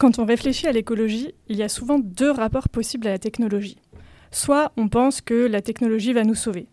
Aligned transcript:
Quand 0.00 0.18
on 0.18 0.24
réfléchit 0.24 0.66
à 0.66 0.72
l'écologie, 0.72 1.34
il 1.48 1.58
y 1.58 1.62
a 1.62 1.68
souvent 1.68 1.98
deux 1.98 2.30
rapports 2.30 2.70
possibles 2.70 3.06
à 3.06 3.10
la 3.10 3.18
technologie. 3.18 3.76
Soit 4.30 4.72
on 4.78 4.88
pense 4.88 5.20
que 5.20 5.46
la 5.46 5.60
technologie 5.60 6.14
va 6.14 6.24
nous 6.24 6.34
sauver. 6.34 6.68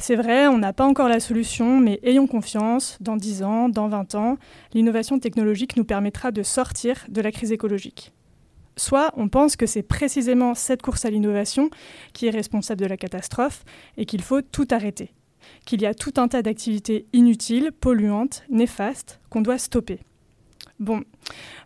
C'est 0.00 0.16
vrai, 0.16 0.48
on 0.48 0.58
n'a 0.58 0.72
pas 0.72 0.84
encore 0.84 1.08
la 1.08 1.20
solution, 1.20 1.78
mais 1.78 2.00
ayons 2.02 2.26
confiance, 2.26 2.98
dans 3.00 3.14
10 3.14 3.44
ans, 3.44 3.68
dans 3.68 3.86
20 3.86 4.16
ans, 4.16 4.36
l'innovation 4.74 5.20
technologique 5.20 5.76
nous 5.76 5.84
permettra 5.84 6.32
de 6.32 6.42
sortir 6.42 7.06
de 7.08 7.20
la 7.20 7.30
crise 7.30 7.52
écologique. 7.52 8.12
Soit 8.76 9.12
on 9.16 9.28
pense 9.28 9.54
que 9.54 9.66
c'est 9.66 9.84
précisément 9.84 10.56
cette 10.56 10.82
course 10.82 11.04
à 11.04 11.10
l'innovation 11.10 11.70
qui 12.14 12.26
est 12.26 12.30
responsable 12.30 12.80
de 12.80 12.86
la 12.86 12.96
catastrophe 12.96 13.62
et 13.96 14.06
qu'il 14.06 14.22
faut 14.22 14.42
tout 14.42 14.66
arrêter, 14.72 15.12
qu'il 15.66 15.82
y 15.82 15.86
a 15.86 15.94
tout 15.94 16.14
un 16.16 16.26
tas 16.26 16.42
d'activités 16.42 17.06
inutiles, 17.12 17.70
polluantes, 17.70 18.42
néfastes, 18.50 19.20
qu'on 19.30 19.40
doit 19.40 19.58
stopper. 19.58 20.00
Bon, 20.78 21.02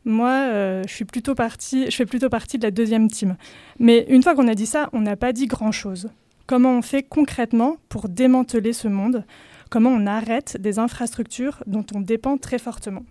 moi, 0.04 0.30
euh, 0.30 0.84
plutôt 1.08 1.34
partie, 1.34 1.90
je 1.90 1.96
fais 1.96 2.06
plutôt 2.06 2.28
partie 2.28 2.58
de 2.58 2.62
la 2.62 2.70
deuxième 2.70 3.08
team. 3.08 3.36
Mais 3.78 4.06
une 4.08 4.22
fois 4.22 4.34
qu'on 4.34 4.48
a 4.48 4.54
dit 4.54 4.66
ça, 4.66 4.88
on 4.92 5.00
n'a 5.00 5.16
pas 5.16 5.32
dit 5.32 5.46
grand-chose. 5.46 6.10
Comment 6.46 6.76
on 6.76 6.82
fait 6.82 7.02
concrètement 7.02 7.76
pour 7.88 8.08
démanteler 8.08 8.72
ce 8.72 8.88
monde? 8.88 9.24
Comment 9.70 9.90
on 9.90 10.06
arrête 10.06 10.56
des 10.60 10.78
infrastructures 10.78 11.62
dont 11.66 11.86
on 11.94 12.00
dépend 12.00 12.38
très 12.38 12.58
fortement? 12.58 13.04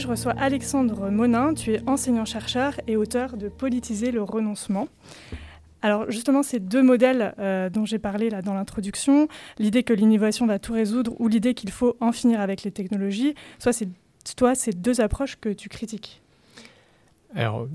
Je 0.00 0.08
reçois 0.08 0.32
Alexandre 0.32 1.10
Monin. 1.10 1.54
Tu 1.54 1.74
es 1.74 1.82
enseignant-chercheur 1.86 2.80
et 2.86 2.96
auteur 2.96 3.36
de 3.36 3.48
Politiser 3.48 4.10
le 4.10 4.22
renoncement. 4.22 4.88
Alors 5.82 6.10
justement, 6.10 6.42
ces 6.42 6.58
deux 6.58 6.82
modèles 6.82 7.34
euh, 7.38 7.70
dont 7.70 7.84
j'ai 7.84 7.98
parlé 7.98 8.30
là 8.30 8.42
dans 8.42 8.54
l'introduction, 8.54 9.28
l'idée 9.58 9.82
que 9.82 9.92
l'innovation 9.92 10.46
va 10.46 10.58
tout 10.58 10.72
résoudre 10.72 11.14
ou 11.18 11.28
l'idée 11.28 11.54
qu'il 11.54 11.70
faut 11.70 11.96
en 12.00 12.12
finir 12.12 12.40
avec 12.40 12.62
les 12.62 12.70
technologies, 12.70 13.34
soit 13.58 13.72
c'est 13.72 13.88
toi 14.36 14.54
ces 14.54 14.72
deux 14.72 15.00
approches 15.00 15.36
que 15.40 15.48
tu 15.48 15.68
critiques. 15.68 16.22
Alors 17.34 17.66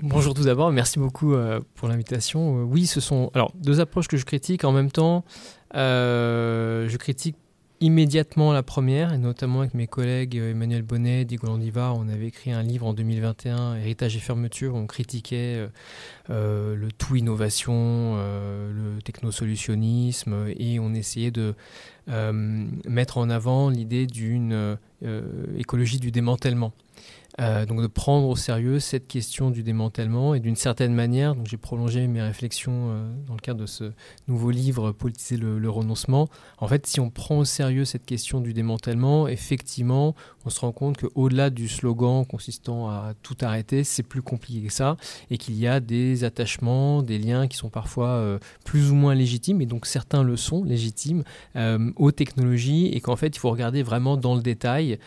bonjour 0.00 0.34
tout 0.34 0.44
d'abord, 0.44 0.70
merci 0.70 0.98
beaucoup 0.98 1.34
euh, 1.34 1.60
pour 1.74 1.88
l'invitation. 1.88 2.60
Euh, 2.60 2.64
oui, 2.64 2.86
ce 2.86 3.00
sont 3.00 3.30
alors 3.34 3.52
deux 3.54 3.80
approches 3.80 4.08
que 4.08 4.16
je 4.16 4.24
critique 4.24 4.64
en 4.64 4.72
même 4.72 4.90
temps. 4.90 5.24
je 5.74 6.96
critique 6.96 7.36
immédiatement 7.80 8.52
la 8.52 8.62
première, 8.62 9.12
et 9.12 9.18
notamment 9.18 9.60
avec 9.60 9.74
mes 9.74 9.86
collègues 9.86 10.38
euh, 10.38 10.50
Emmanuel 10.50 10.82
Bonnet, 10.82 11.24
Diego 11.24 11.46
Landivar, 11.46 11.96
on 11.96 12.08
avait 12.08 12.28
écrit 12.28 12.52
un 12.52 12.62
livre 12.62 12.86
en 12.86 12.94
2021, 12.94 13.76
Héritage 13.76 14.16
et 14.16 14.20
fermeture, 14.20 14.74
on 14.74 14.86
critiquait 14.86 15.56
euh, 15.56 15.68
euh, 16.30 16.74
le 16.74 16.90
tout 16.92 17.16
innovation, 17.16 18.16
le 18.16 19.00
technosolutionnisme, 19.04 20.46
et 20.58 20.78
on 20.78 20.94
essayait 20.94 21.30
de 21.30 21.54
mettre 22.08 23.18
en 23.18 23.30
avant 23.30 23.68
l'idée 23.68 24.06
d'une 24.06 24.78
écologie 25.56 25.98
du 25.98 26.10
démantèlement. 26.10 26.72
Euh, 27.38 27.66
donc 27.66 27.82
de 27.82 27.86
prendre 27.86 28.28
au 28.28 28.36
sérieux 28.36 28.80
cette 28.80 29.06
question 29.06 29.50
du 29.50 29.62
démantèlement 29.62 30.34
et 30.34 30.40
d'une 30.40 30.56
certaine 30.56 30.94
manière, 30.94 31.34
donc 31.34 31.46
j'ai 31.46 31.58
prolongé 31.58 32.06
mes 32.06 32.22
réflexions 32.22 32.88
euh, 32.88 33.12
dans 33.26 33.34
le 33.34 33.40
cadre 33.40 33.60
de 33.60 33.66
ce 33.66 33.92
nouveau 34.26 34.50
livre 34.50 34.90
Politiser 34.92 35.36
le, 35.36 35.68
renoncement. 35.68 36.28
En 36.58 36.68
fait, 36.68 36.86
si 36.86 37.00
on 37.00 37.10
prend 37.10 37.38
au 37.38 37.44
sérieux 37.44 37.84
cette 37.84 38.06
question 38.06 38.40
du 38.40 38.54
démantèlement, 38.54 39.28
effectivement, 39.28 40.14
on 40.46 40.50
se 40.50 40.60
rend 40.60 40.72
compte 40.72 40.98
qu'au-delà 40.98 41.50
du 41.50 41.68
slogan 41.68 42.24
consistant 42.24 42.88
à 42.88 43.12
tout 43.22 43.36
arrêter, 43.42 43.84
c'est 43.84 44.02
plus 44.02 44.22
compliqué 44.22 44.66
que 44.66 44.72
ça 44.72 44.96
et 45.30 45.38
qu'il 45.38 45.58
y 45.58 45.66
a 45.66 45.80
des 45.80 46.24
attachements, 46.24 47.02
des 47.02 47.18
liens 47.18 47.48
qui 47.48 47.56
sont 47.56 47.70
parfois 47.70 48.08
euh, 48.08 48.38
plus 48.64 48.90
ou 48.90 48.94
moins 48.94 49.14
légitimes 49.14 49.60
et 49.60 49.66
donc 49.66 49.86
certains 49.86 50.22
le 50.22 50.36
sont 50.36 50.64
légitimes 50.64 51.24
aux 51.96 52.12
technologies 52.12 52.86
et 52.88 53.00
qu'en 53.00 53.16
fait 53.16 53.28
il 53.28 53.38
faut 53.38 53.50
regarder 53.50 53.82
vraiment 53.82 54.16
dans 54.16 54.34
le 54.34 54.42
détail 54.42 54.98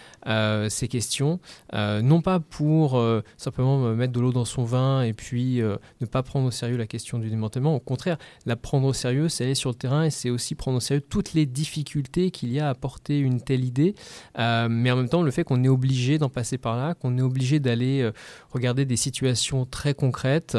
ces 0.70 0.88
questions, 0.88 1.40
non 1.74 2.22
pas 2.22 2.40
pour 2.40 3.00
euh, 3.00 3.24
simplement 3.38 3.94
mettre 3.96 4.14
de 4.14 4.20
l'eau 4.20 4.32
dans 4.32 4.46
son 4.46 4.64
vin 4.64 5.02
et 5.02 5.14
puis 5.14 5.62
euh, 5.62 5.78
ne 6.02 6.06
pas 6.06 6.24
prendre 6.24 6.48
au 6.48 6.52
sérieux 6.52 6.78
la 6.78 6.88
question 6.88 7.20
du 7.20 7.30
démantèlement. 7.30 7.76
Au 7.76 7.80
contraire, 7.80 8.18
la 8.46 8.56
prendre 8.56 8.88
au 8.88 8.94
sérieux, 8.94 9.30
c'est 9.30 9.44
aller 9.44 9.56
sur 9.56 9.70
le 9.70 9.76
terrain 9.76 10.04
et 10.04 10.10
c'est 10.10 10.30
aussi 10.30 10.56
prendre 10.56 10.78
au 10.78 10.80
sérieux 10.80 11.04
toutes 11.08 11.34
les 11.34 11.46
difficultés 11.46 12.32
qu'il 12.32 12.52
y 12.52 12.60
a 12.60 12.70
à 12.70 12.76
porter 12.76 13.20
une 13.20 13.42
telle 13.42 13.64
idée. 13.64 13.96
Euh, 14.38 14.68
mais 14.70 14.92
en 14.92 14.98
même 14.98 15.10
temps, 15.10 15.22
le 15.22 15.29
fait 15.32 15.44
qu'on 15.44 15.64
est 15.64 15.70
obligé 15.70 16.18
d'en 16.18 16.30
passer 16.30 16.58
par 16.58 16.78
là, 16.78 16.94
qu'on 16.94 17.18
est 17.18 17.22
obligé 17.22 17.60
d'aller 17.60 18.10
regarder 18.52 18.86
des 18.86 18.96
situations 18.96 19.66
très 19.66 19.94
concrètes, 19.94 20.58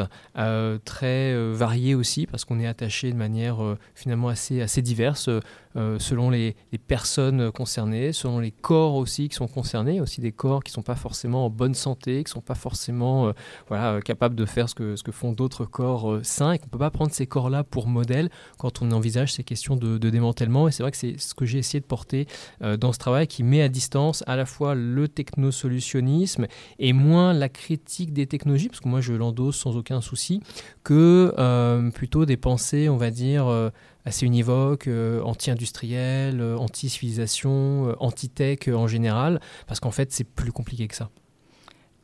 très 0.85 1.51
variées 1.53 1.95
aussi, 1.95 2.27
parce 2.27 2.45
qu'on 2.45 2.59
est 2.59 2.67
attaché 2.67 3.11
de 3.11 3.17
manière 3.17 3.57
finalement 3.95 4.29
assez, 4.29 4.61
assez 4.61 4.81
diverse. 4.81 5.29
Selon 5.75 6.29
les, 6.29 6.55
personnes 6.87 7.51
concernées, 7.51 8.11
selon 8.11 8.39
les 8.39 8.51
corps 8.51 8.95
aussi 8.95 9.29
qui 9.29 9.35
sont 9.35 9.47
concernés, 9.47 10.01
aussi 10.01 10.21
des 10.21 10.31
corps 10.31 10.63
qui 10.63 10.71
ne 10.71 10.75
sont 10.75 10.81
pas 10.81 10.95
forcément 10.95 11.49
bonne 11.49 11.73
santé, 11.73 12.23
qui 12.23 12.29
ne 12.29 12.33
sont 12.33 12.41
pas 12.41 12.55
forcément 12.55 13.27
euh, 13.27 13.33
voilà, 13.67 13.93
euh, 13.93 13.99
capables 14.01 14.35
de 14.35 14.45
faire 14.45 14.69
ce 14.69 14.75
que, 14.75 15.11
font 15.11 15.33
d'autres 15.33 15.65
corps 15.65 16.11
euh, 16.11 16.23
sains, 16.23 16.53
et 16.53 16.59
qu'on 16.59 16.65
ne 16.65 16.71
peut 16.71 16.79
pas 16.79 16.89
prendre 16.89 17.11
ces 17.11 17.27
corps-là 17.27 17.63
pour 17.63 17.87
modèle 17.87 18.29
quand 18.57 18.81
on 18.81 18.91
envisage 18.91 19.33
ces 19.33 19.43
questions 19.43 19.75
de, 19.75 19.97
démantèlement. 19.97 20.67
Et 20.67 20.71
c'est 20.71 20.83
vrai 20.83 20.91
que 20.91 20.97
c'est 20.97 21.19
ce 21.19 21.33
que 21.33 21.45
j'ai 21.45 21.59
essayé 21.59 21.79
de 21.79 21.85
porter 21.85 22.27
dans 22.61 22.91
ce 22.91 22.99
travail 22.99 23.27
qui 23.27 23.43
met 23.43 23.61
à 23.61 23.69
distance 23.69 24.23
à 24.27 24.35
la 24.35 24.45
fois 24.45 24.75
le 24.75 25.07
technosolutionnisme 25.07 26.47
et 26.79 26.93
moins 26.93 27.33
la 27.33 27.49
critique 27.49 28.13
des 28.13 28.27
technologies, 28.27 28.67
parce 28.67 28.79
que 28.79 28.89
moi 28.89 29.01
je 29.01 29.13
l'endosse 29.13 29.57
sans 29.57 29.77
aucun 29.77 30.01
souci, 30.01 30.41
que 30.83 31.89
plutôt 31.91 32.25
des 32.25 32.37
pensées, 32.37 32.89
on 32.89 32.97
va 32.97 33.11
dire, 33.11 33.71
assez 34.05 34.25
univoques, 34.25 34.89
anti-industrielles, 35.23 36.41
anti-civilisation, 36.41 37.95
anti-tech 37.99 38.67
en 38.67 38.87
général, 38.87 39.39
parce 39.67 39.79
qu'en 39.79 39.91
fait 39.91 40.11
c'est 40.11 40.23
plus 40.23 40.51
compliqué 40.51 40.87
que 40.87 40.95
ça. 40.95 41.09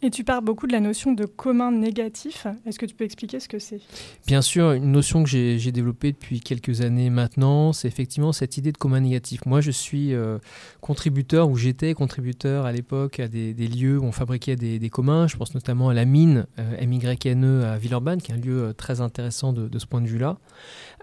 Et 0.04 0.12
tu 0.12 0.24
parles 0.24 0.44
beaucoup 0.44 0.68
de 0.68 0.74
la 0.74 0.80
notion 0.80 1.14
de 1.14 1.26
commun 1.26 1.72
négatif. 1.72 2.46
Est-ce 2.68 2.78
que 2.78 2.86
tu 2.86 2.94
peux 2.94 3.04
expliquer 3.04 3.40
ce 3.40 3.48
que 3.48 3.58
c'est? 3.58 3.82
Bien 4.28 4.44
sûr, 4.44 4.74
une 4.74 4.92
notion 4.92 5.24
que 5.24 5.30
j'ai 5.30 5.72
développée 5.72 6.12
depuis 6.12 6.40
quelques 6.40 6.82
années 6.82 7.10
maintenant, 7.10 7.74
c'est 7.74 7.88
effectivement 7.88 8.32
cette 8.32 8.58
idée 8.58 8.72
de 8.72 8.78
commun 8.78 9.00
négatif. 9.00 9.44
Moi, 9.48 9.60
je 9.60 9.72
suis 9.72 10.14
euh, 10.14 10.38
contributeur, 10.82 11.50
ou 11.50 11.58
j'étais 11.58 11.96
contributeur 11.96 12.68
à 12.68 12.72
l'époque 12.72 13.20
à 13.20 13.28
des, 13.28 13.54
lieux 13.54 13.98
où 13.98 14.04
on 14.04 14.12
fabriquait 14.12 14.56
des, 14.56 14.90
communs. 14.92 15.26
Je 15.26 15.36
pense 15.36 15.56
notamment 15.56 15.90
à 15.90 15.96
la 15.96 16.06
mine 16.06 16.46
euh, 16.60 16.86
MYNE 16.86 17.64
à 17.64 17.78
Villeurbanne, 17.80 18.22
qui 18.22 18.32
est 18.32 18.36
un 18.36 18.38
lieu 18.38 18.66
euh, 18.66 18.74
très 18.74 19.02
intéressant 19.02 19.52
de, 19.52 19.68
de 19.68 19.80
ce 19.80 19.88
point 19.88 20.02
de 20.02 20.08
vue-là. 20.08 20.38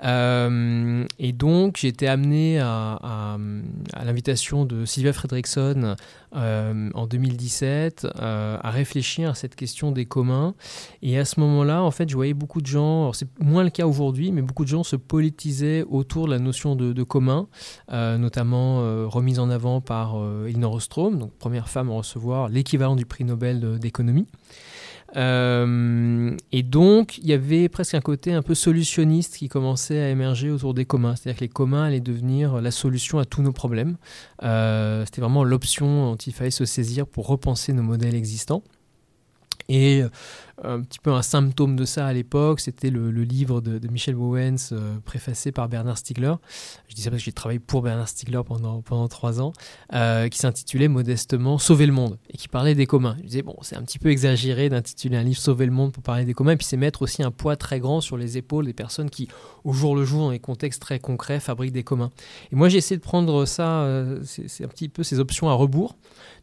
Euh, 0.04 1.04
et 1.18 1.32
donc, 1.32 1.78
j'ai 1.78 1.88
été 1.88 2.06
amené 2.08 2.58
à, 2.60 3.38
l'invitation 4.04 4.64
de 4.64 4.84
Sylvia 4.84 5.12
Fredrickson 5.12 5.96
euh, 6.36 6.90
en 6.94 7.06
2017 7.06 8.06
euh, 8.20 8.58
à 8.60 8.70
réfléchir 8.70 9.30
à 9.30 9.34
cette 9.34 9.54
question 9.56 9.92
des 9.92 10.04
communs. 10.04 10.54
Et 11.02 11.18
à 11.18 11.24
ce 11.24 11.40
moment-là, 11.40 11.82
en 11.82 11.90
fait, 11.90 12.08
je 12.08 12.14
voyais 12.14 12.34
beaucoup 12.34 12.60
de 12.60 12.66
gens, 12.66 13.12
c'est 13.12 13.28
moins 13.40 13.64
le 13.64 13.70
cas 13.70 13.86
aujourd'hui, 13.86 14.32
mais 14.32 14.42
beaucoup 14.42 14.64
de 14.64 14.68
gens 14.68 14.84
se 14.84 14.96
politisaient 14.96 15.84
autour 15.88 16.26
de 16.26 16.32
la 16.32 16.38
notion 16.38 16.76
de, 16.76 16.92
de 16.92 17.02
commun, 17.02 17.46
notamment 17.90 19.08
remise 19.08 19.38
en 19.38 19.50
avant 19.50 19.80
par 19.80 20.16
Elinor 20.46 20.74
Ostrom, 20.74 21.18
donc 21.18 21.32
première 21.38 21.68
femme 21.68 21.90
à 21.90 21.94
recevoir 21.94 22.48
l'équivalent 22.48 22.96
du 22.96 23.06
prix 23.06 23.24
Nobel 23.24 23.78
d'économie. 23.78 24.26
Euh, 25.16 26.36
et 26.52 26.62
donc, 26.62 27.18
il 27.18 27.26
y 27.26 27.32
avait 27.32 27.68
presque 27.68 27.94
un 27.94 28.00
côté 28.00 28.32
un 28.32 28.42
peu 28.42 28.54
solutionniste 28.54 29.36
qui 29.36 29.48
commençait 29.48 30.00
à 30.00 30.10
émerger 30.10 30.50
autour 30.50 30.74
des 30.74 30.84
communs. 30.84 31.16
C'est-à-dire 31.16 31.38
que 31.38 31.44
les 31.44 31.48
communs 31.48 31.84
allaient 31.84 32.00
devenir 32.00 32.60
la 32.60 32.70
solution 32.70 33.18
à 33.18 33.24
tous 33.24 33.42
nos 33.42 33.52
problèmes. 33.52 33.96
Euh, 34.42 35.04
c'était 35.04 35.20
vraiment 35.20 35.44
l'option 35.44 36.10
dont 36.10 36.16
il 36.16 36.32
fallait 36.32 36.50
se 36.50 36.64
saisir 36.64 37.06
pour 37.06 37.26
repenser 37.26 37.72
nos 37.72 37.82
modèles 37.82 38.14
existants. 38.14 38.62
Et 39.68 40.02
un 40.62 40.82
petit 40.82 40.98
peu 40.98 41.12
un 41.12 41.22
symptôme 41.22 41.76
de 41.76 41.84
ça 41.84 42.06
à 42.06 42.12
l'époque, 42.12 42.60
c'était 42.60 42.90
le, 42.90 43.10
livre 43.10 43.60
de, 43.60 43.86
Michel 43.88 44.14
Bowens, 44.14 44.56
euh, 44.72 44.96
préfacé 45.04 45.52
par 45.52 45.68
Bernard 45.68 45.98
Stiegler. 45.98 46.34
Je 46.88 46.94
dis 46.94 47.02
ça 47.02 47.10
parce 47.10 47.22
que 47.22 47.24
j'ai 47.26 47.32
travaillé 47.32 47.58
pour 47.58 47.82
Bernard 47.82 48.08
Stiegler 48.08 48.40
pendant, 48.46 48.80
pendant 48.82 49.08
trois 49.08 49.40
ans, 49.40 49.52
euh, 49.92 50.28
qui 50.28 50.38
s'intitulait 50.38 50.88
modestement 50.88 51.58
Sauver 51.58 51.86
le 51.86 51.92
monde 51.92 52.18
et 52.30 52.36
qui 52.36 52.48
parlait 52.48 52.74
des 52.74 52.86
communs. 52.86 53.16
Je 53.22 53.26
disais, 53.26 53.42
bon, 53.42 53.56
c'est 53.62 53.76
un 53.76 53.82
petit 53.82 53.98
peu 53.98 54.10
exagéré 54.10 54.68
d'intituler 54.68 55.16
un 55.16 55.22
livre 55.22 55.38
Sauver 55.38 55.66
le 55.66 55.72
monde 55.72 55.92
pour 55.92 56.02
parler 56.02 56.24
des 56.24 56.34
communs, 56.34 56.52
et 56.52 56.56
puis 56.56 56.66
c'est 56.66 56.76
mettre 56.76 57.02
aussi 57.02 57.22
un 57.22 57.30
poids 57.30 57.56
très 57.56 57.80
grand 57.80 58.00
sur 58.00 58.16
les 58.16 58.38
épaules 58.38 58.66
des 58.66 58.72
personnes 58.72 59.10
qui, 59.10 59.28
au 59.64 59.72
jour 59.72 59.96
le 59.96 60.04
jour, 60.04 60.20
dans 60.20 60.30
des 60.30 60.38
contextes 60.38 60.80
très 60.80 60.98
concrets, 60.98 61.40
fabriquent 61.40 61.72
des 61.72 61.84
communs. 61.84 62.10
Et 62.52 62.56
moi, 62.56 62.68
j'ai 62.68 62.78
essayé 62.78 62.96
de 62.96 63.02
prendre 63.02 63.44
ça, 63.44 63.82
euh, 63.82 64.20
c'est 64.24 64.64
un 64.64 64.68
petit 64.68 64.88
peu 64.88 65.02
ces 65.02 65.18
options 65.18 65.48
à 65.48 65.54
rebours, 65.54 65.96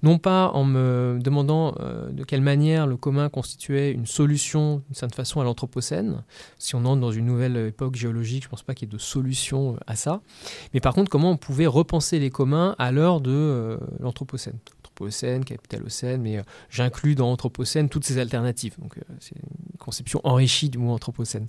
non 0.04 0.18
pas 0.18 0.50
en 0.54 0.66
me 0.66 1.20
demandant 1.22 1.76
de 2.12 2.24
quelle 2.24 2.42
manière 2.42 2.88
le 2.88 2.98
commun 2.98 3.30
constituait 3.30 3.92
une 3.92 4.01
solution 4.06 4.84
d'une 4.88 4.96
certaine 4.96 5.16
façon 5.16 5.42
à 5.42 5.44
l'Anthropocène. 5.44 6.24
Si 6.58 6.76
on 6.76 6.86
entre 6.86 7.02
dans 7.02 7.12
une 7.12 7.26
nouvelle 7.26 7.58
époque 7.58 7.96
géologique, 7.96 8.44
je 8.44 8.48
ne 8.48 8.52
pense 8.52 8.64
pas 8.64 8.74
qu'il 8.74 8.88
y 8.88 8.92
ait 8.92 8.94
de 8.94 8.98
solution 8.98 9.78
à 9.88 9.96
ça. 9.96 10.22
Mais 10.74 10.80
par 10.80 10.94
contre, 10.94 11.10
comment 11.10 11.32
on 11.32 11.38
pouvait 11.38 11.68
repenser 11.68 12.20
les 12.20 12.30
communs 12.30 12.76
à 12.78 12.92
l'heure 12.92 13.22
de 13.22 13.80
l'Anthropocène? 14.00 14.60
Anthropocène, 14.80 15.46
Capitalocène, 15.46 16.22
mais 16.22 16.42
j'inclus 16.70 17.16
dans 17.16 17.32
Anthropocène 17.32 17.88
toutes 17.90 18.04
ces 18.04 18.18
alternatives. 18.18 18.76
C'est 19.20 19.36
une 19.36 19.78
conception 19.80 20.20
enrichie 20.24 20.70
du 20.70 20.78
mot 20.78 20.92
Anthropocène. 20.92 21.48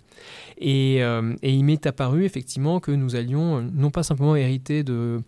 Et 0.58 1.00
il 1.42 1.64
m'est 1.64 1.86
apparu 1.86 2.24
effectivement 2.24 2.80
que 2.80 2.92
nous 2.92 3.16
allions 3.16 3.60
non 3.60 3.90
pas 3.90 4.02
simplement 4.02 4.36
hériter 4.36 4.84
de 4.84 5.22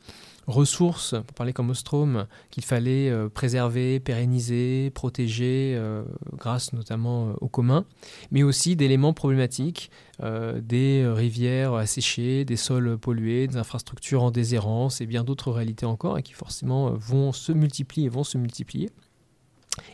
ressources, 0.47 1.15
pour 1.27 1.35
parler 1.35 1.53
comme 1.53 1.71
Ostrom, 1.71 2.27
qu'il 2.51 2.65
fallait 2.65 3.11
euh, 3.11 3.29
préserver, 3.29 4.01
pérenniser, 4.01 4.91
protéger, 4.95 5.75
euh, 5.77 6.05
grâce 6.37 6.73
notamment 6.73 7.29
euh, 7.29 7.33
aux 7.41 7.49
communs, 7.49 7.85
mais 8.31 8.43
aussi 8.43 8.77
d'éléments 8.77 9.13
problématiques, 9.13 9.91
des 10.23 11.05
rivières 11.05 11.75
asséchées, 11.75 12.45
des 12.45 12.55
sols 12.55 12.97
pollués, 12.99 13.49
des 13.49 13.57
infrastructures 13.57 14.23
en 14.23 14.31
déshérence 14.31 15.01
et 15.01 15.07
bien 15.07 15.25
d'autres 15.25 15.51
réalités 15.51 15.87
encore, 15.87 16.19
et 16.19 16.23
qui 16.23 16.35
forcément 16.35 16.93
vont 16.93 17.33
se 17.33 17.51
multiplier 17.51 18.07
et 18.07 18.09
vont 18.09 18.23
se 18.23 18.39
multiplier. 18.39 18.91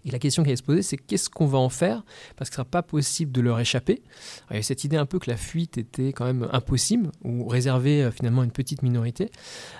Et 0.04 0.10
la 0.10 0.18
question 0.18 0.42
qui 0.42 0.50
va 0.50 0.56
se 0.56 0.62
poser, 0.62 0.82
c'est 0.82 0.96
qu'est-ce 0.96 1.30
qu'on 1.30 1.46
va 1.46 1.58
en 1.58 1.68
faire 1.68 2.04
Parce 2.36 2.50
qu'il 2.50 2.54
ne 2.54 2.64
sera 2.64 2.64
pas 2.64 2.82
possible 2.82 3.32
de 3.32 3.40
leur 3.40 3.58
échapper. 3.60 4.02
il 4.50 4.56
y 4.56 4.58
a 4.58 4.62
cette 4.62 4.84
idée 4.84 4.96
un 4.96 5.06
peu 5.06 5.18
que 5.18 5.30
la 5.30 5.36
fuite 5.36 5.78
était 5.78 6.12
quand 6.12 6.24
même 6.24 6.48
impossible, 6.52 7.10
ou 7.24 7.46
réservée 7.46 8.02
euh, 8.02 8.10
finalement 8.10 8.42
à 8.42 8.44
une 8.44 8.52
petite 8.52 8.82
minorité, 8.82 9.30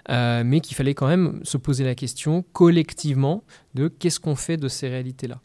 euh, 0.09 0.43
mais 0.45 0.61
qu'il 0.61 0.77
fallait 0.77 0.95
quand 0.95 1.09
même 1.09 1.41
se 1.43 1.57
poser 1.57 1.85
la 1.85 1.95
question 1.95 2.45
collectivement 2.53 3.45
de 3.75 3.89
qu'est-ce 3.89 4.21
qu'on 4.21 4.37
fait 4.37 4.57
de 4.57 4.69
ces 4.69 4.89
réalités-là. 4.89 5.41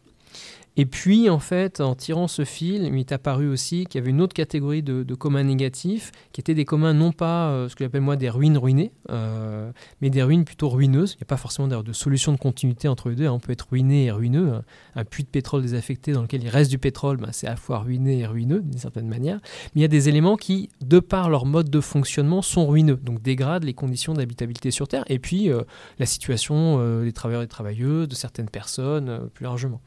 Et 0.77 0.85
puis, 0.85 1.29
en 1.29 1.39
fait, 1.39 1.79
en 1.79 1.95
tirant 1.95 2.27
ce 2.27 2.43
fil, 2.43 2.83
il 2.83 2.91
m'est 2.91 3.11
apparu 3.11 3.47
aussi 3.47 3.85
qu'il 3.85 3.99
y 3.99 4.01
avait 4.01 4.09
une 4.09 4.21
autre 4.21 4.33
catégorie 4.33 4.83
de, 4.83 5.15
communs 5.15 5.43
négatifs, 5.43 6.11
qui 6.33 6.41
étaient 6.41 6.53
des 6.53 6.65
communs 6.65 6.93
non 6.93 7.13
pas 7.13 7.49
euh, 7.49 7.69
ce 7.69 7.75
que 7.75 7.85
j'appelle 7.85 8.01
moi 8.01 8.17
des 8.17 8.29
ruines 8.29 8.57
ruinées, 8.57 8.91
euh, 9.09 9.71
mais 10.01 10.09
des 10.09 10.21
ruines 10.21 10.43
plutôt 10.43 10.69
ruineuses. 10.69 11.13
Il 11.13 11.17
n'y 11.17 11.23
a 11.23 11.27
pas 11.27 11.37
forcément 11.37 11.67
de 11.67 11.93
solution 11.93 12.33
de 12.33 12.37
continuité 12.37 12.87
entre 12.89 13.09
les 13.09 13.15
deux. 13.15 13.27
Hein. 13.27 13.31
On 13.31 13.39
peut 13.39 13.53
être 13.53 13.67
ruiné 13.69 14.05
et 14.05 14.11
ruineux. 14.11 14.61
Un 14.95 15.05
puits 15.05 15.23
de 15.23 15.29
pétrole 15.29 15.61
désaffecté 15.61 16.11
dans 16.11 16.21
lequel 16.21 16.43
il 16.43 16.49
reste 16.49 16.69
du 16.69 16.77
pétrole, 16.77 17.17
ben, 17.17 17.29
c'est 17.31 17.47
à 17.47 17.51
la 17.51 17.55
fois 17.55 17.79
ruiné 17.79 18.19
et 18.19 18.25
ruineux 18.25 18.61
d'une 18.61 18.77
certaine 18.77 19.07
manière. 19.07 19.39
Mais 19.73 19.79
il 19.79 19.81
y 19.81 19.85
a 19.85 19.89
des 19.89 20.09
éléments 20.09 20.35
qui, 20.35 20.69
de 20.81 20.99
par 20.99 21.29
leur 21.29 21.45
mode 21.45 21.69
de 21.69 21.79
fonctionnement, 21.79 22.41
sont 22.41 22.67
ruineux, 22.67 22.99
donc 23.01 23.21
dégradent 23.21 23.63
les 23.63 23.73
conditions 23.73 24.13
d'habitabilité 24.13 24.71
sur 24.71 24.87
Terre 24.87 25.05
et 25.07 25.19
puis 25.19 25.49
euh, 25.49 25.61
la 25.99 26.05
situation 26.05 26.55
des 27.03 27.13
travailleurs 27.13 27.43
et 27.43 27.47
travailleuses, 27.47 28.07
de 28.07 28.15
certaines 28.15 28.49
personnes 28.49 29.29
plus 29.33 29.43
largement. 29.43 29.81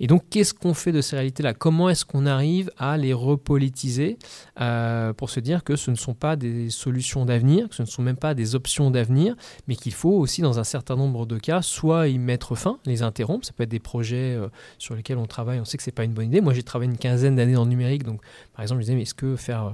Et 0.00 0.06
donc 0.06 0.21
qu'est-ce 0.30 0.54
qu'on 0.54 0.74
fait 0.74 0.92
de 0.92 1.00
ces 1.00 1.16
réalités-là? 1.16 1.54
Comment 1.54 1.88
est-ce 1.88 2.04
qu'on 2.04 2.26
arrive 2.26 2.70
à 2.78 2.96
les 2.96 3.12
repolitiser 3.12 4.18
euh, 4.60 5.12
pour 5.12 5.30
se 5.30 5.40
dire 5.40 5.64
que 5.64 5.76
ce 5.76 5.90
ne 5.90 5.96
sont 5.96 6.14
pas 6.14 6.36
des 6.36 6.70
solutions 6.70 7.24
d'avenir, 7.24 7.68
que 7.68 7.74
ce 7.74 7.82
ne 7.82 7.86
sont 7.86 8.02
même 8.02 8.16
pas 8.16 8.34
des 8.34 8.54
options 8.54 8.90
d'avenir, 8.90 9.34
mais 9.68 9.76
qu'il 9.76 9.92
faut 9.92 10.12
aussi, 10.12 10.42
dans 10.42 10.58
un 10.58 10.64
certain 10.64 10.96
nombre 10.96 11.26
de 11.26 11.38
cas, 11.38 11.62
soit 11.62 12.08
y 12.08 12.18
mettre 12.18 12.54
fin, 12.54 12.78
les 12.86 13.02
interrompre. 13.02 13.46
Ça 13.46 13.52
peut 13.52 13.64
être 13.64 13.70
des 13.70 13.78
projets 13.78 14.34
euh, 14.34 14.48
sur 14.78 14.94
lesquels 14.94 15.18
on 15.18 15.26
travaille, 15.26 15.60
on 15.60 15.64
sait 15.64 15.76
que 15.76 15.82
ce 15.82 15.90
n'est 15.90 15.94
pas 15.94 16.04
une 16.04 16.14
bonne 16.14 16.26
idée. 16.26 16.40
Moi, 16.40 16.54
j'ai 16.54 16.62
travaillé 16.62 16.90
une 16.90 16.98
quinzaine 16.98 17.36
d'années 17.36 17.54
dans 17.54 17.64
le 17.64 17.70
numérique, 17.70 18.04
donc 18.04 18.20
par 18.54 18.62
exemple, 18.62 18.80
je 18.80 18.86
disais, 18.86 18.96
mais 18.96 19.02
est-ce 19.02 19.14
que 19.14 19.36
faire... 19.36 19.66
Euh, 19.66 19.70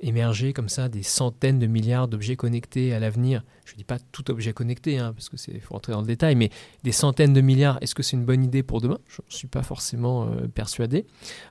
émerger 0.00 0.52
comme 0.52 0.68
ça 0.68 0.88
des 0.88 1.02
centaines 1.02 1.58
de 1.58 1.66
milliards 1.66 2.08
d'objets 2.08 2.36
connectés 2.36 2.92
à 2.92 3.00
l'avenir, 3.00 3.42
je 3.68 3.74
ne 3.74 3.78
dis 3.78 3.84
pas 3.84 3.98
tout 4.12 4.30
objet 4.30 4.54
connecté, 4.54 4.98
hein, 4.98 5.12
parce 5.12 5.28
que 5.28 5.36
c'est 5.36 5.58
faut 5.60 5.74
rentrer 5.74 5.92
dans 5.92 6.00
le 6.00 6.06
détail, 6.06 6.34
mais 6.36 6.50
des 6.84 6.92
centaines 6.92 7.34
de 7.34 7.40
milliards, 7.42 7.78
est-ce 7.82 7.94
que 7.94 8.02
c'est 8.02 8.16
une 8.16 8.24
bonne 8.24 8.42
idée 8.42 8.62
pour 8.62 8.80
demain? 8.80 8.98
Je 9.06 9.20
ne 9.20 9.30
suis 9.30 9.46
pas 9.46 9.62
forcément 9.62 10.24
euh, 10.24 10.48
persuadé. 10.48 11.04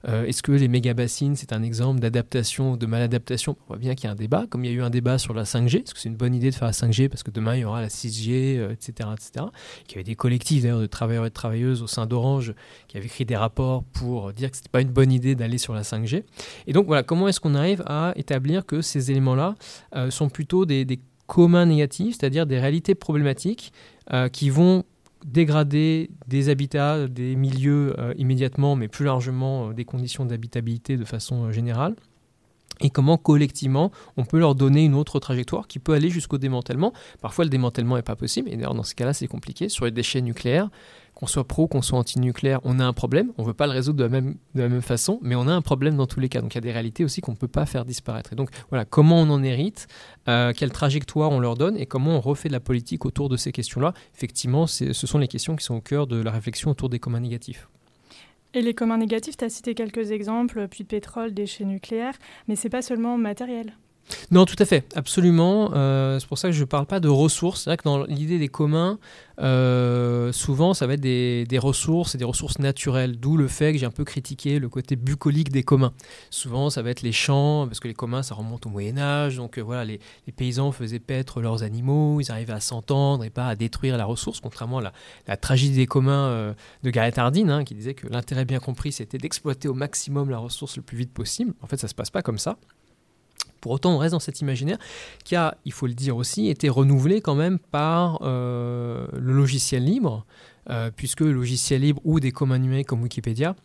Euh, 0.08 0.26
est-ce 0.26 0.42
que 0.42 0.52
les 0.52 0.68
méga 0.68 0.96
bassines, 0.96 1.36
c'est 1.36 1.54
un 1.54 1.62
exemple 1.62 2.00
d'adaptation 2.00 2.72
ou 2.72 2.78
de 2.78 2.88
maladaptation? 2.88 3.56
On 3.66 3.68
voit 3.68 3.78
bien 3.78 3.94
qu'il 3.94 4.06
y 4.06 4.08
a 4.08 4.12
un 4.12 4.16
débat, 4.16 4.48
comme 4.50 4.66
il 4.66 4.72
y 4.72 4.74
a 4.74 4.78
eu 4.78 4.82
un 4.82 4.90
débat 4.90 5.20
sur 5.20 5.36
la 5.36 5.44
5G, 5.44 5.84
est-ce 5.84 5.94
que 5.94 6.00
c'est 6.00 6.10
une 6.10 6.16
bonne 6.16 6.34
idée 6.34 6.50
de 6.50 6.56
faire 6.56 6.68
la 6.68 6.74
5G 6.74 7.08
parce 7.08 7.22
que 7.22 7.30
demain 7.30 7.56
il 7.56 7.62
y 7.62 7.66
aura 7.66 7.82
la 7.82 7.90
6G, 7.90 8.72
etc., 8.72 9.10
etc. 9.14 9.46
Il 9.88 9.92
y 9.92 9.96
avait 9.96 10.04
des 10.04 10.16
collectifs 10.16 10.64
d'ailleurs 10.64 10.82
de 10.82 10.88
travailleurs 10.88 11.26
et 11.26 11.30
de 11.30 11.34
travailleuses 11.34 11.84
au 11.84 11.88
sein 11.88 12.08
d'Orange 12.08 12.56
qui 12.88 12.98
avaient 12.98 13.06
écrit 13.06 13.26
des 13.26 13.36
rapports 13.36 13.84
pour 13.94 14.34
dire 14.34 14.50
que 14.50 14.58
ce 14.58 14.62
n'était 14.62 14.72
pas 14.72 14.82
une 14.82 14.90
bonne 14.90 15.12
idée 15.12 15.36
d'aller 15.36 15.60
sur 15.60 15.74
la 15.74 15.84
5G. 15.84 16.24
Et 16.66 16.74
donc 16.74 16.88
voilà, 16.88 17.04
comment 17.04 17.28
est-ce 17.28 17.40
qu'on 17.40 17.56
arrive 17.56 17.84
à 17.86 18.14
établir 18.16 18.66
que 18.66 18.82
ces 18.82 19.12
éléments-là 19.12 19.56
euh, 19.96 20.10
sont 20.10 20.30
plutôt 20.30 20.66
des, 20.66 20.86
des 20.86 21.00
communs 21.28 21.66
négatifs, 21.66 22.18
c'est-à-dire 22.20 22.46
des 22.46 22.60
réalités 22.60 22.96
problématiques 22.96 23.72
euh, 24.12 24.30
qui 24.30 24.50
vont 24.50 24.84
dégrader 25.26 26.10
des 26.28 26.50
habitats, 26.50 27.08
des 27.08 27.36
milieux 27.36 27.94
euh, 28.00 28.14
immédiatement, 28.18 28.76
mais 28.76 28.88
plus 28.88 29.06
largement 29.06 29.70
euh, 29.70 29.74
des 29.74 29.86
conditions 29.86 30.26
d'habitabilité 30.26 30.98
de 30.98 31.06
façon 31.06 31.52
générale 31.52 31.96
et 32.82 32.90
comment 32.90 33.18
collectivement 33.18 33.92
on 34.18 34.26
peut 34.26 34.38
leur 34.38 34.56
donner 34.56 34.86
une 34.86 34.94
autre 34.94 35.20
trajectoire 35.20 35.68
qui 35.68 35.80
peut 35.80 35.94
aller 35.94 36.10
jusqu'au 36.10 36.38
démantèlement. 36.38 36.94
Parfois 37.22 37.46
le 37.46 37.50
démantèlement 37.50 37.96
n'est 37.96 38.04
pas 38.04 38.16
possible, 38.16 38.50
et 38.50 38.56
d'ailleurs 38.56 38.76
dans 38.76 38.84
ce 38.84 38.96
cas-là 38.96 39.14
c'est 39.14 39.28
compliqué. 39.28 39.70
Sur 39.70 39.86
les 39.86 39.92
déchets 39.92 40.22
nucléaires, 40.22 40.70
qu'on 41.18 41.26
soit 41.26 41.48
pro, 41.48 41.68
qu'on 41.68 41.82
soit 41.82 41.98
anti-nucléaire, 41.98 42.60
on 42.64 42.80
a 42.80 42.86
un 42.86 42.94
problème. 42.94 43.32
On 43.40 43.42
ne 43.42 43.48
veut 43.48 43.56
pas 43.56 43.66
le 43.66 43.74
résoudre 43.74 43.98
de 43.98 44.04
la, 44.04 44.70
même, 44.70 44.82
façon, 44.84 45.18
mais 45.24 45.34
on 45.34 45.48
a 45.48 45.52
un 45.52 45.64
problème 45.64 45.98
dans 45.98 46.06
tous 46.06 46.20
les 46.20 46.30
cas. 46.30 46.42
Donc 46.42 46.54
il 46.54 46.58
y 46.58 46.60
a 46.60 46.62
des 46.62 46.72
réalités 46.72 47.04
aussi 47.04 47.22
qu'on 47.22 47.32
ne 47.32 47.38
peut 47.38 47.48
pas 47.48 47.66
faire 47.66 47.86
disparaître. 47.86 48.34
Et 48.34 48.36
donc 48.36 48.52
voilà, 48.70 48.86
comment 48.86 49.20
on 49.20 49.30
en 49.32 49.42
hérite, 49.42 49.88
euh, 50.28 50.54
quelle 50.56 50.72
trajectoire 50.72 51.32
on 51.32 51.40
leur 51.40 51.56
donne 51.56 51.76
et 51.76 51.88
comment 51.88 52.12
on 52.12 52.22
refait 52.22 52.50
de 52.50 52.54
la 52.54 52.60
politique 52.60 53.04
autour 53.04 53.30
de 53.30 53.38
ces 53.38 53.52
questions-là. 53.52 53.94
Effectivement, 54.16 54.68
ce 54.68 54.94
sont 54.94 55.18
les 55.18 55.28
questions 55.28 55.56
qui 55.56 55.66
sont 55.66 55.74
au 55.74 55.82
cœur 55.82 56.06
de 56.06 56.22
la 56.22 56.30
réflexion 56.30 56.70
autour 56.70 56.90
des 56.90 57.00
communs 57.00 57.22
négatifs. 57.22 57.68
Et 58.54 58.62
les 58.62 58.76
communs 58.76 59.00
négatifs, 59.00 59.38
tu 59.38 59.46
as 59.46 59.50
cité 59.50 59.74
quelques 59.74 60.12
exemples, 60.12 60.68
puits 60.68 60.84
de 60.84 60.90
pétrole, 60.90 61.34
déchets 61.34 61.66
nucléaires, 61.66 62.18
mais 62.48 62.56
c'est 62.56 62.70
pas 62.70 62.84
seulement 62.84 63.18
matériel. 63.18 63.74
Non, 64.32 64.46
tout 64.46 64.56
à 64.60 64.66
fait, 64.66 64.86
absolument. 64.96 65.72
Euh, 65.74 66.20
c'est 66.20 66.28
pour 66.28 66.38
ça 66.38 66.48
que 66.48 66.54
je 66.54 66.62
ne 66.62 66.66
parle 66.66 66.86
pas 66.86 67.00
de 67.00 67.10
ressources. 67.10 67.64
C'est 67.64 67.70
vrai 67.70 67.78
que 67.78 67.84
dans 67.84 68.04
l'idée 68.06 68.40
des 68.40 68.48
communs, 68.48 69.00
euh, 69.40 70.32
souvent, 70.32 70.74
ça 70.74 70.88
va 70.88 70.94
être 70.94 71.02
des, 71.02 71.60
ressources 71.60 72.16
et 72.16 72.18
des 72.18 72.26
ressources 72.26 72.60
naturelles, 72.60 73.18
d'où 73.20 73.36
le 73.36 73.48
fait 73.48 73.74
que 73.74 73.80
j'ai 73.80 73.86
un 73.86 73.92
peu 73.92 74.06
critiqué 74.06 74.60
le 74.60 74.70
côté 74.70 74.96
bucolique 74.96 75.52
des 75.52 75.64
communs. 75.64 75.94
Souvent, 76.30 76.70
ça 76.70 76.82
va 76.82 76.90
être 76.90 77.02
les 77.02 77.12
champs, 77.12 77.68
parce 77.68 77.80
que 77.80 77.88
les 77.88 77.94
communs, 77.94 78.24
ça 78.24 78.36
remonte 78.36 78.66
au 78.66 78.70
Moyen 78.70 78.98
Âge, 78.98 79.38
donc 79.38 79.58
euh, 79.58 79.62
voilà, 79.62 79.86
les, 79.86 80.00
paysans 80.36 80.72
faisaient 80.72 81.00
paître 81.00 81.42
leurs 81.42 81.64
animaux, 81.64 82.22
ils 82.22 82.32
arrivaient 82.32 82.54
à 82.54 82.60
s'entendre 82.60 83.24
et 83.24 83.30
pas 83.30 83.48
à 83.48 83.56
détruire 83.56 83.98
la 83.98 84.06
ressource, 84.06 84.40
contrairement 84.40 84.80
à 84.80 84.92
la, 85.28 85.38
tragédie 85.38 85.76
des 85.76 85.88
communs 85.88 86.56
de 86.84 86.90
Gareth 86.90 87.18
Hardin, 87.18 87.50
hein, 87.50 87.64
qui 87.64 87.76
disait 87.76 87.94
que 87.94 88.08
l'intérêt 88.08 88.46
bien 88.46 88.60
compris, 88.60 88.92
c'était 88.92 89.18
d'exploiter 89.18 89.68
au 89.68 89.74
maximum 89.74 90.30
la 90.30 90.38
ressource 90.38 90.78
le 90.78 90.84
plus 90.84 90.98
vite 90.98 91.14
possible. 91.14 91.54
En 91.62 91.68
fait, 91.68 91.78
ça 91.78 91.88
se 91.88 91.96
passe 91.96 92.10
pas 92.10 92.22
comme 92.22 92.38
ça. 92.38 92.58
Pour 93.62 93.72
autant, 93.72 93.96
on 93.96 93.98
reste 93.98 94.14
dans 94.14 94.20
cet 94.20 94.42
imaginaire 94.42 94.78
qui 95.24 95.36
a, 95.36 95.58
il 95.66 95.72
faut 95.72 95.88
le 95.88 95.94
dire 95.94 96.18
aussi, 96.18 96.48
été 96.48 96.70
renouvelé 96.70 97.22
quand 97.22 97.36
même 97.36 97.60
par 97.60 98.20
euh, 98.22 99.08
le 99.14 99.34
logiciel 99.34 99.84
libre, 99.84 100.26
euh, 100.70 100.92
puisque 100.96 101.22
le 101.22 101.32
logiciel 101.32 101.82
libre 101.82 102.02
ou 102.04 102.20
des 102.20 102.32
communs 102.32 102.60
numériques 102.60 102.88
comme 102.88 103.02
Wikipédia 103.02 103.56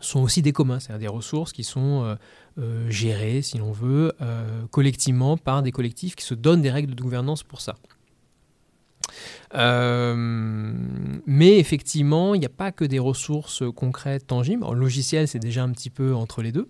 sont 0.00 0.20
aussi 0.20 0.42
des 0.42 0.52
communs, 0.52 0.78
c'est-à-dire 0.78 1.10
des 1.10 1.16
ressources 1.16 1.52
qui 1.52 1.64
sont 1.64 2.16
euh, 2.58 2.90
gérées, 2.90 3.40
si 3.40 3.56
l'on 3.56 3.72
veut, 3.72 4.12
collectivement 4.70 5.38
par 5.38 5.62
des 5.62 5.72
collectifs 5.72 6.16
qui 6.16 6.24
se 6.24 6.34
donnent 6.34 6.62
des 6.62 6.70
règles 6.70 6.94
de 6.94 7.02
gouvernance 7.02 7.42
pour 7.42 7.60
ça. 7.60 7.76
Mais 9.56 11.58
effectivement, 11.58 12.34
il 12.34 12.40
n'y 12.40 12.46
a 12.46 12.50
pas 12.50 12.72
que 12.72 12.84
des 12.84 12.98
ressources 12.98 13.62
concrètes, 13.74 14.26
tangibles. 14.26 14.64
le 14.70 14.78
logiciel, 14.78 15.28
c'est 15.28 15.38
déjà 15.38 15.62
un 15.62 15.70
petit 15.70 15.90
peu 15.90 16.14
entre 16.14 16.42
les 16.42 16.52
deux 16.52 16.68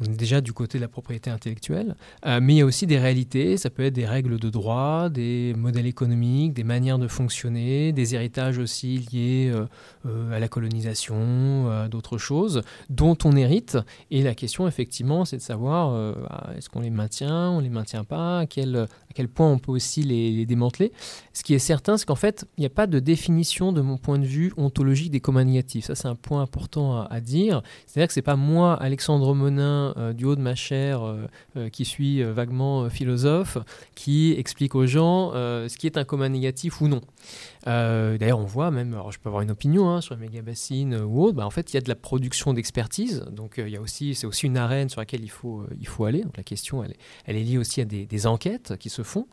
on 0.00 0.04
est 0.04 0.16
déjà 0.16 0.40
du 0.40 0.52
côté 0.52 0.78
de 0.78 0.82
la 0.82 0.88
propriété 0.88 1.30
intellectuelle, 1.30 1.96
euh, 2.26 2.40
mais 2.42 2.54
il 2.54 2.58
y 2.58 2.60
a 2.60 2.66
aussi 2.66 2.86
des 2.86 2.98
réalités, 2.98 3.56
ça 3.56 3.70
peut 3.70 3.84
être 3.84 3.94
des 3.94 4.04
règles 4.04 4.38
de 4.38 4.50
droit, 4.50 5.08
des 5.08 5.54
modèles 5.56 5.86
économiques, 5.86 6.52
des 6.52 6.64
manières 6.64 6.98
de 6.98 7.08
fonctionner, 7.08 7.92
des 7.92 8.14
héritages 8.14 8.58
aussi 8.58 8.98
liés 9.10 9.50
euh, 9.52 9.66
euh, 10.06 10.32
à 10.32 10.38
la 10.38 10.48
colonisation, 10.48 11.70
à 11.70 11.88
d'autres 11.88 12.18
choses, 12.18 12.62
dont 12.90 13.16
on 13.24 13.36
hérite. 13.36 13.78
Et 14.10 14.22
la 14.22 14.34
question, 14.34 14.68
effectivement, 14.68 15.24
c'est 15.24 15.38
de 15.38 15.42
savoir 15.42 16.14
ah, 16.28 16.50
est-ce 16.56 16.68
qu'on 16.68 16.80
les 16.80 16.90
maintient, 16.90 17.50
on 17.50 17.60
les 17.60 17.70
maintient 17.70 18.04
pas, 18.04 18.40
à 18.40 18.46
quel, 19.16 19.28
point 19.28 19.50
on 19.50 19.58
peut 19.58 19.72
aussi 19.72 20.02
les, 20.02 20.46
démanteler. 20.46 20.92
Ce 21.32 21.42
qui 21.42 21.54
est 21.54 21.58
certain, 21.58 21.96
c'est 21.96 22.06
qu'en 22.06 22.14
fait, 22.14 22.46
il 22.56 22.60
n'y 22.60 22.66
a 22.66 22.70
pas 22.70 22.86
de 22.86 22.98
définition, 22.98 23.72
de 23.72 23.80
mon 23.80 23.96
point 23.96 24.18
de 24.18 24.24
vue, 24.24 24.52
ontologique 24.56 25.10
des 25.10 25.20
communs 25.20 25.44
négatifs. 25.44 25.86
Ça, 25.86 25.94
c'est 25.94 26.08
un 26.08 26.14
point 26.14 26.42
important 26.42 27.02
à, 27.02 27.20
dire. 27.20 27.62
C'est-à-dire 27.86 28.08
que 28.08 28.14
c'est 28.14 28.22
pas 28.22 28.36
moi, 28.36 28.74
Alexandre 28.74 29.34
Monin, 29.34 29.94
euh, 29.96 30.12
du 30.12 30.24
haut 30.24 30.36
de 30.36 30.40
ma 30.40 30.54
chair 30.54 31.02
euh, 31.02 31.26
euh, 31.56 31.68
qui 31.68 31.84
suis 31.84 32.22
vaguement 32.22 32.88
philosophe, 32.90 33.58
qui 33.94 34.34
explique 34.36 34.74
aux 34.74 34.86
gens 34.86 35.32
ce 35.32 35.76
qui 35.76 35.86
est 35.86 35.96
un 35.96 36.04
commun 36.04 36.28
négatif 36.28 36.80
ou 36.80 36.88
non. 36.88 37.00
D'ailleurs, 37.66 38.38
on 38.38 38.44
voit 38.44 38.70
même, 38.70 38.96
je 39.10 39.18
peux 39.18 39.28
avoir 39.28 39.42
une 39.42 39.50
opinion 39.50 39.90
hein, 39.90 40.00
sur 40.00 40.14
les 40.14 40.20
méga 40.20 40.42
bassines 40.42 40.94
ou 40.94 41.22
autre, 41.22 41.36
bah, 41.36 41.46
en 41.46 41.50
fait, 41.50 41.72
il 41.72 41.74
y 41.74 41.78
a 41.78 41.80
de 41.80 41.88
la 41.88 41.94
production 41.94 42.52
d'expertise, 42.52 43.24
donc 43.30 43.60
aussi, 43.80 44.14
c'est 44.14 44.26
aussi 44.26 44.46
une 44.46 44.56
arène 44.56 44.88
sur 44.88 45.00
laquelle 45.00 45.22
il 45.22 45.30
faut, 45.30 45.64
il 45.78 45.86
faut 45.86 46.04
aller. 46.04 46.22
Donc 46.22 46.36
la 46.36 46.42
question, 46.42 46.84
elle, 46.84 46.94
elle 47.24 47.36
est 47.36 47.42
liée 47.42 47.58
aussi 47.58 47.80
à 47.80 47.84
des, 47.84 48.26
enquêtes 48.26 48.76
qui 48.78 48.88
se 48.88 49.02
font. 49.02 49.26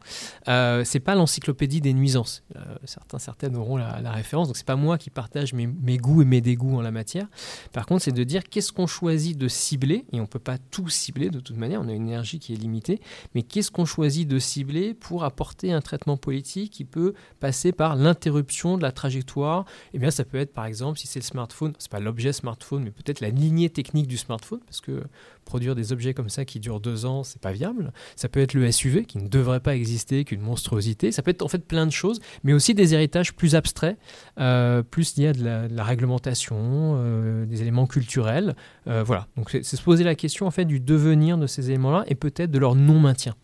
c'est 0.45 0.99
pas 0.99 1.15
l'encyclopédie 1.15 1.81
des 1.81 1.93
nuisances. 1.93 2.43
certains, 2.85 3.19
certaines 3.19 3.55
auront 3.55 3.77
la, 3.77 4.11
référence. 4.11 4.47
Donc 4.47 4.57
c'est 4.57 4.65
pas 4.65 4.75
moi 4.75 4.97
qui 4.97 5.09
partage 5.09 5.53
mes, 5.53 5.97
goûts 5.97 6.21
et 6.21 6.25
mes 6.25 6.41
dégoûts 6.41 6.77
en 6.77 6.81
la 6.81 6.91
matière. 6.91 7.27
Par 7.71 7.85
contre, 7.85 8.03
c'est 8.03 8.11
de 8.11 8.23
dire 8.23 8.43
qu'est-ce 8.43 8.71
qu'on 8.71 8.87
choisit 8.87 9.37
de 9.37 9.47
cibler, 9.47 10.05
et 10.11 10.19
on 10.19 10.25
peut 10.25 10.39
pas 10.39 10.57
tout 10.57 10.89
cibler 10.89 11.29
de 11.29 11.39
toute 11.39 11.57
manière, 11.57 11.81
on 11.81 11.87
a 11.87 11.93
une 11.93 12.07
énergie 12.07 12.39
qui 12.39 12.53
est 12.53 12.57
limitée, 12.57 12.99
mais 13.35 13.43
qu'est-ce 13.43 13.71
qu'on 13.71 13.85
choisit 13.85 14.27
de 14.27 14.39
cibler 14.39 14.93
pour 14.93 15.23
apporter 15.23 15.71
un 15.71 15.81
traitement 15.81 16.17
politique 16.17 16.71
qui 16.71 16.85
peut 16.85 17.13
passer 17.39 17.71
par 17.71 17.95
l'interruption 18.23 18.77
de 18.77 18.83
la 18.83 18.91
trajectoire. 18.91 19.65
Eh 19.93 19.99
bien, 19.99 20.11
ça 20.11 20.23
peut 20.23 20.37
être 20.37 20.53
par 20.53 20.65
exemple, 20.65 20.97
si 20.97 21.07
c'est 21.07 21.19
le 21.19 21.25
smartphone, 21.25 21.73
c'est 21.77 21.91
pas 21.91 21.99
l'objet 21.99 22.31
smartphone, 22.31 22.83
mais 22.83 22.91
peut-être 22.91 23.19
la 23.19 23.29
lignée 23.29 23.69
technique 23.69 24.07
du 24.07 24.17
smartphone, 24.17 24.59
parce 24.65 24.79
que 24.79 25.03
produire 25.43 25.75
des 25.75 25.91
objets 25.91 26.13
comme 26.13 26.29
ça 26.29 26.45
qui 26.45 26.61
durent 26.61 26.79
deux 26.79 27.05
ans, 27.05 27.23
c'est 27.23 27.41
pas 27.41 27.51
viable. 27.51 27.91
Ça 28.15 28.29
peut 28.29 28.39
être 28.39 28.53
le 28.53 28.71
SUV 28.71 29.05
qui 29.05 29.17
ne 29.17 29.27
devrait 29.27 29.59
pas 29.59 29.75
exister, 29.75 30.23
qu'une 30.23 30.41
monstruosité. 30.41 31.11
Ça 31.11 31.21
peut 31.21 31.31
être 31.31 31.41
en 31.41 31.49
fait 31.49 31.65
plein 31.65 31.85
de 31.85 31.91
choses, 31.91 32.21
mais 32.43 32.53
aussi 32.53 32.73
des 32.73 32.93
héritages 32.93 33.33
plus 33.33 33.55
abstraits, 33.55 33.97
euh, 34.39 34.83
plus 34.83 35.17
liés 35.17 35.27
à 35.27 35.33
de 35.33 35.75
la, 35.75 35.83
réglementation, 35.83 36.55
euh, 36.97 37.45
des 37.45 37.61
éléments 37.61 37.87
culturels. 37.87 38.55
Euh, 38.87 39.03
voilà. 39.03 39.27
Donc 39.35 39.49
c'est 39.51 39.63
se 39.63 39.81
poser 39.81 40.05
la 40.05 40.15
question 40.15 40.47
en 40.47 40.51
fait 40.51 40.65
du 40.65 40.79
devenir 40.79 41.37
de 41.37 41.47
ces 41.47 41.69
éléments-là 41.69 42.05
et 42.07 42.15
peut-être 42.15 42.51
de 42.51 42.59
leur 42.59 42.75
non 42.75 42.99
maintien. 42.99 43.35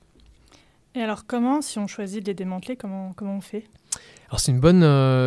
Et 0.96 1.01
alors 1.01 1.25
comment, 1.25 1.62
si 1.62 1.79
on 1.79 1.88
choisit 1.88 2.24
de 2.24 2.27
les 2.27 2.34
démanteler, 2.34 2.75
comment, 2.75 3.13
comment 3.15 3.38
on 3.38 3.41
fait? 3.41 3.65
Alors 4.29 4.39
c'est 4.39 4.51
une 4.51 4.60
bonne, 4.60 4.84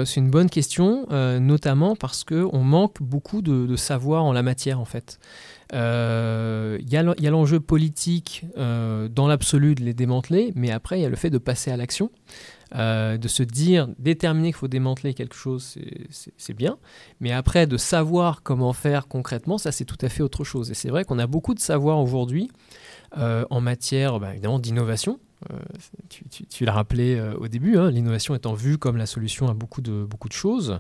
c'est 0.07 0.21
une 0.21 0.31
bonne 0.31 0.49
question, 0.49 1.07
notamment 1.41 1.97
parce 1.97 2.23
qu'on 2.23 2.63
manque 2.63 3.03
beaucoup 3.03 3.43
de, 3.43 3.75
savoir 3.75 4.25
en 4.25 4.33
la 4.33 4.43
matière 4.43 4.79
en 4.79 4.85
fait. 4.85 5.19
Il 5.73 5.79
euh, 5.79 6.79
y 6.87 6.97
a 6.99 7.31
l'enjeu 7.31 7.59
politique 7.59 8.45
euh, 8.59 9.09
dans 9.09 9.27
l'absolu 9.27 9.75
de 9.75 9.83
les 9.83 9.95
démanteler, 9.95 10.53
mais 10.55 10.71
après, 10.71 10.99
il 10.99 11.03
y 11.03 11.07
a 11.07 11.09
le 11.09 11.17
fait 11.17 11.31
de 11.31 11.39
passer 11.39 11.71
à 11.71 11.79
l'action. 11.79 12.11
Euh, 12.75 13.19
de 13.19 13.29
se 13.29 13.43
dire, 13.43 13.87
déterminer 13.99 14.49
qu'il 14.49 14.57
faut 14.57 14.69
démanteler 14.69 15.13
quelque 15.13 15.35
chose, 15.35 15.77
c'est 16.11 16.55
bien. 16.55 16.79
Mais 17.21 17.31
après, 17.31 17.67
de 17.67 17.77
savoir 17.77 18.43
comment 18.43 18.73
faire 18.73 19.09
concrètement, 19.09 19.59
ça 19.59 19.73
c'est 19.73 19.85
tout 19.85 19.99
à 20.01 20.09
fait 20.09 20.23
autre 20.23 20.43
chose. 20.43 20.71
Et 20.71 20.75
c'est 20.75 20.89
vrai 20.89 21.05
qu'on 21.05 21.19
a 21.19 21.27
beaucoup 21.27 21.53
de 21.53 21.61
savoir 21.61 21.99
aujourd'hui 21.99 22.51
en 23.15 23.61
matière 23.61 24.19
bah, 24.21 24.33
évidemment 24.33 24.59
d'innovation. 24.59 25.21
Tu, 26.49 26.65
l'as 26.65 26.73
rappelé 26.73 27.21
au 27.39 27.49
début, 27.49 27.77
hein, 27.77 27.91
l'innovation 27.91 28.35
étant 28.35 28.55
vue 28.55 28.79
comme 28.79 28.97
la 28.97 29.07
solution 29.07 29.49
à 29.49 29.55
beaucoup 29.55 29.81
de, 29.81 30.05
beaucoup 30.05 30.29
de 30.29 30.35
choses. 30.35 30.79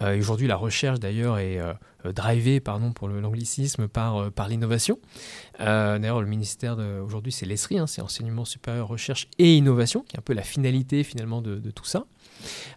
Aujourd'hui, 0.00 0.46
la 0.46 0.56
recherche 0.56 1.00
d'ailleurs 1.00 1.38
est 1.38 1.60
euh, 2.06 2.12
drivé, 2.12 2.60
pardon 2.60 2.92
pour 2.92 3.08
l'anglicisme, 3.08 3.88
par, 3.88 4.16
euh, 4.16 4.30
par 4.30 4.48
l'innovation. 4.48 4.98
Euh, 5.60 5.98
d'ailleurs, 5.98 6.20
le 6.20 6.26
ministère 6.26 6.76
aujourd'hui, 7.04 7.32
c'est 7.32 7.46
l'ESRI, 7.46 7.78
hein, 7.78 7.86
c'est 7.86 8.02
Enseignement 8.02 8.44
supérieur, 8.44 8.88
recherche 8.88 9.28
et 9.38 9.56
innovation, 9.56 10.02
qui 10.02 10.16
est 10.16 10.18
un 10.18 10.22
peu 10.22 10.34
la 10.34 10.42
finalité 10.42 11.04
finalement 11.04 11.40
de, 11.40 11.70
tout 11.70 11.84
ça. 11.84 12.04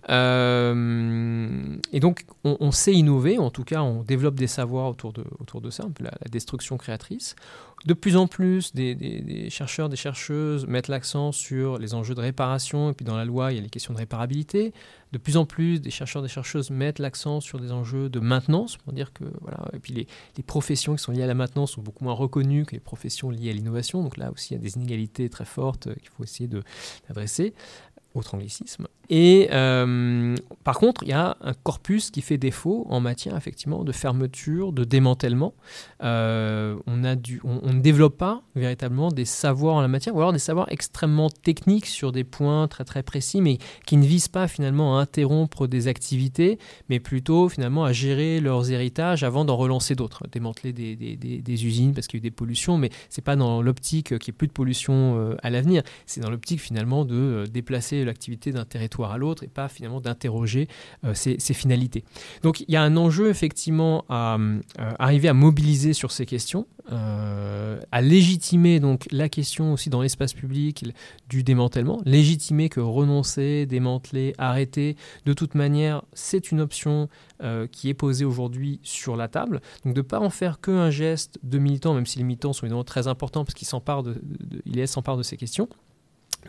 Et 0.09 1.99
donc, 1.99 2.25
on, 2.43 2.71
sait 2.71 2.93
innover, 2.93 3.37
en 3.37 3.49
tout 3.49 3.63
cas, 3.63 3.81
on 3.81 4.03
développe 4.03 4.35
des 4.35 4.47
savoirs 4.47 4.89
autour 4.89 5.13
de, 5.13 5.23
autour 5.39 5.61
de 5.61 5.69
ça, 5.69 5.85
la, 5.99 6.11
destruction 6.29 6.77
créatrice. 6.77 7.35
De 7.85 7.93
plus 7.93 8.17
en 8.17 8.27
plus, 8.27 8.73
des, 8.73 8.95
des, 8.95 9.49
chercheurs, 9.49 9.87
des 9.87 9.95
chercheuses 9.95 10.65
mettent 10.65 10.87
l'accent 10.87 11.31
sur 11.31 11.77
les 11.77 11.93
enjeux 11.93 12.15
de 12.15 12.21
réparation, 12.21 12.89
et 12.89 12.93
puis 12.93 13.05
dans 13.05 13.15
la 13.15 13.25
loi, 13.25 13.51
il 13.51 13.55
y 13.55 13.59
a 13.59 13.61
les 13.61 13.69
questions 13.69 13.93
de 13.93 13.99
réparabilité. 13.99 14.73
De 15.11 15.17
plus 15.17 15.37
en 15.37 15.45
plus, 15.45 15.79
des 15.79 15.91
chercheurs, 15.91 16.21
des 16.21 16.27
chercheuses 16.27 16.69
mettent 16.69 16.99
l'accent 16.99 17.39
sur 17.39 17.59
des 17.59 17.71
enjeux 17.71 18.09
de 18.09 18.19
maintenance, 18.19 18.77
pour 18.77 18.93
dire 18.93 19.13
que 19.13 19.23
voilà, 19.41 19.69
et 19.73 19.79
puis 19.79 19.93
les, 19.93 20.07
les, 20.35 20.43
professions 20.43 20.95
qui 20.95 21.03
sont 21.03 21.11
liées 21.11 21.23
à 21.23 21.27
la 21.27 21.33
maintenance 21.33 21.73
sont 21.73 21.81
beaucoup 21.81 22.03
moins 22.03 22.13
reconnues 22.13 22.65
que 22.65 22.71
les 22.73 22.79
professions 22.79 23.29
liées 23.29 23.51
à 23.51 23.53
l'innovation. 23.53 24.01
Donc 24.01 24.17
là 24.17 24.31
aussi, 24.31 24.53
il 24.53 24.57
y 24.57 24.59
a 24.59 24.63
des 24.63 24.75
inégalités 24.75 25.29
très 25.29 25.45
fortes 25.45 25.93
qu'il 25.95 26.09
faut 26.09 26.23
essayer 26.23 26.49
d'adresser 27.07 27.53
autre 28.17 28.35
anglicisme. 28.35 28.87
Et 29.09 29.47
euh, 29.51 30.35
par 30.63 30.79
contre, 30.79 31.03
il 31.03 31.09
y 31.09 31.13
a 31.13 31.37
un 31.41 31.53
corpus 31.53 32.11
qui 32.11 32.21
fait 32.21 32.37
défaut 32.37 32.85
en 32.89 32.99
matière 32.99 33.37
effectivement 33.37 33.83
de 33.83 33.91
fermeture, 33.91 34.73
de 34.73 34.83
démantèlement. 34.83 35.53
Euh, 36.03 36.75
on, 36.87 36.97
ne 36.97 37.79
développe 37.79 38.17
pas 38.17 38.41
véritablement 38.55 39.09
des 39.09 39.25
savoirs 39.25 39.75
en 39.75 39.81
la 39.81 39.87
matière, 39.87 40.15
ou 40.15 40.19
alors 40.19 40.33
des 40.33 40.39
savoirs 40.39 40.67
extrêmement 40.69 41.29
techniques 41.29 41.85
sur 41.85 42.11
des 42.11 42.23
points 42.23 42.67
très 42.67 42.83
très 42.83 43.03
précis, 43.03 43.41
mais 43.41 43.59
qui 43.85 43.97
ne 43.97 44.05
visent 44.05 44.27
pas 44.27 44.47
finalement 44.47 44.97
à 44.97 45.01
interrompre 45.01 45.67
des 45.67 45.87
activités, 45.87 46.59
mais 46.89 46.99
plutôt 46.99 47.47
finalement 47.49 47.85
à 47.85 47.93
gérer 47.93 48.41
leurs 48.41 48.71
héritages 48.71 49.23
avant 49.23 49.45
d'en 49.45 49.55
relancer 49.55 49.95
d'autres, 49.95 50.23
démanteler 50.31 50.73
des, 50.73 50.95
des, 50.95 51.15
des, 51.15 51.65
usines 51.65 51.93
parce 51.93 52.07
qu'il 52.07 52.19
y 52.19 52.19
a 52.19 52.23
eu 52.25 52.29
des 52.29 52.31
pollutions, 52.31 52.77
mais 52.77 52.89
c'est 53.09 53.23
pas 53.23 53.35
dans 53.35 53.61
l'optique 53.61 54.07
qu'il 54.07 54.31
n'y 54.31 54.35
ait 54.35 54.37
plus 54.37 54.47
de 54.47 54.53
pollution 54.53 55.17
euh, 55.17 55.35
à 55.43 55.49
l'avenir, 55.49 55.83
c'est 56.05 56.21
dans 56.21 56.29
l'optique 56.29 56.59
finalement 56.59 57.05
de 57.05 57.45
déplacer 57.49 58.03
l'activité 58.03 58.51
d'un 58.51 58.65
territoire 58.65 58.96
à 59.05 59.17
l'autre 59.17 59.43
et 59.43 59.47
pas 59.47 59.67
finalement 59.69 60.01
d'interroger 60.01 60.67
euh, 61.03 61.13
ses, 61.13 61.37
finalités. 61.53 62.03
Donc 62.43 62.61
il 62.61 62.71
y 62.71 62.75
a 62.75 62.81
un 62.81 62.97
enjeu 62.97 63.29
effectivement 63.29 64.05
à 64.09 64.37
euh, 64.37 64.59
arriver 64.99 65.27
à 65.27 65.33
mobiliser 65.33 65.93
sur 65.93 66.11
ces 66.11 66.25
questions, 66.25 66.67
euh, 66.91 67.79
à 67.91 68.01
légitimer 68.01 68.79
donc 68.79 69.07
la 69.11 69.29
question 69.29 69.73
aussi 69.73 69.89
dans 69.89 70.01
l'espace 70.01 70.33
public 70.33 70.85
du 71.29 71.43
démantèlement, 71.43 72.01
légitimer 72.05 72.69
que 72.69 72.79
renoncer, 72.79 73.65
démanteler, 73.65 74.33
arrêter, 74.37 74.95
de 75.25 75.33
toute 75.33 75.55
manière, 75.55 76.03
c'est 76.13 76.51
une 76.51 76.61
option 76.61 77.09
qui 77.71 77.89
est 77.89 77.93
posée 77.93 78.25
aujourd'hui 78.25 78.79
sur 78.81 79.15
la 79.15 79.27
table. 79.27 79.61
Donc 79.85 79.93
de 79.93 80.01
ne 80.01 80.05
pas 80.05 80.19
en 80.19 80.31
faire 80.31 80.59
qu'un 80.59 80.89
geste 80.89 81.37
de 81.43 81.59
militant, 81.59 81.93
même 81.93 82.07
si 82.07 82.17
les 82.17 82.23
militants 82.23 82.51
sont 82.51 82.65
évidemment 82.65 82.83
très 82.83 83.07
importants 83.07 83.45
parce 83.45 83.53
qu'ils 83.53 83.67
s'emparent 83.67 84.01
de, 84.01 84.15
de, 84.15 85.17
de 85.17 85.23
ces 85.23 85.37
questions. 85.37 85.69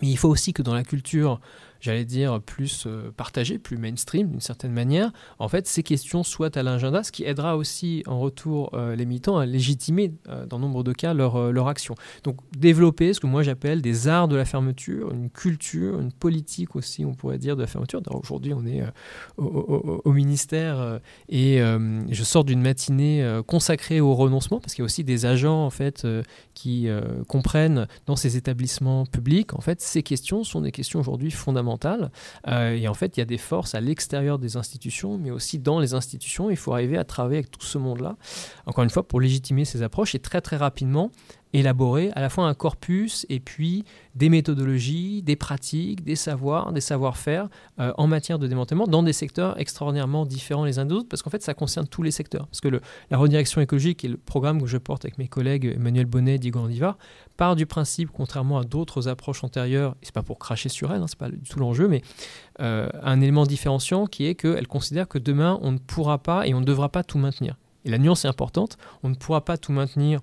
Mais 0.03 0.09
il 0.09 0.17
faut 0.17 0.29
aussi 0.29 0.53
que 0.53 0.63
dans 0.63 0.75
la 0.75 0.85
culture 0.85 1.41
j'allais 1.81 2.05
dire, 2.05 2.41
plus 2.41 2.87
euh, 2.87 3.11
partagé, 3.17 3.59
plus 3.59 3.77
mainstream 3.77 4.29
d'une 4.29 4.41
certaine 4.41 4.73
manière, 4.73 5.13
en 5.39 5.49
fait, 5.49 5.67
ces 5.67 5.83
questions 5.83 6.23
soient 6.23 6.57
à 6.57 6.63
l'agenda, 6.63 7.03
ce 7.03 7.13
qui 7.13 7.25
aidera 7.25 7.57
aussi 7.57 8.03
en 8.07 8.19
retour 8.19 8.71
euh, 8.75 8.97
les 8.97 9.07
militants 9.07 9.39
à 9.39 9.47
légitimer, 9.47 10.13
euh, 10.29 10.47
dans 10.47 10.59
nombre 10.59 10.83
de 10.83 10.93
cas, 10.93 11.15
leur, 11.15 11.53
leur 11.53 11.69
action. 11.69 11.95
Donc, 12.25 12.37
développer 12.57 13.13
ce 13.13 13.21
que 13.21 13.27
moi 13.27 13.43
j'appelle 13.43 13.83
des 13.83 14.09
arts 14.09 14.29
de 14.29 14.37
la 14.37 14.45
fermeture, 14.45 15.13
une 15.13 15.31
culture, 15.31 16.01
une 16.01 16.13
politique 16.13 16.75
aussi, 16.77 17.05
on 17.05 17.15
pourrait 17.15 17.39
dire, 17.39 17.57
de 17.57 17.61
la 17.61 17.67
fermeture. 17.67 18.01
Aujourd'hui, 18.11 18.53
on 18.55 18.67
est 18.67 18.83
au, 19.37 20.03
au, 20.05 20.13
ministère 20.13 21.01
et 21.29 21.59
je 21.59 22.25
sors 22.25 22.45
d'une 22.45 22.61
matinée 22.61 23.41
consacrée 23.47 24.01
au 24.01 24.15
renoncement, 24.15 24.61
parce 24.61 24.75
qu'il 24.75 24.83
y 24.83 24.85
a 24.85 24.87
aussi 24.87 25.05
des 25.05 25.27
agents, 25.27 25.65
en 25.65 25.71
fait, 25.71 26.07
qui 26.55 26.89
comprennent 27.29 27.87
dans 28.07 28.17
ces 28.17 28.37
établissements 28.37 29.07
publics, 29.07 29.55
en 29.55 29.61
fait, 29.61 29.81
ces 29.81 30.03
questions 30.03 30.45
sont 30.45 30.61
des 30.61 30.73
questions 30.73 31.01
aujourd'hui 31.01 31.31
fondamentales 31.31 31.68
euh, 32.47 32.75
et 32.75 32.89
en 32.89 32.95
fait, 32.95 33.17
il 33.17 33.21
y 33.21 33.23
a 33.23 33.27
des 33.27 33.39
forces 33.39 33.75
à 33.75 33.81
l'extérieur 33.81 34.39
des 34.39 34.57
institutions, 34.57 35.19
mais 35.19 35.31
aussi 35.31 35.59
dans 35.59 35.81
les 35.81 35.95
institutions. 35.95 36.51
Il 36.51 36.57
faut 36.57 36.73
arriver 36.73 36.97
à 36.97 37.05
travailler 37.05 37.39
avec 37.39 37.51
tout 37.51 37.67
ce 37.67 37.79
monde-là, 37.79 38.17
encore 38.67 38.85
une 38.85 38.91
fois, 38.91 39.07
pour 39.07 39.21
légitimer 39.21 39.65
ces 39.65 39.83
approches 39.83 40.15
et 40.15 40.19
très 40.19 40.41
très 40.41 40.57
rapidement 40.57 41.11
élaborer 41.53 42.11
à 42.15 42.21
la 42.21 42.29
fois 42.29 42.47
un 42.47 42.55
corpus 42.55 43.27
et 43.29 43.41
puis 43.41 43.85
des 44.15 44.29
méthodologies, 44.29 45.23
des 45.23 45.37
pratiques, 45.37 46.05
des 46.05 46.17
savoirs, 46.17 46.73
des 46.73 46.81
savoir-faire 46.81 47.49
euh, 47.79 47.93
en 47.97 48.07
matière 48.07 48.39
de 48.39 48.47
démantèlement 48.47 48.87
dans 48.87 49.03
des 49.03 49.13
secteurs 49.13 49.59
extraordinairement 49.59 50.27
différents 50.27 50.65
les 50.65 50.79
uns 50.79 50.85
des 50.85 50.95
autres, 50.95 51.09
parce 51.09 51.23
qu'en 51.23 51.31
fait 51.31 51.43
ça 51.43 51.55
concerne 51.55 51.87
tous 51.87 52.03
les 52.03 52.11
secteurs. 52.11 52.47
Parce 52.49 52.61
que 52.61 52.81
la 53.11 53.17
redirection 53.17 53.61
écologique 53.61 54.05
et 54.05 54.09
le 54.09 54.17
programme 54.17 54.61
que 54.61 54.67
je 54.67 54.79
porte 54.79 55.05
avec 55.05 55.19
mes 55.19 55.29
collègues 55.29 55.73
Emmanuel 55.77 56.07
Bonnet, 56.07 56.39
Diego 56.39 56.61
Andivar, 56.61 56.99
part 57.37 57.57
du 57.57 57.67
principe, 57.67 58.11
contrairement 58.13 58.59
à 58.59 58.65
d'autres 58.65 59.09
approches 59.09 59.45
antérieures, 59.45 59.97
et 60.03 60.07
c'est 60.07 60.15
pas 60.15 60.23
pour 60.23 60.39
cracher 60.39 60.69
sur 60.69 60.93
elle, 60.93 61.03
hein, 61.03 61.07
c'est 61.07 61.19
pas 61.19 61.31
du 61.31 61.39
tout 61.39 61.59
l'enjeu, 61.59 61.89
mais 61.89 62.03
euh, 62.61 62.89
un 63.03 63.21
élément 63.21 63.47
différenciant 63.47 64.07
qui 64.07 64.27
est 64.27 64.35
qu'elle 64.35 64.67
considère 64.67 65.09
que 65.09 65.19
demain 65.19 65.59
on 65.63 65.73
ne 65.73 65.79
pourra 65.79 66.19
pas 66.19 66.47
et 66.47 66.55
on 66.55 66.61
ne 66.61 66.67
devra 66.67 66.89
pas 66.89 67.05
tout 67.05 67.19
maintenir. 67.19 67.57
Et 67.85 67.91
la 67.91 67.99
nuance 67.99 68.25
est 68.25 68.29
importante, 68.29 68.77
on 69.03 69.09
ne 69.09 69.15
pourra 69.15 69.45
pas 69.45 69.57
tout 69.57 69.73
maintenir 69.73 70.21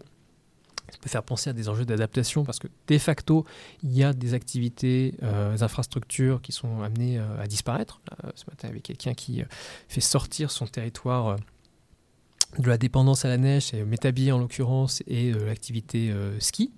ça 0.91 0.97
peut 0.99 1.09
faire 1.09 1.23
penser 1.23 1.49
à 1.49 1.53
des 1.53 1.69
enjeux 1.69 1.85
d'adaptation 1.85 2.43
parce 2.43 2.59
que 2.59 2.67
de 2.87 2.97
facto, 2.97 3.45
il 3.83 3.93
y 3.93 4.03
a 4.03 4.13
des 4.13 4.33
activités, 4.33 5.15
euh, 5.23 5.53
des 5.53 5.63
infrastructures 5.63 6.41
qui 6.41 6.51
sont 6.51 6.81
amenées 6.81 7.17
euh, 7.19 7.41
à 7.41 7.47
disparaître. 7.47 8.01
ce 8.35 8.45
matin, 8.49 8.69
avec 8.69 8.83
quelqu'un 8.83 9.13
qui 9.13 9.41
euh, 9.41 9.45
fait 9.87 10.01
sortir 10.01 10.51
son 10.51 10.67
territoire 10.67 11.37
de 12.59 12.67
la 12.67 12.77
dépendance 12.77 13.25
à 13.25 13.29
la 13.29 13.37
neige, 13.37 13.73
Métabier 13.73 14.31
en 14.31 14.39
l'occurrence, 14.39 15.03
et 15.07 15.31
l'activité 15.31 16.13
ski. 16.39 16.71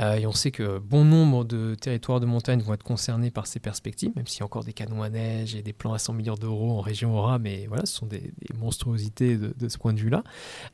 Euh, 0.00 0.14
et 0.14 0.26
on 0.26 0.32
sait 0.32 0.50
que 0.50 0.78
bon 0.78 1.04
nombre 1.04 1.44
de 1.44 1.74
territoires 1.74 2.20
de 2.20 2.26
montagne 2.26 2.60
vont 2.60 2.74
être 2.74 2.84
concernés 2.84 3.30
par 3.30 3.46
ces 3.46 3.58
perspectives, 3.58 4.12
même 4.14 4.26
s'il 4.26 4.40
y 4.40 4.42
a 4.42 4.46
encore 4.46 4.64
des 4.64 4.72
canons 4.72 5.02
à 5.02 5.08
neige 5.08 5.54
et 5.54 5.62
des 5.62 5.72
plans 5.72 5.92
à 5.92 5.98
100 5.98 6.12
millions 6.12 6.34
d'euros 6.34 6.78
en 6.78 6.80
région 6.80 7.16
Aura, 7.16 7.38
mais 7.38 7.66
voilà, 7.66 7.84
ce 7.86 7.94
sont 7.94 8.06
des, 8.06 8.32
monstruosités 8.58 9.36
de, 9.36 9.68
ce 9.68 9.78
point 9.78 9.92
de 9.92 9.98
vue-là. 9.98 10.22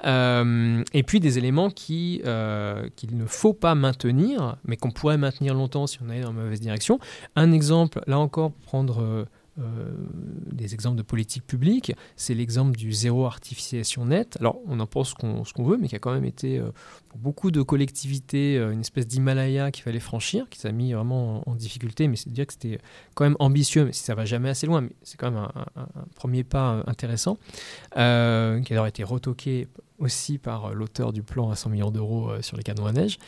Euh, 0.05 0.83
et 0.93 1.03
puis 1.03 1.21
des 1.21 1.39
éléments 1.39 1.71
euh, 1.91 2.89
qu'il 2.97 3.17
ne 3.17 3.27
faut 3.27 3.55
pas 3.55 3.75
maintenir, 3.75 4.57
mais 4.65 4.77
qu'on 4.77 4.91
pourrait 4.91 5.19
maintenir 5.19 5.55
longtemps 5.55 5.87
si 5.87 5.99
on 6.05 6.09
allait 6.11 6.23
dans 6.23 6.33
la 6.33 6.43
mauvaise 6.43 6.61
direction. 6.61 6.99
Un 7.37 7.53
exemple, 7.53 8.01
là 8.07 8.19
encore, 8.19 8.53
prendre 8.53 9.27
des 9.57 10.75
exemples 10.75 10.97
de 10.97 11.03
politique 11.03 11.47
publique. 11.47 11.93
C'est 12.17 12.35
l'exemple 12.35 12.77
du 12.77 12.93
zéro 12.93 13.27
artificialisation 13.27 14.07
net. 14.07 14.37
Alors, 14.41 14.59
on 14.67 14.81
en 14.81 14.87
pense 14.87 15.11
ce 15.11 15.53
qu'on 15.53 15.65
veut, 15.65 15.77
mais 15.77 15.89
qui 15.89 15.97
a 15.97 15.99
quand 15.99 16.13
même 16.13 16.25
été, 16.25 16.61
pour 17.09 17.19
beaucoup 17.19 17.51
de 17.51 17.63
collectivités, 17.63 18.57
une 18.57 18.81
espèce 18.81 19.07
d'Himalaya 19.07 19.71
qu'il 19.71 19.85
fallait 19.85 20.01
franchir, 20.01 20.49
qui 20.49 20.59
s'est 20.59 20.73
mis 20.73 20.93
vraiment 20.93 21.49
en, 21.49 21.55
difficulté. 21.55 22.09
Mais 22.09 22.17
c'est 22.17 22.31
dire 22.31 22.47
que 22.47 22.53
c'était 22.53 22.79
quand 23.15 23.25
même 23.25 23.37
ambitieux, 23.39 23.85
mais 23.85 23.93
si 23.93 24.03
ça 24.03 24.15
va 24.15 24.25
jamais 24.25 24.49
assez 24.49 24.67
loin, 24.67 24.81
mais 24.81 24.93
c'est 25.03 25.17
quand 25.17 25.31
même 25.31 25.49
un, 25.77 25.87
premier 26.15 26.45
pas 26.45 26.83
intéressant, 26.87 27.39
qui 27.93 27.99
a 28.01 28.61
d'ailleurs 28.61 28.87
été 28.87 29.05
retoqué 29.05 29.69
aussi 29.99 30.39
par 30.39 30.75
l'auteur 30.75 31.13
du 31.13 31.23
plan 31.23 31.51
à 31.51 31.57
100 31.57 31.71
millions 31.71 31.91
d'euros 31.91 32.31
sur 32.41 32.57
les 32.57 32.65
canons 32.65 32.87
à 32.87 32.93
neige 32.93 33.19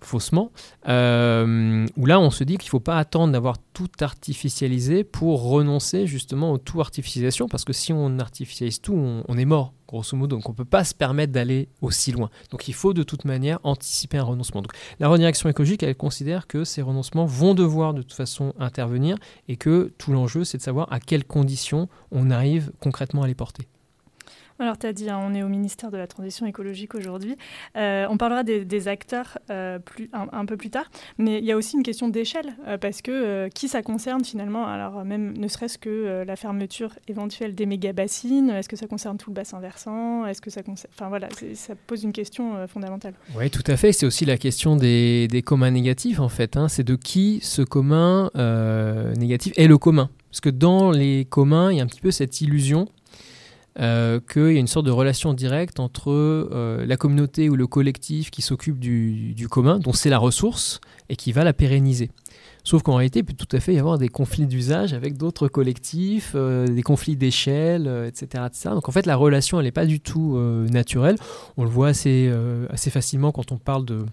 faussement, 0.00 0.52
euh, 0.88 1.86
où 1.96 2.06
là 2.06 2.20
on 2.20 2.30
se 2.30 2.44
dit 2.44 2.56
qu'il 2.56 2.66
ne 2.66 2.70
faut 2.70 2.80
pas 2.80 2.98
attendre 2.98 3.32
d'avoir 3.32 3.56
tout 3.72 3.90
artificialisé 4.00 5.04
pour 5.04 5.42
renoncer 5.42 6.06
justement 6.06 6.52
au 6.52 6.58
tout 6.58 6.80
artificialisation, 6.80 7.48
parce 7.48 7.64
que 7.64 7.72
si 7.72 7.92
on 7.92 8.18
artificialise 8.18 8.80
tout, 8.80 8.94
on, 8.94 9.38
est 9.38 9.44
mort, 9.44 9.72
grosso 9.88 10.16
modo, 10.16 10.36
donc 10.36 10.48
on 10.48 10.52
ne 10.52 10.56
peut 10.56 10.64
pas 10.64 10.84
se 10.84 10.94
permettre 10.94 11.32
d'aller 11.32 11.68
aussi 11.80 12.12
loin. 12.12 12.30
Donc 12.50 12.68
il 12.68 12.74
faut 12.74 12.94
de 12.94 13.02
toute 13.02 13.24
manière 13.24 13.58
anticiper 13.64 14.18
un 14.18 14.24
renoncement. 14.24 14.62
Donc 14.62 14.72
la 15.00 15.08
redirection 15.08 15.48
écologique, 15.48 15.82
elle 15.82 15.96
considère 15.96 16.46
que 16.46 16.64
ces 16.64 16.82
renoncements 16.82 17.26
vont 17.26 17.54
devoir 17.54 17.94
de 17.94 18.02
toute 18.02 18.14
façon 18.14 18.54
intervenir, 18.58 19.16
et 19.48 19.56
que 19.56 19.92
tout 19.98 20.12
l'enjeu 20.12 20.44
c'est 20.44 20.58
de 20.58 20.62
savoir 20.62 20.92
à 20.92 21.00
quelles 21.00 21.24
conditions 21.24 21.88
on 22.12 22.30
arrive 22.30 22.72
concrètement 22.80 23.22
à 23.22 23.26
les 23.26 23.34
porter. 23.34 23.68
Alors, 24.60 24.76
tu 24.76 24.86
as 24.86 24.92
dit, 24.92 25.08
hein, 25.08 25.20
on 25.22 25.34
est 25.34 25.42
au 25.42 25.48
ministère 25.48 25.90
de 25.92 25.96
la 25.96 26.08
Transition 26.08 26.44
écologique 26.44 26.94
aujourd'hui. 26.96 27.36
Euh, 27.76 28.06
on 28.10 28.16
parlera 28.16 28.42
des, 28.42 28.88
acteurs 28.88 29.38
euh, 29.50 29.78
un, 30.12 30.46
peu 30.46 30.56
plus 30.56 30.70
tard, 30.70 30.90
mais 31.16 31.38
il 31.38 31.44
y 31.44 31.52
a 31.52 31.56
aussi 31.56 31.76
une 31.76 31.82
question 31.82 32.08
d'échelle, 32.08 32.56
euh, 32.66 32.76
parce 32.76 33.02
que 33.02 33.48
qui 33.48 33.68
ça 33.68 33.82
concerne 33.82 34.24
finalement? 34.24 34.66
Alors, 34.66 35.04
même 35.04 35.36
ne 35.36 35.46
serait-ce 35.46 35.78
que 35.78 36.24
la 36.26 36.36
fermeture 36.36 36.90
éventuelle 37.06 37.54
des 37.54 37.66
méga-bassines, 37.66 38.50
est-ce 38.50 38.68
que 38.68 38.76
ça 38.76 38.86
concerne 38.86 39.16
tout 39.16 39.30
le 39.30 39.34
bassin 39.34 39.60
versant? 39.60 40.26
Est-ce 40.26 40.40
que 40.40 40.50
ça 40.50 40.62
concerne... 40.62 40.92
Enfin, 40.94 41.08
voilà, 41.08 41.28
ça 41.54 41.74
pose 41.86 42.02
une 42.02 42.12
question 42.12 42.66
fondamentale. 42.66 43.14
Oui, 43.36 43.50
tout 43.50 43.64
à 43.66 43.76
fait. 43.76 43.92
C'est 43.92 44.06
aussi 44.06 44.24
la 44.24 44.38
question 44.38 44.76
des, 44.76 45.42
communs 45.44 45.70
négatifs, 45.70 46.18
en 46.18 46.28
fait. 46.28 46.56
Hein. 46.56 46.68
C'est 46.68 46.84
de 46.84 46.96
qui 46.96 47.38
ce 47.42 47.62
commun 47.62 48.30
négatif 49.16 49.52
est 49.56 49.68
le 49.68 49.78
commun? 49.78 50.10
Parce 50.30 50.40
que 50.40 50.50
dans 50.50 50.90
les 50.90 51.24
communs, 51.24 51.72
il 51.72 51.78
y 51.78 51.80
a 51.80 51.84
un 51.84 51.86
petit 51.86 52.00
peu 52.00 52.10
cette 52.10 52.40
illusion 52.40 52.88
euh, 53.80 54.18
qu'il 54.20 54.52
y 54.52 54.56
a 54.56 54.60
une 54.60 54.66
sorte 54.66 54.86
de 54.86 54.90
relation 54.90 55.34
directe 55.34 55.78
entre 55.78 56.10
euh, 56.10 56.84
la 56.84 56.96
communauté 56.96 57.48
ou 57.48 57.54
le 57.54 57.66
collectif 57.68 58.30
qui 58.30 58.42
s'occupe 58.42 58.78
du, 58.78 59.46
commun, 59.48 59.78
dont 59.78 59.92
c'est 59.92 60.10
la 60.10 60.18
ressource, 60.18 60.80
et 61.08 61.16
qui 61.16 61.30
va 61.32 61.44
la 61.44 61.52
pérenniser. 61.52 62.10
Sauf 62.64 62.82
qu'en 62.82 62.96
réalité, 62.96 63.20
il 63.20 63.24
peut 63.24 63.34
tout 63.34 63.56
à 63.56 63.60
fait 63.60 63.74
y 63.74 63.78
avoir 63.78 63.96
des 63.96 64.08
conflits 64.08 64.46
d'usage 64.46 64.94
avec 64.94 65.16
d'autres 65.16 65.46
collectifs, 65.46 66.32
euh, 66.34 66.66
des 66.66 66.82
conflits 66.82 67.16
d'échelle, 67.16 67.86
etc., 68.08 68.44
Donc 68.64 68.88
en 68.88 68.92
fait, 68.92 69.06
la 69.06 69.16
relation, 69.16 69.60
elle 69.60 69.66
n'est 69.66 69.72
pas 69.72 69.86
du 69.86 70.00
tout 70.00 70.36
naturelle. 70.70 71.16
On 71.56 71.64
le 71.64 71.70
voit 71.70 71.88
assez, 71.88 72.32
assez 72.70 72.90
facilement 72.90 73.32
quand 73.32 73.52
on 73.52 73.58
parle 73.58 73.84
de, 73.84 74.04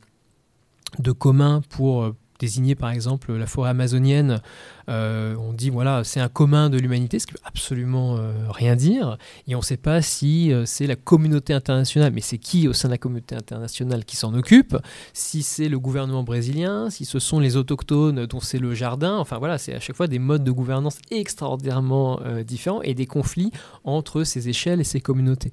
de 1.00 1.12
commun 1.12 1.62
pour 1.70 2.14
désigner 2.40 2.76
par 2.76 2.90
exemple 2.90 3.34
la 3.34 3.48
forêt 3.48 3.70
amazonienne 3.70 4.42
euh, 4.90 5.36
on 5.38 5.54
dit 5.54 5.70
voilà, 5.70 6.04
c'est 6.04 6.20
un 6.20 6.28
commun 6.28 6.70
de 6.70 6.78
l'humanité, 6.78 7.20
ce 7.20 7.28
qui 7.28 7.34
veut 7.34 7.40
absolument 7.44 8.18
euh, 8.18 8.34
rien 8.50 8.76
dire. 8.76 9.18
Et 9.48 9.56
on 9.56 9.60
ne 9.60 9.64
sait 9.64 9.78
pas 9.78 10.02
si 10.02 10.52
euh, 10.52 10.66
c'est 10.66 10.88
la 10.88 10.96
communauté 10.96 11.54
internationale, 11.54 12.12
mais 12.14 12.22
c'est 12.22 12.38
qui 12.38 12.68
au 12.68 12.74
sein 12.74 12.88
de 12.88 12.94
la 12.94 12.98
communauté 12.98 13.36
internationale 13.36 14.06
qui 14.06 14.16
s'en 14.16 14.34
occupe? 14.34 14.78
Si 15.14 15.44
c'est 15.44 15.70
le 15.70 15.80
gouvernement 15.80 16.24
brésilien, 16.24 16.90
si 16.90 17.06
ce 17.06 17.20
sont 17.20 17.40
les 17.40 17.58
autochtones 17.58 18.26
dont 18.26 18.40
c'est 18.40 18.60
le 18.60 18.74
jardin. 18.74 19.18
Enfin 19.18 19.38
voilà, 19.38 19.58
c'est 19.58 19.74
à 19.74 19.80
chaque 19.80 19.96
fois 19.96 20.08
des 20.08 20.20
modes 20.20 20.44
de 20.44 20.52
gouvernance 20.52 20.98
extraordinairement 21.12 22.20
différents 22.46 22.82
et 22.82 22.94
des 22.94 23.06
conflits 23.06 23.52
entre 23.84 24.24
ces 24.24 24.50
échelles 24.50 24.82
et 24.82 24.84
ces 24.84 25.00
communautés. 25.00 25.52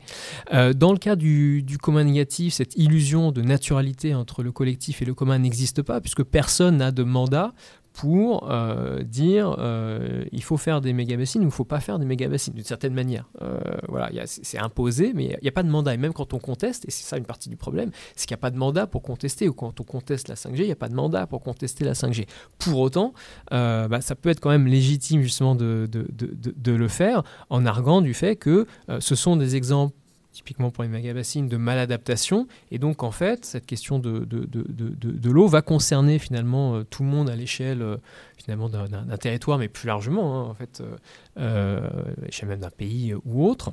dans 0.75 0.93
le 0.93 0.99
cas 0.99 1.17
du, 1.17 1.63
du 1.63 1.79
commun 1.79 2.05
négatif, 2.05 2.55
cette 2.55 2.77
illusion 2.77 3.33
de 3.33 3.43
naturalité 3.43 4.15
entre 4.15 4.43
le 4.43 4.53
collectif 4.53 5.03
et 5.03 5.05
le 5.05 5.15
commun 5.15 5.39
n'existe 5.39 5.83
pas, 5.83 6.01
puisque 6.01 6.23
personne 6.23 6.79
n'a 6.79 6.91
de 6.91 7.03
mandat 7.03 7.53
pour 7.93 8.51
euh, 8.51 9.03
dire 9.03 9.55
euh, 9.59 10.25
il 10.33 10.43
faut 10.43 10.57
faire 10.57 10.81
des 10.81 10.93
méga-bassines 10.93 11.43
ou 11.43 11.45
il 11.45 11.47
ne 11.47 11.53
faut 11.53 11.65
pas 11.65 11.81
faire 11.81 11.99
des 11.99 12.07
méga-bassines, 12.07 12.55
d'une 12.55 12.65
certaine 12.65 12.95
manière. 12.95 13.29
Euh, 13.43 13.59
voilà, 13.89 14.11
c'est 14.27 14.59
imposé, 14.59 15.13
mais 15.15 15.25
il 15.25 15.39
n'y 15.43 15.49
a, 15.49 15.53
pas 15.53 15.63
de 15.63 15.69
mandat. 15.69 15.95
Et 15.95 15.99
même 15.99 16.13
quand 16.13 16.35
on 16.35 16.39
conteste, 16.39 16.87
et 16.87 16.91
c'est 16.91 17.05
ça 17.05 17.19
une 17.19 17.25
partie 17.25 17.49
du 17.49 17.57
problème, 17.57 17.91
c'est 18.17 18.27
qu'il 18.27 18.35
n'y 18.35 18.41
a 18.41 18.43
pas 18.43 18.51
de 18.51 18.57
mandat 18.57 18.87
pour 18.87 19.03
contester, 19.03 19.49
ou 19.49 19.53
quand 19.53 19.81
on 19.81 19.85
conteste 19.85 20.29
la 20.29 20.35
5G, 20.35 20.59
il 20.59 20.67
n'y 20.67 20.73
a 20.73 20.77
pas 20.77 20.89
de 20.89 20.95
mandat 20.95 21.27
pour 21.27 21.43
contester 21.43 21.85
la 21.85 21.93
5G. 21.93 22.27
Pour 22.59 22.81
autant, 22.81 23.13
bah, 23.51 24.01
ça 24.01 24.15
peut 24.15 24.31
être 24.31 24.41
quand 24.41 24.51
même 24.51 24.67
légitime 24.67 25.23
justement 25.23 25.55
de, 25.55 25.89
de, 25.91 26.07
de 26.11 26.73
le 26.73 26.89
faire 26.89 27.23
en 27.51 27.67
arguant 27.67 28.01
du 28.01 28.15
fait 28.15 28.37
que 28.37 28.67
ce 29.01 29.15
sont 29.15 29.37
des 29.37 29.57
exemples 29.57 29.95
typiquement 30.33 30.71
pour 30.71 30.83
les 30.83 30.89
méga-bassines, 30.89 31.49
de 31.49 31.57
maladaptation. 31.57 32.49
Et 32.71 32.79
donc, 32.79 33.03
en 33.03 33.11
fait, 33.11 33.45
cette 33.45 33.67
question 33.67 33.99
de, 33.99 34.21
de, 34.21 34.45
de, 34.45 34.65
de 34.69 35.31
l'eau 35.31 35.47
va 35.47 35.63
concerner 35.63 36.19
finalement 36.19 36.75
euh, 36.75 36.85
tout 36.85 37.03
le 37.03 37.09
monde 37.09 37.31
à 37.31 37.37
l'échelle 37.37 37.83
euh, 37.83 37.97
finalement 38.37 38.69
d'un 38.69 39.17
territoire, 39.19 39.59
mais 39.59 39.69
plus 39.69 39.87
largement, 39.87 40.41
hein, 40.41 40.51
en 40.51 40.55
fait, 40.55 40.83
euh, 41.39 41.89
l'échelle 42.23 42.49
même 42.49 42.61
d'un 42.61 42.71
pays 42.71 43.15
ou 43.25 43.47
autre 43.47 43.73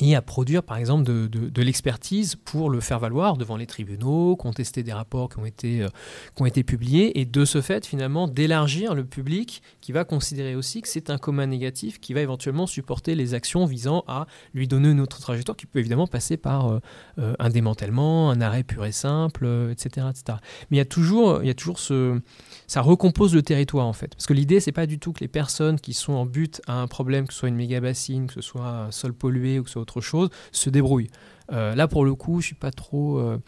et 0.00 0.14
à 0.14 0.22
produire 0.22 0.62
par 0.62 0.76
exemple 0.76 1.04
de, 1.04 1.62
l'expertise 1.62 2.36
pour 2.36 2.70
le 2.70 2.80
faire 2.80 2.98
valoir 2.98 3.36
devant 3.36 3.56
les 3.56 3.66
tribunaux, 3.66 4.36
contester 4.36 4.82
des 4.82 4.92
rapports 4.92 5.28
qui 5.28 5.38
ont, 5.38 5.46
été, 5.46 5.82
euh, 5.82 5.88
qui 6.34 6.42
ont 6.42 6.46
été 6.46 6.62
publiés, 6.64 7.20
et 7.20 7.24
de 7.24 7.44
ce 7.44 7.60
fait 7.60 7.86
finalement 7.86 8.26
d'élargir 8.26 8.94
le 8.94 9.04
public 9.04 9.62
qui 9.80 9.92
va 9.92 10.04
considérer 10.04 10.56
aussi 10.56 10.82
que 10.82 10.88
c'est 10.88 11.10
un 11.10 11.18
commun 11.18 11.46
négatif 11.46 12.00
qui 12.00 12.14
va 12.14 12.20
éventuellement 12.20 12.66
supporter 12.66 13.14
les 13.14 13.34
actions 13.34 13.64
visant 13.64 14.04
à 14.08 14.26
lui 14.54 14.66
donner 14.66 14.90
une 14.90 15.00
autre 15.00 15.20
trajectoire 15.20 15.56
qui 15.56 15.66
peut 15.66 15.78
évidemment 15.78 16.06
passer 16.06 16.36
par 16.36 16.68
euh, 16.68 16.80
euh, 17.18 17.34
un 17.38 17.50
démantèlement, 17.50 18.30
un 18.30 18.40
arrêt 18.40 18.64
pur 18.64 18.84
et 18.84 18.92
simple, 18.92 19.46
etc., 19.70 20.06
etc. 20.10 20.38
Mais 20.70 20.76
il 20.76 20.78
y 20.78 20.80
a 20.80 20.84
toujours, 20.84 21.42
il 21.42 21.46
y 21.46 21.50
a 21.50 21.54
toujours 21.54 21.78
ce, 21.78 22.20
ça 22.66 22.80
recompose 22.80 23.34
le 23.34 23.42
territoire 23.42 23.86
en 23.86 23.92
fait. 23.92 24.14
Parce 24.14 24.26
que 24.26 24.32
l'idée, 24.32 24.60
c'est 24.60 24.72
pas 24.72 24.86
du 24.86 24.98
tout 24.98 25.12
que 25.12 25.20
les 25.20 25.28
personnes 25.28 25.78
qui 25.78 25.92
sont 25.92 26.14
en 26.14 26.26
but 26.26 26.60
à 26.66 26.80
un 26.80 26.86
problème, 26.86 27.26
que 27.26 27.32
ce 27.32 27.40
soit 27.40 27.48
une 27.48 27.56
méga 27.56 27.80
bassine, 27.80 28.26
que 28.26 28.34
ce 28.34 28.40
soit 28.40 28.66
un 28.66 28.90
sol 28.90 29.12
pollué 29.12 29.58
ou 29.58 29.62
que 29.62 29.68
ce 29.68 29.74
soit 29.74 29.81
autre 29.82 30.00
chose, 30.00 30.30
se 30.52 30.70
débrouillent. 30.70 31.10
Euh, 31.52 31.74
là, 31.74 31.88
pour 31.88 32.04
le 32.04 32.14
coup, 32.14 32.40
je 32.40 32.46
suis 32.46 32.54
pas 32.54 32.70
trop 32.70 33.18
euh, 33.18 33.38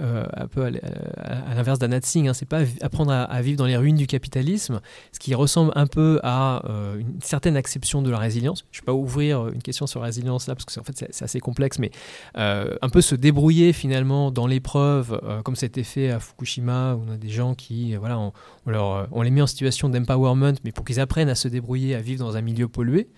euh, 0.00 0.24
à, 0.32 1.54
l'inverse 1.54 1.78
d'Anat 1.78 2.00
Singh. 2.02 2.28
Hein, 2.28 2.34
c'est 2.34 2.48
pas 2.48 2.62
apprendre 2.80 3.12
à, 3.12 3.42
vivre 3.42 3.58
dans 3.58 3.66
les 3.66 3.76
ruines 3.76 3.96
du 3.96 4.06
capitalisme, 4.06 4.80
ce 5.12 5.18
qui 5.18 5.34
ressemble 5.34 5.72
un 5.74 5.86
peu 5.86 6.20
à 6.22 6.62
une 6.98 7.20
certaine 7.20 7.56
acception 7.56 8.02
de 8.02 8.10
la 8.10 8.18
résilience. 8.18 8.64
Je 8.70 8.80
vais 8.80 8.86
pas 8.86 8.94
ouvrir 8.94 9.48
une 9.48 9.62
question 9.62 9.86
sur 9.86 10.00
la 10.00 10.06
résilience 10.06 10.46
là 10.46 10.54
parce 10.54 10.64
que 10.64 10.80
en 10.80 10.84
fait 10.84 11.06
c'est 11.10 11.24
assez 11.24 11.40
complexe, 11.40 11.78
mais 11.78 11.90
un 12.34 12.88
peu 12.90 13.00
se 13.00 13.14
débrouiller 13.14 13.72
finalement 13.72 14.30
dans 14.30 14.46
l'épreuve, 14.46 15.20
comme 15.44 15.56
c'était 15.56 15.84
fait 15.84 16.10
à 16.10 16.20
Fukushima, 16.20 16.94
où 16.94 17.04
on 17.06 17.12
a 17.12 17.16
des 17.16 17.30
gens 17.30 17.54
qui, 17.54 17.94
voilà, 17.96 18.18
on, 18.18 18.32
leur, 18.66 19.08
on 19.12 19.22
les 19.22 19.30
met 19.30 19.42
en 19.42 19.46
situation 19.46 19.88
d'empowerment, 19.88 20.54
mais 20.64 20.72
pour 20.72 20.84
qu'ils 20.84 21.00
apprennent 21.00 21.28
à 21.28 21.34
se 21.34 21.48
débrouiller, 21.48 21.94
à 21.94 22.00
vivre 22.00 22.24
dans 22.24 22.36
un 22.36 22.42
milieu 22.42 22.68
pollué, 22.68 23.08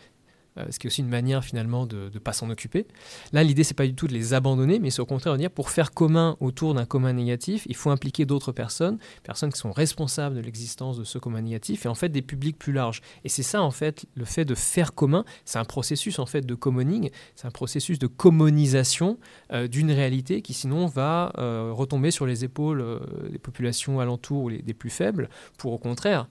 euh, 0.56 0.66
ce 0.70 0.78
qui 0.78 0.86
est 0.86 0.88
aussi 0.88 1.00
une 1.00 1.08
manière 1.08 1.44
finalement 1.44 1.84
de 1.84 2.10
ne 2.14 2.18
pas 2.20 2.32
s'en 2.32 2.48
occuper. 2.48 2.86
Là, 3.32 3.42
l'idée, 3.42 3.64
c'est 3.64 3.74
pas 3.74 3.86
du 3.86 3.94
tout 3.94 4.06
de 4.06 4.12
les 4.12 4.34
abandonner, 4.34 4.78
mais 4.78 4.90
c'est 4.90 5.00
au 5.00 5.06
contraire 5.06 5.32
de 5.32 5.38
dire 5.38 5.50
pour 5.50 5.70
faire 5.70 5.92
commun 5.92 6.36
autour 6.40 6.74
d'un 6.74 6.84
commun 6.84 7.12
négatif, 7.12 7.64
il 7.68 7.74
faut 7.74 7.90
impliquer 7.90 8.24
d'autres 8.24 8.52
personnes, 8.52 8.98
personnes 9.24 9.52
qui 9.52 9.58
sont 9.58 9.72
responsables 9.72 10.36
de 10.36 10.40
l'existence 10.40 10.96
de 10.96 11.04
ce 11.04 11.18
commun 11.18 11.42
négatif, 11.42 11.86
et 11.86 11.88
en 11.88 11.94
fait 11.94 12.08
des 12.08 12.22
publics 12.22 12.56
plus 12.56 12.72
larges. 12.72 13.00
Et 13.24 13.28
c'est 13.28 13.42
ça, 13.42 13.62
en 13.62 13.72
fait, 13.72 14.06
le 14.14 14.24
fait 14.24 14.44
de 14.44 14.54
faire 14.54 14.94
commun, 14.94 15.24
c'est 15.44 15.58
un 15.58 15.64
processus 15.64 16.18
en 16.20 16.26
fait 16.26 16.46
de 16.46 16.54
commoning, 16.54 17.10
c'est 17.34 17.46
un 17.46 17.50
processus 17.50 17.98
de 17.98 18.06
commonisation 18.06 19.18
euh, 19.52 19.66
d'une 19.66 19.90
réalité 19.90 20.40
qui 20.40 20.54
sinon 20.54 20.86
va 20.86 21.32
euh, 21.38 21.72
retomber 21.72 22.12
sur 22.12 22.26
les 22.26 22.44
épaules 22.44 22.84
des 23.30 23.38
populations 23.38 23.98
alentours 23.98 24.44
ou 24.44 24.50
des 24.50 24.74
plus 24.74 24.90
faibles, 24.90 25.28
pour 25.58 25.72
au 25.72 25.78
contraire 25.78 26.28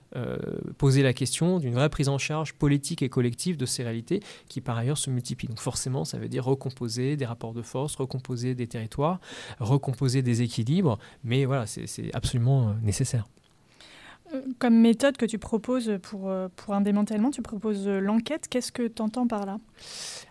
poser 0.78 1.02
la 1.04 1.14
question 1.14 1.60
d'une 1.60 1.74
vraie 1.74 1.90
prise 1.90 2.10
en 2.10 2.18
charge 2.18 2.54
politique 2.54 3.02
et 3.02 3.10
collective 3.10 3.58
de 3.58 3.66
ces 3.66 3.84
réalités 3.84 4.13
qui 4.48 4.62
par 4.62 4.78
ailleurs 4.78 4.98
se 4.98 5.10
multiplient. 5.10 5.48
Donc 5.48 5.60
forcément, 5.60 6.06
ça 6.06 6.18
veut 6.18 6.30
dire 6.30 6.46
recomposer 6.46 7.18
des 7.18 7.26
rapports 7.26 7.54
de 7.54 7.62
force, 7.62 7.96
recomposer 7.96 8.56
des 8.56 8.68
territoires, 8.68 9.20
recomposer 9.60 10.22
des 10.22 10.42
équilibres, 10.42 10.98
mais 11.24 11.46
voilà, 11.46 11.66
c'est 11.66 12.14
absolument 12.14 12.70
euh, 12.70 12.74
nécessaire. 12.82 13.26
Euh, 14.34 14.42
comme 14.60 14.76
méthode 14.76 15.18
que 15.18 15.26
tu 15.26 15.38
proposes 15.38 15.98
pour, 16.02 16.30
euh, 16.30 16.48
pour 16.56 16.74
un 16.74 16.82
démantèlement, 16.82 17.32
tu 17.32 17.42
proposes 17.42 17.88
l'enquête. 17.88 18.48
Qu'est-ce 18.50 18.72
que 18.72 18.88
tu 18.88 19.02
entends 19.02 19.28
par 19.28 19.46
là? 19.46 19.60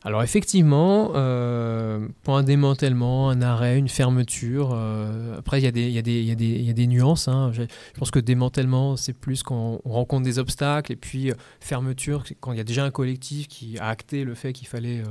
Alors 0.05 0.25
effectivement, 0.25 1.13
euh, 1.15 2.09
pour 2.25 2.37
un 2.37 2.43
démantèlement, 2.43 3.31
un 3.31 3.41
arrêt, 3.41 3.79
une 3.79 3.89
fermeture, 3.89 4.73
euh, 4.75 5.39
après 5.39 5.63
il 5.63 5.77
y, 5.77 5.81
y, 5.81 5.93
y, 5.93 6.71
a 6.71 6.73
des 6.73 6.87
nuances. 6.89 7.29
Hein. 7.29 7.53
Je, 7.53 7.63
pense 7.97 8.11
que 8.11 8.19
démantèlement, 8.19 8.97
c'est 8.97 9.13
plus 9.13 9.45
quand 9.45 9.81
on 9.85 9.91
rencontre 9.91 10.25
des 10.25 10.41
obstacles, 10.41 10.93
et 10.93 10.97
puis 10.97 11.31
euh, 11.31 11.35
fermeture, 11.61 12.25
quand 12.41 12.51
il 12.51 12.59
y 12.59 12.61
a 12.61 12.65
déjà 12.65 12.85
un 12.85 12.91
collectif 12.91 13.47
qui 13.47 13.79
a 13.79 13.87
acté 13.87 14.25
le 14.25 14.35
fait 14.35 14.53
qu'il 14.53 14.67
fallait 14.67 15.03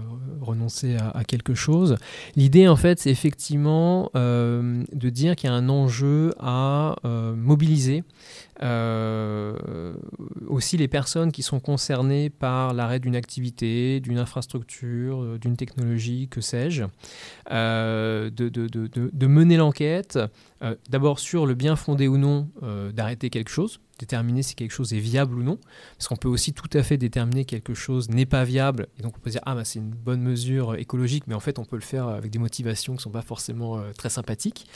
renoncer 0.41 0.97
à, 0.97 1.23
quelque 1.23 1.53
chose. 1.53 1.95
L'idée 2.35 2.67
en 2.67 2.75
fait, 2.75 2.99
c'est 2.99 3.11
effectivement 3.11 4.09
de 4.13 5.09
dire 5.09 5.35
qu'il 5.35 5.49
y 5.49 5.53
a 5.53 5.55
un 5.55 5.69
enjeu 5.69 6.33
à 6.39 6.95
mobiliser 7.03 8.03
aussi 10.47 10.77
les 10.77 10.87
personnes 10.87 11.31
qui 11.31 11.41
sont 11.43 11.59
concernées 11.59 12.29
par 12.29 12.73
l'arrêt 12.73 12.99
d'une 12.99 13.15
activité, 13.15 13.99
d'une 13.99 14.19
infrastructure, 14.19 15.39
d'une 15.39 15.57
technologie, 15.57 16.27
que 16.29 16.41
sais-je, 16.41 16.83
de, 17.49 18.29
de, 18.29 19.27
mener 19.27 19.57
l'enquête 19.57 20.19
d'abord 20.89 21.19
sur 21.19 21.45
le 21.45 21.55
bien 21.55 21.75
fondé 21.75 22.07
ou 22.07 22.17
non 22.17 22.49
d'arrêter 22.93 23.29
quelque 23.29 23.49
chose, 23.49 23.79
déterminer 24.01 24.43
si 24.43 24.55
quelque 24.55 24.71
chose 24.71 24.93
est 24.93 24.99
viable 24.99 25.35
ou 25.35 25.43
non. 25.43 25.57
Parce 25.97 26.07
qu'on 26.07 26.15
peut 26.15 26.27
aussi 26.27 26.53
tout 26.53 26.69
à 26.73 26.83
fait 26.83 26.97
déterminer 26.97 27.45
quelque 27.45 27.73
chose 27.73 28.09
n'est 28.09 28.25
pas 28.25 28.43
viable. 28.43 28.87
Et 28.99 29.03
donc 29.03 29.13
on 29.17 29.19
peut 29.19 29.29
dire, 29.29 29.41
ah 29.45 29.55
bah, 29.55 29.63
c'est 29.63 29.79
une 29.79 29.91
bonne 29.91 30.21
mesure 30.21 30.75
écologique, 30.75 31.23
mais 31.27 31.35
en 31.35 31.39
fait 31.39 31.59
on 31.59 31.65
peut 31.65 31.77
le 31.77 31.81
faire 31.81 32.07
avec 32.07 32.31
des 32.31 32.39
motivations 32.39 32.93
qui 32.93 32.97
ne 32.97 33.03
sont 33.03 33.11
pas 33.11 33.21
forcément 33.21 33.77
euh, 33.77 33.91
très 33.93 34.09
sympathiques, 34.09 34.67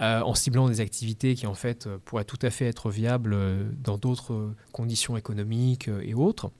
euh, 0.00 0.20
en 0.20 0.34
ciblant 0.34 0.68
des 0.68 0.80
activités 0.80 1.34
qui 1.34 1.46
en 1.46 1.54
fait 1.54 1.86
euh, 1.86 1.98
pourraient 2.04 2.24
tout 2.24 2.38
à 2.42 2.50
fait 2.50 2.66
être 2.66 2.90
viables 2.90 3.36
dans 3.82 3.98
d'autres 3.98 4.54
conditions 4.72 5.16
économiques 5.16 5.88
et 6.02 6.14
autres. 6.14 6.50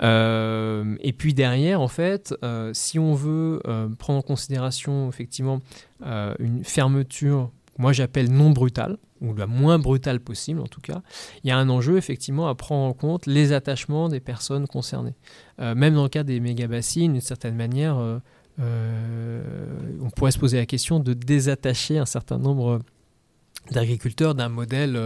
et 0.00 1.12
puis 1.16 1.34
derrière, 1.34 1.80
en 1.80 1.88
fait, 1.88 2.34
si 2.72 2.98
on 2.98 3.14
veut 3.14 3.60
prendre 3.98 4.18
en 4.18 4.22
considération 4.22 5.08
effectivement 5.08 5.60
une 6.02 6.64
fermeture 6.64 7.50
moi 7.78 7.92
j'appelle 7.92 8.30
non 8.30 8.50
brutale, 8.50 8.98
ou 9.20 9.34
la 9.34 9.46
moins 9.46 9.78
brutale 9.78 10.20
possible 10.20 10.60
en 10.60 10.66
tout 10.66 10.80
cas, 10.80 11.02
il 11.42 11.48
y 11.48 11.50
a 11.50 11.58
un 11.58 11.68
enjeu 11.68 11.96
effectivement 11.96 12.48
à 12.48 12.54
prendre 12.54 12.84
en 12.84 12.92
compte 12.92 13.26
les 13.26 13.52
attachements 13.52 14.08
des 14.08 14.20
personnes 14.20 14.66
concernées. 14.66 15.14
Euh, 15.60 15.74
même 15.74 15.94
dans 15.94 16.02
le 16.02 16.08
cas 16.08 16.24
des 16.24 16.40
méga-bassines, 16.40 17.12
d'une 17.12 17.20
certaine 17.20 17.54
manière, 17.54 17.98
euh, 17.98 18.18
euh, 18.60 19.42
on 20.02 20.10
pourrait 20.10 20.32
se 20.32 20.38
poser 20.38 20.58
la 20.58 20.66
question 20.66 21.00
de 21.00 21.14
désattacher 21.14 21.98
un 21.98 22.06
certain 22.06 22.38
nombre 22.38 22.80
d'agriculteurs 23.70 24.34
d'un 24.34 24.48
modèle 24.48 24.98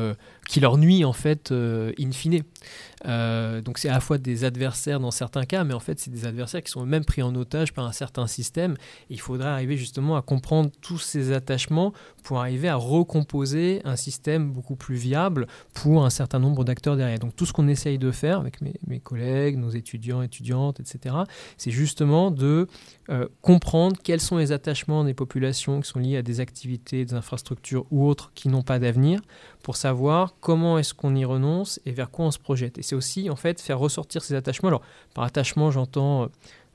qui 0.48 0.60
leur 0.60 0.78
nuit 0.78 1.04
en 1.04 1.12
fait 1.12 1.52
in 1.52 2.12
fine. 2.12 2.42
Euh, 3.04 3.60
donc 3.60 3.78
c'est 3.78 3.88
à 3.88 3.92
la 3.92 4.00
fois 4.00 4.18
des 4.18 4.44
adversaires 4.44 5.00
dans 5.00 5.10
certains 5.10 5.44
cas, 5.44 5.64
mais 5.64 5.74
en 5.74 5.80
fait 5.80 6.00
c'est 6.00 6.10
des 6.10 6.24
adversaires 6.24 6.62
qui 6.62 6.70
sont 6.70 6.82
eux-mêmes 6.82 7.04
pris 7.04 7.22
en 7.22 7.34
otage 7.34 7.72
par 7.72 7.86
un 7.86 7.92
certain 7.92 8.26
système. 8.26 8.76
il 9.10 9.20
faudrait 9.20 9.48
arriver 9.48 9.76
justement 9.76 10.16
à 10.16 10.22
comprendre 10.22 10.70
tous 10.80 10.98
ces 10.98 11.32
attachements 11.32 11.92
pour 12.22 12.40
arriver 12.40 12.68
à 12.68 12.76
recomposer 12.76 13.80
un 13.84 13.96
système 13.96 14.50
beaucoup 14.50 14.76
plus 14.76 14.96
viable 14.96 15.46
pour 15.74 16.04
un 16.04 16.10
certain 16.10 16.38
nombre 16.38 16.64
d'acteurs 16.64 16.96
derrière. 16.96 17.18
Donc 17.18 17.36
tout 17.36 17.46
ce 17.46 17.52
qu'on 17.52 17.68
essaye 17.68 17.98
de 17.98 18.10
faire 18.10 18.40
avec 18.40 18.60
mes, 18.60 19.00
collègues, 19.00 19.56
nos 19.56 19.70
étudiants, 19.70 20.22
étudiantes, 20.22 20.80
etc., 20.80 21.14
c'est 21.56 21.70
justement 21.70 22.30
de 22.30 22.66
euh, 23.10 23.28
comprendre 23.42 23.96
quels 24.02 24.20
sont 24.20 24.38
les 24.38 24.52
attachements 24.52 25.04
des 25.04 25.14
populations 25.14 25.80
qui 25.80 25.88
sont 25.88 26.00
liés 26.00 26.16
à 26.16 26.22
des 26.22 26.40
activités, 26.40 27.04
des 27.04 27.14
infrastructures 27.14 27.86
ou 27.90 28.06
autres 28.06 28.32
qui 28.34 28.48
n'ont 28.48 28.62
pas 28.62 28.78
d'avenir, 28.78 29.20
pour 29.66 29.76
savoir 29.76 30.36
comment 30.40 30.78
est-ce 30.78 30.94
qu'on 30.94 31.16
y 31.16 31.24
renonce 31.24 31.80
et 31.84 31.90
vers 31.90 32.12
quoi 32.12 32.26
on 32.26 32.30
se 32.30 32.38
projette. 32.38 32.78
Et 32.78 32.82
c'est 32.82 32.94
aussi 32.94 33.28
en 33.30 33.34
fait 33.34 33.60
faire 33.60 33.80
ressortir 33.80 34.22
ces 34.22 34.34
attachements. 34.36 34.68
Alors 34.68 34.82
par 35.12 35.24
attachement, 35.24 35.72
j'entends 35.72 36.28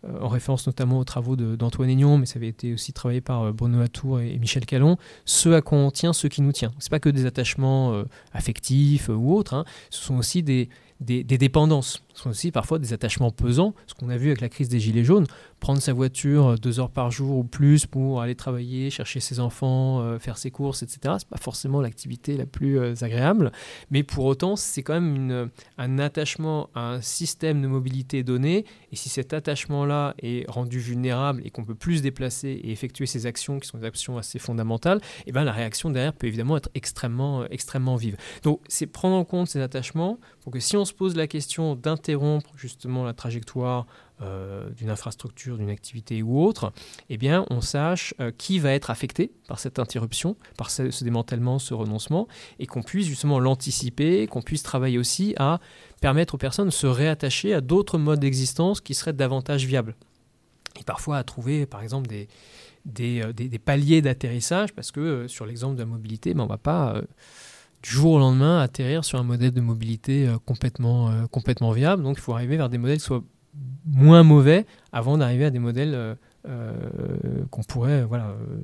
euh, 0.04 0.20
en 0.20 0.28
référence 0.28 0.68
notamment 0.68 1.00
aux 1.00 1.06
travaux 1.06 1.38
d'Antoine 1.38 1.90
Aignon, 1.90 2.18
mais 2.18 2.26
ça 2.26 2.38
avait 2.38 2.50
été 2.50 2.74
aussi 2.74 2.92
travaillé 2.92 3.22
par 3.22 3.44
euh, 3.44 3.52
Bruno 3.54 3.80
Latour 3.80 4.20
et, 4.20 4.38
Michel 4.40 4.66
Calon, 4.66 4.98
ce 5.24 5.48
à 5.48 5.62
quoi 5.62 5.78
on 5.78 5.90
tient, 5.90 6.12
ce 6.12 6.28
qui 6.28 6.42
nous 6.42 6.52
tient. 6.52 6.74
Ce 6.80 6.88
n'est 6.88 6.90
pas 6.90 7.00
que 7.00 7.08
des 7.08 7.26
attachements 7.26 7.94
euh, 7.94 8.04
affectifs 8.34 9.08
ou 9.08 9.34
autres, 9.34 9.54
hein. 9.54 9.64
ce 9.90 10.04
sont 10.04 10.18
aussi 10.18 10.44
des, 10.44 10.68
des, 11.02 11.24
dépendances, 11.24 12.04
ce 12.14 12.24
sont 12.24 12.30
aussi 12.30 12.52
parfois 12.52 12.80
des 12.80 12.94
attachements 12.94 13.32
pesants, 13.32 13.74
ce 13.88 13.94
qu'on 13.94 14.10
a 14.10 14.18
vu 14.18 14.28
avec 14.28 14.42
la 14.42 14.50
crise 14.50 14.70
des 14.70 14.80
Gilets 14.80 15.04
jaunes 15.04 15.26
prendre 15.62 15.80
sa 15.80 15.94
voiture 15.94 16.48
euh, 16.48 16.56
deux 16.58 16.82
heures 16.82 16.90
par 16.90 17.12
jour 17.12 17.38
ou 17.38 17.44
plus 17.46 17.86
pour 17.86 18.22
aller 18.22 18.36
travailler, 18.36 18.90
chercher 18.90 19.22
ses 19.22 19.40
enfants, 19.40 20.02
euh, 20.02 20.20
faire 20.20 20.38
ses 20.38 20.52
courses, 20.52 20.84
etc. 20.84 21.16
C'est 21.20 21.30
pas 21.30 21.38
forcément 21.38 21.80
l'activité 21.80 22.36
la 22.36 22.46
plus 22.46 22.80
euh, 22.80 22.94
agréable, 23.02 23.54
mais 23.92 24.04
pour 24.04 24.26
autant, 24.26 24.58
c'est 24.58 24.84
quand 24.84 25.00
même 25.00 25.50
un 25.78 26.00
attachement 26.00 26.70
à 26.74 26.94
un 26.94 27.02
système 27.02 27.62
de 27.62 27.68
mobilité 27.68 28.24
donné. 28.24 28.66
Et 28.92 28.96
si 28.96 29.08
cet 29.08 29.34
attachement-là 29.34 30.16
est 30.22 30.50
rendu 30.50 30.80
vulnérable 30.80 31.42
et 31.46 31.52
qu'on 31.52 31.64
peut 31.64 31.76
plus 31.76 31.98
se 31.98 32.02
déplacer 32.02 32.50
et 32.50 32.72
effectuer 32.72 33.06
ces 33.06 33.28
actions 33.28 33.60
qui 33.60 33.68
sont 33.68 33.78
des 33.78 33.86
actions 33.86 34.18
assez 34.18 34.40
fondamentales, 34.40 34.98
et 34.98 35.24
eh 35.28 35.32
ben 35.32 35.44
la 35.44 35.52
réaction 35.52 35.92
derrière 35.92 36.14
peut 36.14 36.28
évidemment 36.28 36.58
être 36.58 36.70
extrêmement, 36.74 37.46
extrêmement 37.46 37.96
vive. 37.96 38.18
Donc, 38.42 38.62
c'est 38.68 38.88
prendre 38.88 39.16
en 39.16 39.24
compte 39.24 39.48
ces 39.48 39.62
attachements 39.62 40.20
pour 40.42 40.52
que 40.52 40.60
si 40.60 40.76
on 40.76 40.86
se 40.86 40.91
pose 40.94 41.16
la 41.16 41.28
question 41.28 41.76
d'interrompre 41.76 42.52
justement 42.56 43.04
la 43.04 43.14
trajectoire 43.14 43.86
euh, 44.22 44.70
d'une 44.70 44.92
infrastructure, 44.92 45.58
d'une 45.58 45.72
activité 45.72 46.22
ou 46.22 46.44
autre, 46.44 46.74
eh 47.10 47.18
bien, 47.18 47.44
on 47.50 47.60
sache 47.60 48.14
euh, 48.20 48.32
qui 48.38 48.60
va 48.60 48.72
être 48.72 48.92
affecté 48.92 49.32
par 49.48 49.58
cette 49.58 49.80
interruption, 49.80 50.36
par 50.58 50.70
ce, 50.70 51.04
démantèlement, 51.04 51.58
ce 51.58 51.74
renoncement, 51.74 52.28
et 52.60 52.68
qu'on 52.68 52.84
puisse 52.84 53.08
justement 53.08 53.40
l'anticiper, 53.40 54.28
qu'on 54.28 54.44
puisse 54.44 54.62
travailler 54.62 55.00
aussi 55.00 55.34
à 55.38 55.60
permettre 56.02 56.36
aux 56.36 56.38
personnes 56.38 56.68
de 56.68 56.72
se 56.72 56.86
réattacher 56.86 57.56
à 57.56 57.62
d'autres 57.62 57.98
modes 57.98 58.20
d'existence 58.20 58.80
qui 58.80 58.94
seraient 58.94 59.14
davantage 59.14 59.66
viables. 59.66 59.96
Et 60.80 60.84
parfois 60.84 61.18
à 61.18 61.24
trouver, 61.24 61.66
par 61.66 61.82
exemple, 61.82 62.08
des, 62.08 62.28
des, 62.86 63.24
euh, 63.24 63.58
paliers 63.66 64.04
d'atterrissage, 64.04 64.74
parce 64.74 64.92
que 64.92 65.28
sur 65.28 65.48
l'exemple 65.48 65.78
de 65.78 65.82
la 65.82 65.88
mobilité, 65.88 66.36
ben, 66.36 66.42
on 66.42 66.46
ne 66.46 66.50
va 66.50 66.58
pas 66.60 67.02
du 67.82 67.90
jour 67.90 68.14
au 68.14 68.20
lendemain 68.20 68.60
atterrir 68.60 69.04
sur 69.04 69.20
un 69.20 69.24
modèle 69.24 69.52
de 69.52 69.62
mobilité 69.62 70.30
complètement, 70.46 71.12
complètement 71.32 71.72
viable. 71.72 72.04
Donc 72.04 72.18
il 72.18 72.22
faut 72.22 72.34
arriver 72.34 72.58
vers 72.58 72.70
des 72.70 72.78
modèles 72.78 73.00
qui 73.00 73.06
soient 73.06 73.24
moins 73.86 74.24
mauvais 74.24 74.66
avant 74.92 75.18
d'arriver 75.18 75.46
à 75.46 75.50
des 75.50 75.60
modèles 75.60 75.94
euh, 75.96 76.16
euh, 76.48 77.46
qu'on 77.50 77.64
pourrait 77.64 78.04
voilà, 78.04 78.28
euh, 78.30 78.58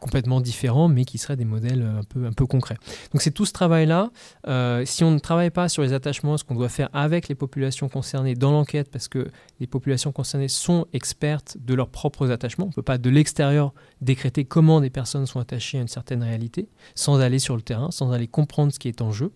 complètement 0.00 0.40
différents, 0.40 0.88
mais 0.88 1.04
qui 1.04 1.18
seraient 1.18 1.36
des 1.36 1.44
modèles 1.44 1.82
un 1.82 2.02
peu, 2.02 2.26
un 2.26 2.32
peu 2.32 2.46
concrets. 2.46 2.76
Donc 3.12 3.22
c'est 3.22 3.30
tout 3.30 3.46
ce 3.46 3.52
travail-là. 3.52 4.10
Euh, 4.48 4.84
si 4.84 5.04
on 5.04 5.10
ne 5.10 5.18
travaille 5.18 5.50
pas 5.50 5.68
sur 5.68 5.82
les 5.82 5.92
attachements, 5.92 6.36
ce 6.36 6.44
qu'on 6.44 6.54
doit 6.54 6.68
faire 6.68 6.88
avec 6.92 7.28
les 7.28 7.34
populations 7.34 7.88
concernées 7.88 8.34
dans 8.34 8.50
l'enquête, 8.50 8.90
parce 8.90 9.08
que 9.08 9.30
les 9.60 9.66
populations 9.66 10.12
concernées 10.12 10.48
sont 10.48 10.86
expertes 10.92 11.56
de 11.60 11.74
leurs 11.74 11.88
propres 11.88 12.30
attachements, 12.30 12.64
on 12.66 12.68
ne 12.68 12.74
peut 12.74 12.82
pas 12.82 12.98
de 12.98 13.10
l'extérieur 13.10 13.72
décréter 14.00 14.44
comment 14.44 14.80
des 14.80 14.90
personnes 14.90 15.26
sont 15.26 15.40
attachées 15.40 15.78
à 15.78 15.82
une 15.82 15.88
certaine 15.88 16.22
réalité, 16.22 16.68
sans 16.94 17.20
aller 17.20 17.38
sur 17.38 17.56
le 17.56 17.62
terrain, 17.62 17.90
sans 17.90 18.12
aller 18.12 18.26
comprendre 18.26 18.72
ce 18.72 18.78
qui 18.78 18.88
est 18.88 19.02
en 19.02 19.12
jeu, 19.12 19.32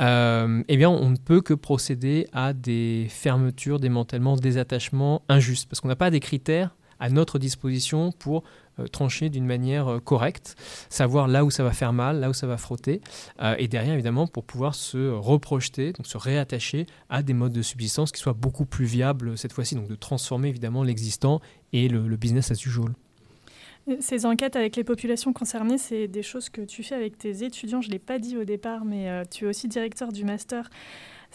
euh, 0.00 0.62
eh 0.68 0.76
bien 0.76 0.90
on 0.90 1.10
ne 1.10 1.16
peut 1.16 1.40
que 1.40 1.54
procéder 1.54 2.28
à 2.32 2.52
des 2.52 3.06
fermetures, 3.10 3.80
démantèlements, 3.80 4.36
des 4.36 4.58
attachements 4.58 5.22
injustes, 5.28 5.68
parce 5.68 5.80
qu'on 5.80 5.88
n'a 5.88 5.96
pas 5.96 6.10
des 6.10 6.20
critères 6.20 6.76
à 6.98 7.10
notre 7.10 7.38
disposition 7.38 8.12
pour 8.12 8.38
euh, 8.38 8.65
trancher 8.92 9.30
d'une 9.30 9.46
manière 9.46 9.88
euh, 9.88 10.00
correcte, 10.00 10.54
savoir 10.88 11.28
là 11.28 11.44
où 11.44 11.50
ça 11.50 11.64
va 11.64 11.72
faire 11.72 11.92
mal, 11.92 12.20
là 12.20 12.30
où 12.30 12.32
ça 12.32 12.46
va 12.46 12.56
frotter, 12.56 13.00
euh, 13.42 13.54
et 13.58 13.68
derrière 13.68 13.94
évidemment 13.94 14.26
pour 14.26 14.44
pouvoir 14.44 14.74
se 14.74 15.10
reprojeter, 15.10 15.92
donc 15.92 16.06
se 16.06 16.18
réattacher 16.18 16.86
à 17.08 17.22
des 17.22 17.32
modes 17.32 17.52
de 17.52 17.62
subsistance 17.62 18.12
qui 18.12 18.20
soient 18.20 18.34
beaucoup 18.34 18.66
plus 18.66 18.84
viables 18.86 19.36
cette 19.38 19.52
fois-ci, 19.52 19.74
donc 19.74 19.88
de 19.88 19.94
transformer 19.94 20.48
évidemment 20.48 20.82
l'existant 20.82 21.40
et 21.72 21.88
le 21.88 22.16
business 22.16 22.50
as 22.50 22.64
usual. 22.64 22.92
Ces 24.00 24.26
enquêtes 24.26 24.56
avec 24.56 24.74
les 24.76 24.84
populations 24.84 25.32
concernées, 25.32 25.78
c'est 25.78 26.08
des 26.08 26.22
choses 26.22 26.48
que 26.48 26.60
tu 26.60 26.82
fais 26.82 26.96
avec 26.96 27.18
tes 27.18 27.44
étudiants. 27.44 27.80
Je 27.80 27.88
ne 27.88 27.92
l'ai 27.92 27.98
pas 28.00 28.18
dit 28.18 28.36
au 28.36 28.44
départ, 28.44 28.84
mais 28.84 29.24
tu 29.30 29.44
es 29.44 29.48
aussi 29.48 29.68
directeur 29.68 30.10
du 30.10 30.24
master 30.24 30.70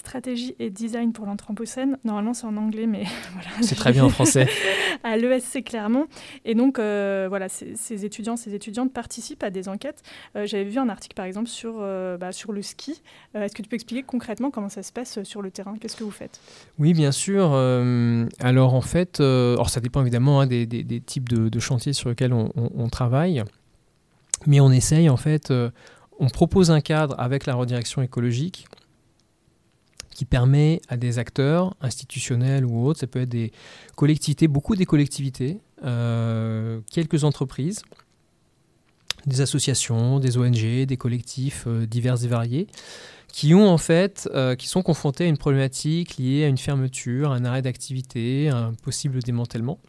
stratégie 0.01 0.55
et 0.57 0.71
design 0.71 1.13
pour 1.13 1.27
l'Anthropocène. 1.27 1.97
Normalement, 2.03 2.33
c'est 2.33 2.47
en 2.47 2.57
anglais, 2.57 2.87
mais 2.87 3.03
voilà. 3.33 3.49
C'est 3.61 3.75
très 3.75 3.91
bien 3.91 4.03
en 4.03 4.09
français. 4.09 4.47
à 5.03 5.15
l'ESC 5.15 5.63
Clermont. 5.63 6.07
Et 6.43 6.55
donc, 6.55 6.79
euh, 6.79 7.27
voilà, 7.29 7.47
ces 7.49 8.05
étudiants, 8.05 8.35
ces 8.35 8.55
étudiantes 8.55 8.91
participent 8.91 9.43
à 9.43 9.51
des 9.51 9.69
enquêtes. 9.69 10.01
Euh, 10.35 10.47
j'avais 10.47 10.63
vu 10.63 10.79
un 10.79 10.89
article, 10.89 11.15
par 11.15 11.25
exemple, 11.25 11.47
sur, 11.47 11.75
euh, 11.79 12.17
bah, 12.17 12.31
sur 12.31 12.51
le 12.51 12.63
ski. 12.63 13.01
Est-ce 13.35 13.53
que 13.53 13.61
tu 13.61 13.69
peux 13.69 13.75
expliquer 13.75 14.03
concrètement 14.03 14.49
comment 14.49 14.69
ça 14.69 14.81
se 14.81 14.91
passe 14.91 15.21
sur 15.23 15.41
le 15.41 15.51
terrain? 15.51 15.75
Qu'est-ce 15.79 15.95
que 15.95 16.03
vous 16.03 16.11
faites? 16.11 16.39
Oui, 16.79 16.93
bien 16.93 17.11
sûr. 17.11 17.53
alors, 18.39 18.73
en 18.73 18.81
fait, 18.81 19.19
alors 19.19 19.69
ça 19.69 19.81
dépend 19.81 20.01
évidemment 20.01 20.41
hein, 20.41 20.47
des, 20.47 20.65
des, 20.65 21.01
types 21.01 21.29
de, 21.29 21.49
de, 21.49 21.59
chantiers 21.59 21.93
sur 21.93 22.09
lesquels 22.09 22.33
on, 22.33 22.51
on, 22.55 22.89
travaille. 22.89 23.43
Mais 24.47 24.59
on 24.59 24.71
essaye, 24.71 25.09
en 25.09 25.17
fait, 25.17 25.53
on 26.19 26.27
propose 26.27 26.71
un 26.71 26.81
cadre 26.81 27.15
avec 27.19 27.45
la 27.45 27.53
redirection 27.53 28.01
écologique 28.01 28.65
qui 30.13 30.25
permet 30.25 30.81
à 30.87 30.97
des 30.97 31.19
acteurs 31.19 31.75
institutionnels 31.81 32.65
ou 32.65 32.85
autres, 32.85 32.99
ça 32.99 33.07
peut 33.07 33.21
être 33.21 33.29
des 33.29 33.51
collectivités, 33.95 34.47
beaucoup 34.47 34.75
des 34.75 34.85
collectivités, 34.85 35.59
euh, 35.83 36.79
quelques 36.91 37.23
entreprises, 37.23 37.81
des 39.25 39.41
associations, 39.41 40.19
des 40.19 40.37
ONG, 40.37 40.85
des 40.85 40.97
collectifs 40.97 41.65
euh, 41.67 41.85
divers 41.85 42.23
et 42.23 42.27
variés, 42.27 42.67
qui 43.27 43.53
ont 43.53 43.69
en 43.69 43.77
fait, 43.77 44.29
euh, 44.33 44.55
qui 44.55 44.67
sont 44.67 44.81
confrontés 44.81 45.23
à 45.23 45.27
une 45.27 45.37
problématique 45.37 46.17
liée 46.17 46.43
à 46.43 46.47
une 46.47 46.57
fermeture, 46.57 47.31
un 47.31 47.45
arrêt 47.45 47.61
d'activité, 47.61 48.49
un 48.49 48.73
possible 48.73 49.21
démantèlement 49.21 49.79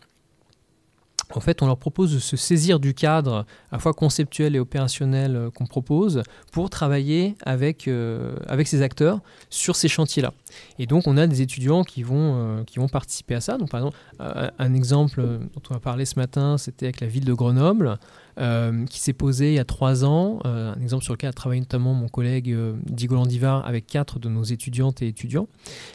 en 1.37 1.41
fait, 1.41 1.63
on 1.63 1.67
leur 1.67 1.77
propose 1.77 2.15
de 2.15 2.19
se 2.19 2.37
saisir 2.37 2.81
du 2.81 2.95
cadre 2.95 3.47
à 3.71 3.77
la 3.77 3.79
fois 3.79 3.93
conceptuel 3.93 4.57
et 4.57 4.59
opérationnel 4.59 5.37
euh, 5.37 5.51
qu'on 5.51 5.67
propose 5.67 6.23
pour 6.53 6.71
travailler 6.71 7.35
avec, 7.45 7.89
euh, 7.89 8.35
avec 8.47 8.69
ces 8.69 8.83
acteurs 8.83 9.21
sur 9.51 9.77
ces 9.77 9.89
chantiers-là. 9.89 10.33
Et 10.79 10.87
donc, 10.87 11.07
on 11.07 11.17
a 11.17 11.27
des 11.27 11.43
étudiants 11.43 11.85
qui 11.85 12.03
vont, 12.03 12.59
euh, 12.59 12.87
participer 12.91 13.37
à 13.37 13.41
ça. 13.41 13.59
Donc, 13.59 13.71
par 13.71 13.81
exemple, 13.81 13.97
un 14.19 14.75
exemple 14.75 15.23
dont 15.23 15.63
on 15.71 15.75
va 15.75 15.81
parler 15.81 16.05
ce 16.05 16.19
matin, 16.19 16.59
c'était 16.59 16.87
avec 16.87 17.01
la 17.01 17.07
ville 17.07 17.25
de 17.25 17.33
Grenoble. 17.33 17.99
Euh, 18.39 18.85
qui 18.87 19.01
s'est 19.01 19.13
posée 19.13 19.49
il 19.49 19.55
y 19.55 19.59
a 19.59 19.65
trois 19.65 20.05
ans, 20.05 20.41
un 20.45 20.81
exemple 20.81 21.05
sur 21.05 21.15
lequel 21.15 21.31
a 21.31 21.33
travaillé 21.33 21.61
notamment 21.61 21.95
mon 21.95 22.09
collègue 22.09 22.55
Diego 22.87 23.15
Landivar 23.15 23.67
avec 23.67 23.87
quatre 23.87 24.19
de 24.19 24.29
nos 24.29 24.43
étudiantes 24.43 25.03
et 25.03 25.09
étudiants. 25.09 25.49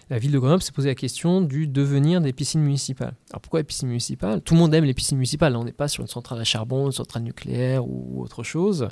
La 0.09 0.19
ville 0.19 0.31
de 0.31 0.39
Grenoble 0.39 0.61
s'est 0.61 0.71
posé 0.71 0.89
la 0.89 0.95
question 0.95 1.41
du 1.41 1.67
devenir 1.67 2.21
des 2.21 2.33
piscines 2.33 2.61
municipales. 2.61 3.13
Alors 3.31 3.41
pourquoi 3.41 3.59
les 3.59 3.63
piscines 3.63 3.87
municipales? 3.87 4.41
Tout 4.41 4.53
le 4.53 4.59
monde 4.59 4.73
aime 4.73 4.85
les 4.85 4.93
piscines 4.93 5.17
municipales. 5.17 5.53
Là, 5.53 5.59
on 5.59 5.63
n'est 5.63 5.71
pas 5.71 5.87
sur 5.87 6.01
une 6.01 6.07
centrale 6.07 6.39
à 6.39 6.43
charbon, 6.43 6.87
une 6.87 6.91
centrale 6.91 7.23
nucléaire 7.23 7.87
ou 7.87 8.21
autre 8.21 8.43
chose. 8.43 8.87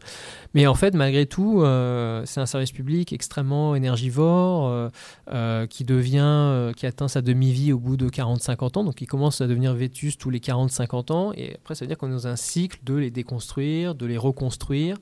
Mais 0.53 0.67
en 0.67 0.75
fait, 0.75 0.93
malgré 0.93 1.25
tout, 1.25 1.61
c'est 2.25 2.39
un 2.39 2.45
service 2.45 2.71
public 2.71 3.13
extrêmement 3.13 3.75
énergivore 3.75 4.91
qui 5.69 5.83
devient, 5.83 6.71
qui 6.75 6.85
atteint 6.85 7.07
sa 7.07 7.21
demi-vie 7.21 7.73
au 7.73 7.79
bout 7.79 7.97
de 7.97 8.09
40-50 8.09 8.79
ans, 8.79 8.83
donc 8.83 8.95
qui 8.95 9.05
commence 9.05 9.41
à 9.41 9.47
devenir 9.47 9.73
vétus 9.73 10.17
tous 10.17 10.29
les 10.29 10.39
40-50 10.39 11.11
ans. 11.11 11.31
Et 11.35 11.55
après, 11.55 11.75
ça 11.75 11.85
veut 11.85 11.87
dire 11.87 11.97
qu'on 11.97 12.09
est 12.09 12.13
dans 12.13 12.27
un 12.27 12.35
cycle 12.35 12.79
de 12.83 12.93
les 12.95 13.11
déconstruire, 13.11 13.34
de 13.37 14.05
les 14.05 14.17
reconstruire 14.17 14.97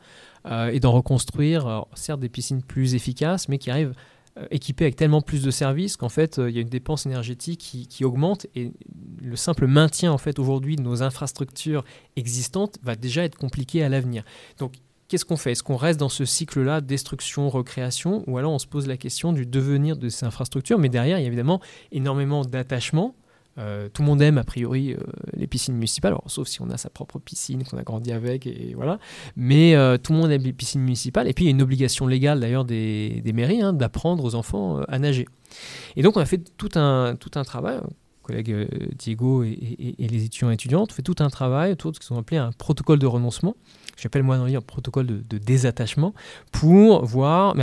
euh, 0.46 0.72
et 0.72 0.80
d'en 0.80 0.92
reconstruire, 0.92 1.86
certes 1.94 2.20
des 2.20 2.30
piscines 2.30 2.62
plus 2.62 2.96
efficaces, 2.96 3.50
mais 3.50 3.58
qui 3.58 3.72
arrivent 3.72 3.94
euh, 4.40 4.48
équipées 4.50 4.86
avec 4.86 4.96
tellement 4.96 5.22
plus 5.22 5.44
de 5.44 5.52
services 5.52 5.96
qu'en 5.96 6.10
fait, 6.10 6.40
euh, 6.40 6.50
il 6.50 6.56
y 6.56 6.58
a 6.58 6.62
une 6.62 6.70
dépense 6.70 7.06
énergétique 7.06 7.60
qui, 7.60 7.86
qui, 7.86 8.04
augmente 8.04 8.48
et 8.56 8.72
le 9.22 9.36
simple 9.36 9.68
maintien 9.68 10.12
en 10.12 10.18
fait 10.18 10.40
aujourd'hui 10.40 10.76
de 10.76 10.82
nos 10.82 11.04
infrastructures 11.04 11.84
existantes 12.16 12.80
va 12.82 12.96
déjà 12.96 13.24
être 13.24 13.36
compliqué 13.36 13.84
à 13.84 13.90
l'avenir. 13.90 14.24
Donc 14.58 14.74
qu'est-ce 15.08 15.24
qu'on 15.24 15.38
fait? 15.38 15.52
Est-ce 15.52 15.62
qu'on 15.62 15.76
reste 15.76 16.00
dans 16.00 16.10
ce 16.10 16.26
cycle-là, 16.26 16.82
destruction, 16.82 17.48
recréation, 17.48 18.24
ou 18.26 18.40
alors 18.40 18.54
on 18.54 18.60
se 18.60 18.66
pose 18.66 18.88
la 18.88 18.98
question 18.98 19.34
du 19.34 19.46
devenir 19.46 19.98
de 19.98 20.10
ces 20.10 20.26
infrastructures 20.26 20.80
Mais 20.80 20.90
derrière, 20.90 21.20
il 21.20 21.22
y 21.22 21.26
a 21.26 21.28
évidemment 21.28 21.62
énormément 21.92 22.44
d'attachement. 22.44 23.14
Euh, 23.58 23.90
tout 23.90 24.02
le 24.02 24.08
monde 24.08 24.22
aime 24.22 24.38
a 24.38 24.44
priori 24.44 24.94
euh, 24.94 24.98
les 25.34 25.48
piscines 25.48 25.76
municipales, 25.76 26.16
sauf 26.26 26.48
si 26.48 26.62
on 26.62 26.70
a 26.70 26.78
sa 26.78 26.90
propre 26.90 27.20
piscine 27.20 27.64
qu'on 27.64 27.78
a 27.78 27.84
grandi 27.84 28.12
avec, 28.12 28.48
et 28.48 28.74
voilà. 28.76 29.00
Mais 29.36 29.76
euh, 29.76 29.98
tout 29.98 30.14
le 30.14 30.20
monde 30.20 30.32
aime 30.32 30.42
les 30.42 30.54
piscines 30.54 30.82
municipales. 30.82 31.28
Et 31.28 31.34
puis 31.34 31.46
il 31.46 31.48
y 31.48 31.52
a 31.52 31.52
une 31.52 31.62
obligation 31.62 32.08
légale 32.08 32.40
d'ailleurs 32.40 32.66
des, 32.66 33.22
mairies 33.34 33.62
hein, 33.62 33.74
d'apprendre 33.74 34.24
aux 34.24 34.36
enfants 34.36 34.82
à 34.88 35.00
nager. 35.00 35.28
Et 35.96 36.02
donc 36.02 36.18
on 36.18 36.20
a 36.20 36.26
fait 36.26 36.42
tout 36.58 36.70
un, 36.76 37.16
tout 37.16 37.32
un 37.36 37.44
travail 37.44 37.80
collègue 38.24 38.70
Diego 38.98 39.44
et, 39.44 39.96
les 40.00 40.24
étudiants 40.24 40.50
et 40.50 40.54
étudiantes, 40.54 40.92
on 40.92 40.96
fait 40.96 41.02
tout 41.02 41.18
un 41.20 41.30
travail 41.30 41.74
autour 41.74 41.92
de 41.92 41.98
ce 41.98 42.00
qu'ils 42.00 42.16
ont 42.16 42.20
appelé 42.20 42.38
un 42.38 42.54
protocole 42.54 42.98
de 42.98 43.06
renoncement 43.06 43.54
j'appelle 43.98 44.24
moi 44.24 44.38
dans 44.38 44.46
un 44.46 44.62
protocole 44.62 45.08
de, 45.08 45.38
désattachement, 45.38 46.14
pour 46.52 47.06
voir 47.06 47.56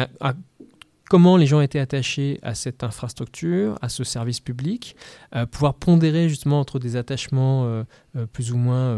comment 1.11 1.37
les 1.37 1.46
gens 1.46 1.61
étaient 1.61 1.81
attachés 1.81 2.38
à 2.42 2.55
cette 2.55 2.85
infrastructure, 2.85 3.77
à 3.83 3.88
ce 3.88 4.05
service 4.05 4.38
public, 4.38 4.94
euh, 5.35 5.44
pouvoir 5.44 5.75
pondérer 5.75 6.29
justement 6.29 6.61
entre 6.61 6.79
des 6.79 6.94
attachements 6.94 7.64
euh, 7.64 7.83
euh, 8.16 8.27
plus 8.27 8.53
ou 8.53 8.57
moins 8.57 8.96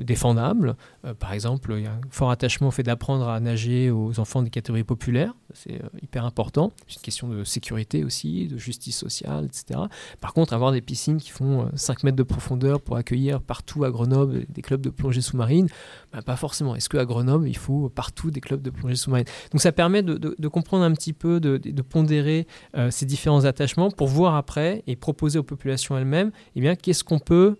défendables. 0.00 0.76
Par 1.18 1.32
exemple, 1.32 1.72
il 1.78 1.84
y 1.84 1.86
a 1.86 1.92
un 1.92 2.00
fort 2.10 2.30
attachement 2.30 2.68
au 2.68 2.70
fait 2.70 2.82
d'apprendre 2.82 3.26
à 3.28 3.40
nager 3.40 3.90
aux 3.90 4.20
enfants 4.20 4.42
des 4.42 4.50
catégories 4.50 4.84
populaires. 4.84 5.34
C'est 5.56 5.82
euh, 5.82 5.88
hyper 6.02 6.24
important. 6.24 6.72
C'est 6.86 6.96
une 6.96 7.02
question 7.02 7.28
de 7.28 7.44
sécurité 7.44 8.04
aussi, 8.04 8.46
de 8.46 8.58
justice 8.58 8.96
sociale, 8.96 9.46
etc. 9.46 9.80
Par 10.20 10.34
contre, 10.34 10.52
avoir 10.52 10.72
des 10.72 10.80
piscines 10.80 11.18
qui 11.18 11.30
font 11.30 11.70
5 11.74 12.04
mètres 12.04 12.16
de 12.16 12.22
profondeur 12.22 12.80
pour 12.80 12.96
accueillir 12.96 13.40
partout 13.40 13.84
à 13.84 13.90
Grenoble 13.90 14.44
des 14.48 14.62
clubs 14.62 14.80
de 14.80 14.90
plongée 14.90 15.20
sous-marine, 15.20 15.68
bah, 16.12 16.22
pas 16.22 16.36
forcément. 16.36 16.76
Est-ce 16.76 16.88
qu'à 16.88 17.04
Grenoble, 17.04 17.48
il 17.48 17.56
faut 17.56 17.88
partout 17.88 18.30
des 18.30 18.40
clubs 18.40 18.62
de 18.62 18.70
plongée 18.70 18.96
sous-marine? 18.96 19.26
Donc 19.52 19.60
ça 19.60 19.72
permet 19.72 20.02
de, 20.02 20.48
comprendre 20.48 20.84
un 20.84 20.92
petit 20.92 21.12
peu, 21.12 21.40
de, 21.40 21.82
pondérer 21.82 22.46
ces 22.90 23.06
différents 23.06 23.44
attachements 23.44 23.90
pour 23.90 24.08
voir 24.08 24.34
après 24.34 24.82
et 24.86 24.96
proposer 24.96 25.38
aux 25.38 25.42
populations 25.42 25.96
elles-mêmes, 25.96 26.30
eh 26.54 26.76
qu'est-ce 26.76 27.04
qu'on 27.04 27.18
peut 27.18 27.56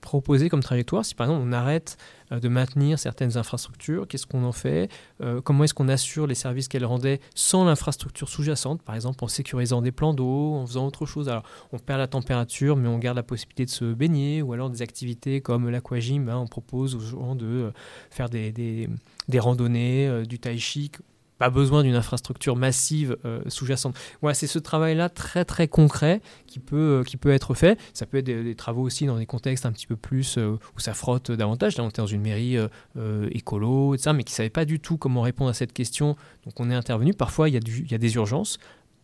proposer 0.00 0.48
comme 0.48 0.62
trajectoire 0.62 1.04
Si 1.04 1.14
par 1.14 1.26
exemple 1.26 1.46
on 1.46 1.52
arrête 1.52 1.96
euh, 1.98 2.19
de 2.38 2.48
maintenir 2.48 2.98
certaines 2.98 3.36
infrastructures, 3.36 4.06
qu'est-ce 4.06 4.26
qu'on 4.26 4.44
en 4.44 4.52
fait 4.52 4.88
euh, 5.20 5.40
Comment 5.40 5.64
est-ce 5.64 5.74
qu'on 5.74 5.88
assure 5.88 6.26
les 6.26 6.34
services 6.34 6.68
qu'elles 6.68 6.84
rendaient 6.84 7.20
sans 7.34 7.64
l'infrastructure 7.64 8.28
sous-jacente, 8.28 8.82
par 8.82 8.94
exemple 8.94 9.24
en 9.24 9.28
sécurisant 9.28 9.82
des 9.82 9.92
plans 9.92 10.14
d'eau, 10.14 10.54
en 10.54 10.66
faisant 10.66 10.86
autre 10.86 11.06
chose? 11.06 11.28
Alors 11.28 11.42
on 11.72 11.78
perd 11.78 11.98
la 11.98 12.06
température, 12.06 12.76
mais 12.76 12.88
on 12.88 12.98
garde 12.98 13.16
la 13.16 13.22
possibilité 13.22 13.64
de 13.64 13.70
se 13.70 13.92
baigner, 13.92 14.42
ou 14.42 14.52
alors 14.52 14.70
des 14.70 14.82
activités 14.82 15.40
comme 15.40 15.68
l'aquagym, 15.68 16.28
hein, 16.28 16.36
on 16.36 16.46
propose 16.46 16.94
aux 16.94 17.00
gens 17.00 17.34
de 17.34 17.46
euh, 17.46 17.70
faire 18.10 18.28
des 18.28 18.88
randonnées, 19.38 20.24
du 20.26 20.38
tai 20.38 20.58
chi 20.58 20.90
pas 21.40 21.48
besoin 21.48 21.82
d'une 21.82 21.94
infrastructure 21.94 22.54
massive 22.54 23.16
euh, 23.24 23.40
sous-jacente. 23.46 23.96
Voilà, 24.20 24.34
c'est 24.34 24.46
ce 24.46 24.58
travail-là 24.58 25.08
très 25.08 25.46
très 25.46 25.68
concret 25.68 26.20
qui 26.46 26.58
peut, 26.58 27.00
euh, 27.00 27.02
qui 27.02 27.16
peut 27.16 27.30
être 27.30 27.54
fait. 27.54 27.78
Ça 27.94 28.04
peut 28.04 28.18
être 28.18 28.26
des, 28.26 28.54
travaux 28.54 28.82
aussi 28.82 29.06
dans 29.06 29.16
des 29.16 29.24
contextes 29.24 29.64
un 29.64 29.72
petit 29.72 29.86
peu 29.86 29.96
plus 29.96 30.36
euh, 30.36 30.58
où 30.76 30.80
ça 30.80 30.92
frotte 30.92 31.32
davantage. 31.32 31.80
On 31.80 31.88
était 31.88 32.02
dans 32.02 32.06
une 32.06 32.20
mairie 32.20 32.58
écolo, 33.30 33.94
etc., 33.94 34.10
mais 34.14 34.22
qui 34.22 34.34
ne 34.34 34.36
savait 34.36 34.50
pas 34.50 34.66
du 34.66 34.80
tout 34.80 34.98
comment 34.98 35.22
répondre 35.22 35.48
à 35.48 35.54
cette 35.54 35.72
question. 35.72 36.14
Donc 36.44 36.60
on 36.60 36.70
est 36.70 36.74
intervenu. 36.74 37.14
Parfois, 37.14 37.48
il 37.48 37.54
y, 37.54 37.56
a 37.56 37.60
il 37.60 37.90
y 37.90 37.94
a 37.94 37.98
des 37.98 38.14
urgences. 38.16 38.58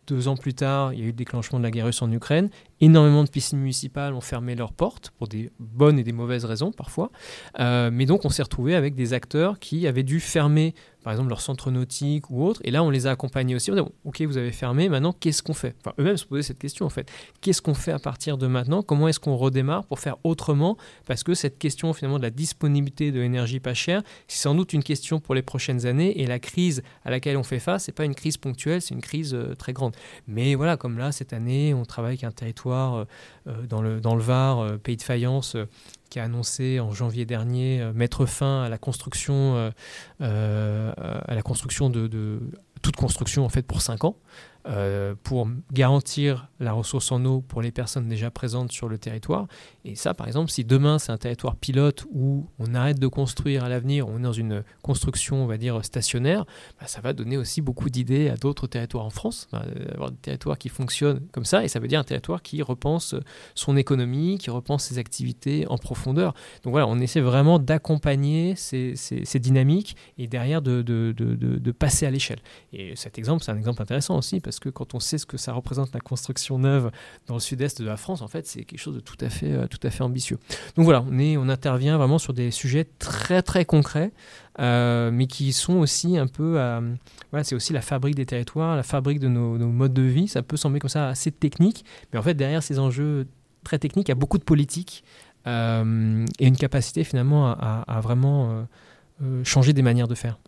Deux 0.07 0.29
ans 0.29 0.37
plus 0.37 0.53
tard, 0.53 0.93
il 0.93 1.01
y 1.01 1.03
a 1.03 1.05
eu 1.05 1.09
le 1.09 1.13
déclenchement 1.15 1.59
de 1.59 1.65
la 1.65 1.71
guerre 1.71 1.87
russe 1.87 2.03
en 2.03 2.13
Ukraine. 2.13 2.51
Énormément 2.81 3.25
de 3.25 3.31
piscines 3.31 3.59
municipales 3.59 4.15
ont 4.15 4.21
fermé 4.21 4.55
leurs 4.55 4.73
portes 4.73 5.11
pour 5.19 5.29
des 5.29 5.51
bonnes 5.59 5.99
et 5.99 6.05
des 6.05 6.13
mauvaises 6.13 6.45
raisons 6.45 6.73
parfois. 6.73 7.11
mais 7.59 8.07
donc 8.07 8.25
on 8.25 8.31
s'est 8.31 8.43
retrouvé 8.43 8.75
avec 8.75 8.95
des 8.95 9.13
acteurs 9.13 9.59
qui 9.59 9.87
avaient 9.87 10.03
dû 10.03 10.21
fermer 10.21 10.75
par 11.07 11.13
exemple 11.13 11.29
leur 11.29 11.41
centre 11.41 11.71
nautique 11.71 12.31
ou 12.31 12.43
autre. 12.43 12.61
Et 12.65 12.73
là, 12.73 12.83
on 12.83 12.91
les 12.91 13.07
a 13.07 13.13
accompagnés 13.13 13.55
aussi. 13.55 13.71
On 13.71 13.77
dit, 13.77 13.81
ok, 14.05 14.23
vous 14.23 14.39
avez 14.39 14.51
fermé, 14.51 14.89
maintenant, 14.89 15.13
qu'est-ce 15.13 15.41
qu'on 15.41 15.55
fait? 15.55 15.77
Eux-mêmes 16.01 16.17
se 16.17 16.25
posaient 16.25 16.43
cette 16.43 16.59
question, 16.59 16.85
en 16.85 16.89
fait. 16.89 17.09
Qu'est-ce 17.41 17.63
qu'on 17.63 17.75
fait 17.75 17.93
à 17.93 18.01
partir 18.01 18.37
de 18.39 18.49
maintenant? 18.49 18.83
Comment 18.83 19.07
est-ce 19.07 19.21
qu'on 19.21 19.37
redémarre 19.37 19.85
pour 19.85 20.01
faire 20.01 20.17
autrement? 20.25 20.77
Parce 21.07 21.23
que 21.23 21.35
cette 21.35 21.59
question, 21.59 21.93
finalement, 21.93 22.19
de 22.19 22.25
la 22.25 22.31
disponibilité 22.31 23.13
de 23.13 23.21
l'énergie 23.21 23.61
pas 23.61 23.73
chère, 23.73 24.03
c'est 24.27 24.43
sans 24.43 24.57
doute 24.57 24.73
une 24.73 24.83
question 24.83 25.21
pour 25.21 25.37
les 25.37 25.43
prochaines 25.43 25.87
années. 25.87 26.21
Et 26.21 26.27
la 26.27 26.41
crise 26.41 26.83
à 27.05 27.11
laquelle 27.13 27.37
on 27.37 27.45
fait 27.45 27.61
face, 27.61 27.85
c'est 27.85 27.93
pas 27.93 28.05
une 28.05 28.17
crise 28.17 28.37
ponctuelle, 28.37 28.83
c'est 28.83 28.93
une 28.93 29.01
crise 29.01 29.33
euh, 29.33 29.55
très 29.55 29.73
grande. 29.73 29.95
Mais 30.27 30.57
voilà, 30.57 30.77
comme 30.77 30.99
là, 30.99 31.13
cette 31.13 31.33
année, 31.33 31.73
on 31.73 31.85
travaille 31.85 32.15
avec 32.15 32.25
un 32.25 32.33
territoire 32.33 32.66
euh, 32.75 33.05
euh, 33.47 33.67
dans, 33.67 33.83
le, 33.83 34.01
dans 34.01 34.15
le 34.15 34.23
Var, 34.23 34.79
pays 34.79 34.97
de 34.97 35.03
faïence, 35.03 35.57
qui 36.11 36.21
a 36.21 36.25
annoncé 36.25 36.81
en 36.81 36.93
janvier 36.93 37.25
dernier 37.27 37.81
euh, 37.81 37.93
mettre 37.93 38.27
fin 38.27 38.63
à 38.63 38.69
la 38.69 38.79
construction, 38.79 39.57
euh, 39.57 39.71
euh, 40.21 40.93
à 40.97 41.35
la 41.35 41.43
construction 41.43 41.91
de, 41.91 42.41
toute 42.83 42.97
construction 42.97 43.45
en 43.45 43.49
fait 43.49 43.63
pour 43.63 43.83
5 43.83 44.05
ans. 44.05 44.17
Euh, 44.69 45.15
pour 45.23 45.49
garantir 45.73 46.49
la 46.59 46.73
ressource 46.73 47.13
en 47.13 47.25
eau 47.25 47.41
pour 47.41 47.63
les 47.63 47.71
personnes 47.71 48.09
déjà 48.09 48.33
présentes 48.33 48.73
sur 48.73 48.89
le 48.89 48.99
territoire. 48.99 49.47
Et 49.89 49.95
ça, 49.95 50.15
par 50.15 50.27
exemple, 50.27 50.51
si 50.51 50.65
demain 50.65 50.99
c'est 50.99 51.13
un 51.13 51.17
territoire 51.17 51.55
pilote 51.55 52.07
où 52.11 52.49
on 52.59 52.75
arrête 52.75 52.99
de 52.99 53.07
construire 53.07 53.63
à 53.63 53.69
l'avenir, 53.69 54.09
on 54.09 54.19
est 54.19 54.23
dans 54.23 54.33
une 54.33 54.65
construction, 54.83 55.45
on 55.45 55.47
va 55.47 55.59
dire, 55.59 55.85
stationnaire, 55.85 56.45
bah, 56.81 56.89
ça 56.89 57.01
va 57.01 57.13
donner 57.13 57.37
aussi 57.37 57.61
beaucoup 57.61 57.89
d'idées 57.89 58.29
à 58.29 58.37
d'autres 58.37 58.67
territoires 58.67 59.05
en 59.05 59.11
France, 59.11 59.49
avoir 59.95 60.11
des 60.11 60.17
territoires 60.17 60.59
qui 60.59 60.71
fonctionnent 60.71 61.21
comme 61.31 61.45
ça, 61.45 61.63
et 61.63 61.69
ça 61.69 61.79
veut 61.79 61.87
dire 61.87 62.01
un 62.01 62.05
territoire 62.05 62.43
qui 62.43 62.63
repense 62.63 63.15
son 63.55 63.77
économie, 63.77 64.39
qui 64.39 64.51
repense 64.51 64.83
ses 64.83 64.99
activités 64.99 65.69
en 65.69 65.79
profondeur. 65.79 66.35
Donc 66.65 66.73
voilà, 66.73 66.89
on 66.89 66.99
essaie 66.99 67.21
vraiment 67.21 67.61
d'accompagner 67.61 68.57
ces, 68.57 68.95
dynamiques 69.39 69.97
et 70.19 70.27
derrière 70.27 70.63
de, 70.63 71.71
passer 71.79 72.07
à 72.07 72.11
l'échelle. 72.11 72.41
Et 72.73 72.97
cet 72.97 73.19
exemple, 73.19 73.45
c'est 73.45 73.53
un 73.53 73.57
exemple 73.57 73.81
intéressant 73.83 74.19
aussi, 74.19 74.41
parce 74.41 74.59
que 74.59 74.69
quand 74.69 74.95
on 74.95 75.01
sait 75.01 75.19
ce 75.19 75.27
que 75.27 75.37
ça 75.37 75.53
représente 75.53 75.95
la 75.95 76.01
construction 76.01 76.59
neuve 76.59 76.91
dans 77.29 77.35
le 77.35 77.41
sud-est 77.41 77.81
de 77.81 77.87
la 77.87 77.97
France, 77.97 78.21
en 78.21 78.29
fait, 78.29 78.49
c'est 78.49 78.65
quelque 78.65 78.81
chose 78.81 78.97
de 78.97 79.01
tout 79.01 79.17
à 79.21 79.29
fait, 79.29 79.53
euh, 79.53 79.69
tout 79.79 79.87
à 79.87 79.91
fait 79.91 80.03
ambitieux. 80.03 80.39
Donc 80.77 80.85
voilà, 80.85 81.05
on, 81.11 81.19
est, 81.19 81.37
on 81.37 81.49
intervient 81.49 81.97
vraiment 81.97 82.19
sur 82.19 82.33
des 82.33 82.51
sujets 82.51 82.87
très 82.99 83.43
très 83.43 83.65
concrets, 83.65 84.13
euh, 84.61 85.11
mais 85.11 85.27
qui 85.27 85.53
sont 85.53 85.75
aussi 85.75 86.19
un 86.19 86.27
peu, 86.27 86.59
voilà, 87.31 87.45
c'est 87.45 87.55
aussi 87.55 87.73
la 87.73 87.83
fabrique 87.83 88.15
des 88.15 88.27
territoires, 88.27 88.77
la 88.77 88.83
fabrique 88.83 89.21
de 89.21 89.29
nos, 89.29 89.59
modes 89.59 89.95
de 89.95 90.03
vie. 90.03 90.29
Ça 90.29 90.43
peut 90.43 90.57
sembler 90.57 90.81
comme 90.81 90.91
ça 90.91 91.09
assez 91.09 91.31
technique, 91.31 91.85
mais 92.13 92.19
en 92.19 92.23
fait 92.23 92.35
derrière 92.35 92.63
ces 92.63 92.79
enjeux 92.79 93.27
très 93.65 93.79
techniques, 93.79 94.09
il 94.09 94.13
y 94.13 94.13
a 94.13 94.17
beaucoup 94.17 94.39
de 94.39 94.45
politique 94.45 95.05
euh, 95.47 96.25
et 96.39 96.47
une 96.47 96.57
capacité 96.57 97.05
finalement 97.05 97.53
à 97.53 98.01
vraiment 98.01 98.67
changer 99.45 99.73
des 99.73 99.83
manières 99.83 100.09
de 100.09 100.15
faire. 100.15 100.39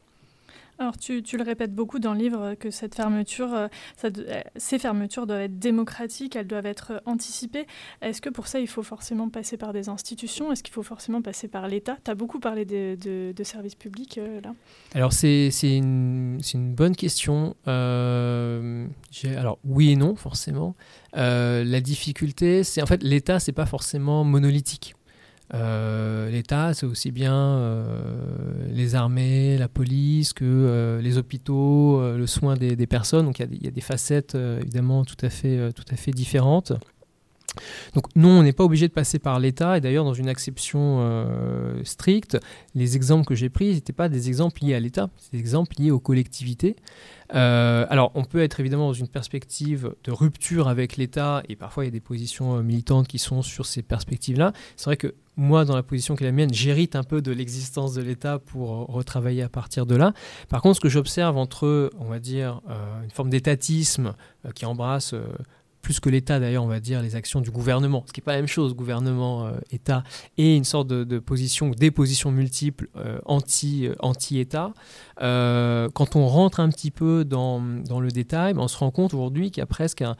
Alors 0.80 0.96
tu, 0.96 1.20
le 1.20 1.42
répètes 1.42 1.74
beaucoup 1.74 1.98
dans 1.98 2.12
le 2.12 2.20
livre 2.20 2.54
que 2.54 2.70
cette 2.70 2.94
fermeture, 2.94 3.52
euh, 3.52 3.66
euh, 4.04 4.40
ces 4.54 4.78
fermetures 4.78 5.26
doivent 5.26 5.40
être 5.40 5.58
démocratiques, 5.58 6.36
elles 6.36 6.46
doivent 6.46 6.66
être 6.66 6.92
euh, 6.92 7.00
anticipées. 7.04 7.66
Est-ce 8.00 8.20
que 8.20 8.30
pour 8.30 8.46
ça 8.46 8.60
il 8.60 8.68
faut 8.68 8.84
forcément 8.84 9.28
passer 9.28 9.56
par 9.56 9.72
des 9.72 9.88
institutions? 9.88 10.52
Est-ce 10.52 10.62
qu'il 10.62 10.72
faut 10.72 10.84
forcément 10.84 11.20
passer 11.20 11.48
par 11.48 11.66
l'État? 11.66 11.96
Tu 12.04 12.12
as 12.12 12.14
beaucoup 12.14 12.38
parlé 12.38 12.64
de, 12.64 13.34
services 13.42 13.74
publics 13.74 14.20
là. 14.42 14.54
Alors 14.94 15.12
c'est 15.12 15.50
une, 15.62 16.38
une, 16.54 16.74
bonne 16.74 16.94
question. 16.94 17.56
alors 17.66 19.58
oui 19.64 19.92
et 19.92 19.96
non 19.96 20.14
forcément. 20.14 20.76
la 21.14 21.80
difficulté, 21.80 22.62
c'est 22.62 22.82
en 22.82 22.86
fait 22.86 23.02
l'État, 23.02 23.40
c'est 23.40 23.52
pas 23.52 23.66
forcément 23.66 24.22
monolithique. 24.22 24.94
Euh, 25.54 26.30
L'État, 26.30 26.74
c'est 26.74 26.86
aussi 26.86 27.10
bien 27.10 27.34
euh, 27.34 28.00
les 28.70 28.94
armées, 28.94 29.56
la 29.56 29.68
police 29.68 30.32
que 30.32 30.44
euh, 30.44 31.00
les 31.00 31.16
hôpitaux, 31.16 32.00
le 32.16 32.26
soin 32.26 32.56
des, 32.56 32.86
personnes. 32.86 33.26
Donc 33.26 33.38
il 33.38 33.64
y, 33.64 33.68
a 33.68 33.70
des 33.70 33.80
facettes 33.80 34.34
évidemment 34.34 35.04
tout 35.04 35.16
à 35.22 35.30
fait, 35.30 35.72
tout 35.72 35.84
à 35.90 35.96
fait 35.96 36.10
différentes. 36.10 36.72
Donc 37.94 38.04
non, 38.16 38.30
on 38.30 38.42
n'est 38.42 38.52
pas 38.52 38.64
obligé 38.64 38.88
de 38.88 38.92
passer 38.92 39.18
par 39.18 39.40
l'État, 39.40 39.78
et 39.78 39.80
d'ailleurs 39.80 40.04
dans 40.04 40.14
une 40.14 40.28
acception 40.28 40.98
euh, 41.00 41.82
stricte, 41.84 42.38
les 42.74 42.96
exemples 42.96 43.26
que 43.26 43.34
j'ai 43.34 43.48
pris 43.48 43.72
n'étaient 43.72 43.92
pas 43.92 44.08
des 44.08 44.28
exemples 44.28 44.62
liés 44.64 44.74
à 44.74 44.80
l'État, 44.80 45.10
c'est 45.16 45.32
des 45.32 45.38
exemples 45.38 45.76
liés 45.78 45.90
aux 45.90 46.00
collectivités. 46.00 46.76
Euh, 47.34 47.84
alors 47.90 48.10
on 48.14 48.24
peut 48.24 48.42
être 48.42 48.58
évidemment 48.58 48.86
dans 48.86 48.94
une 48.94 49.08
perspective 49.08 49.94
de 50.04 50.12
rupture 50.12 50.68
avec 50.68 50.96
l'État, 50.96 51.42
et 51.48 51.56
parfois 51.56 51.84
il 51.84 51.88
y 51.88 51.88
a 51.88 51.92
des 51.92 52.00
positions 52.00 52.56
euh, 52.56 52.62
militantes 52.62 53.08
qui 53.08 53.18
sont 53.18 53.42
sur 53.42 53.66
ces 53.66 53.82
perspectives-là. 53.82 54.52
C'est 54.76 54.86
vrai 54.86 54.96
que 54.96 55.14
moi, 55.36 55.64
dans 55.64 55.76
la 55.76 55.84
position 55.84 56.16
qui 56.16 56.24
est 56.24 56.26
la 56.26 56.32
mienne, 56.32 56.52
j'hérite 56.52 56.96
un 56.96 57.04
peu 57.04 57.22
de 57.22 57.30
l'existence 57.30 57.94
de 57.94 58.02
l'État 58.02 58.40
pour 58.40 58.86
retravailler 58.88 59.42
à 59.42 59.48
partir 59.48 59.86
de 59.86 59.94
là. 59.94 60.12
Par 60.48 60.60
contre, 60.62 60.76
ce 60.76 60.80
que 60.80 60.88
j'observe 60.88 61.36
entre, 61.36 61.92
on 62.00 62.06
va 62.06 62.18
dire, 62.18 62.60
une 63.04 63.10
forme 63.12 63.30
d'étatisme 63.30 64.14
qui 64.56 64.66
embrasse 64.66 65.14
plus 65.88 66.00
que 66.00 66.10
l'État 66.10 66.38
d'ailleurs, 66.38 66.64
on 66.64 66.68
va 66.68 66.80
dire, 66.80 67.00
les 67.00 67.16
actions 67.16 67.40
du 67.40 67.50
gouvernement, 67.50 68.04
ce 68.06 68.12
qui 68.12 68.20
n'est 68.20 68.24
pas 68.24 68.32
la 68.32 68.38
même 68.40 68.46
chose, 68.46 68.74
gouvernement-État, 68.74 69.96
euh, 69.96 70.20
et 70.36 70.54
une 70.54 70.64
sorte 70.64 70.86
de, 70.86 71.18
position, 71.18 71.70
des 71.70 71.90
positions 71.90 72.30
multiples 72.30 72.88
euh, 72.98 73.18
anti, 73.24 73.86
euh, 73.86 73.94
anti-État. 74.00 74.74
quand 75.18 76.14
on 76.14 76.26
rentre 76.26 76.60
un 76.60 76.68
petit 76.68 76.90
peu 76.90 77.24
dans, 77.24 77.62
dans 77.62 78.00
le 78.00 78.10
détail, 78.10 78.52
ben, 78.52 78.60
on 78.60 78.68
se 78.68 78.76
rend 78.76 78.90
compte 78.90 79.14
aujourd'hui 79.14 79.50
qu'il 79.50 79.62
y 79.62 79.64
a 79.64 79.66
presque 79.66 80.02
un, 80.02 80.14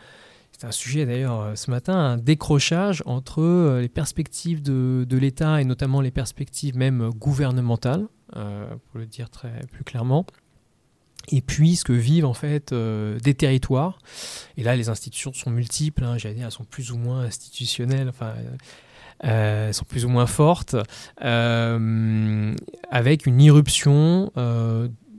c'est 0.53 0.65
un 0.67 0.73
sujet 0.73 1.05
d'ailleurs 1.05 1.53
ce 1.55 1.71
matin, 1.71 1.93
un 1.93 2.17
décrochage 2.17 3.03
entre 3.05 3.79
les 3.79 3.91
perspectives 3.91 4.63
de, 4.63 5.05
de 5.07 5.19
l'État 5.19 5.61
et 5.61 5.67
notamment 5.67 6.01
les 6.01 6.11
perspectives 6.11 6.79
même 6.79 7.11
gouvernementales, 7.11 8.07
pour 8.33 8.99
le 8.99 9.05
dire 9.05 9.29
très 9.29 9.53
plus 9.71 9.85
clairement, 9.85 10.25
et 11.29 11.41
puis 11.41 11.77
ce 11.77 11.85
que 11.85 11.93
vivent 11.93 12.27
en 12.27 12.35
fait 12.35 12.73
euh, 12.73 13.19
des 13.21 13.35
territoires. 13.35 13.99
Et 14.57 14.63
là, 14.63 14.77
les 14.77 14.89
institutions 14.89 15.33
sont 15.33 15.51
multiples, 15.51 16.05
hein, 16.05 16.19
j'allais 16.19 16.35
dire, 16.35 16.47
elles 16.47 16.53
sont 16.53 16.65
plus 16.65 16.93
ou 16.93 16.97
moins 16.97 17.21
institutionnelles, 17.21 18.09
enfin, 18.09 18.35
euh, 19.25 19.73
sont 19.73 19.85
plus 19.85 20.05
ou 20.05 20.09
moins 20.09 20.27
fortes, 20.27 20.77
euh, 21.23 22.55
avec 22.91 23.27
une 23.27 23.41
irruption 23.41 24.33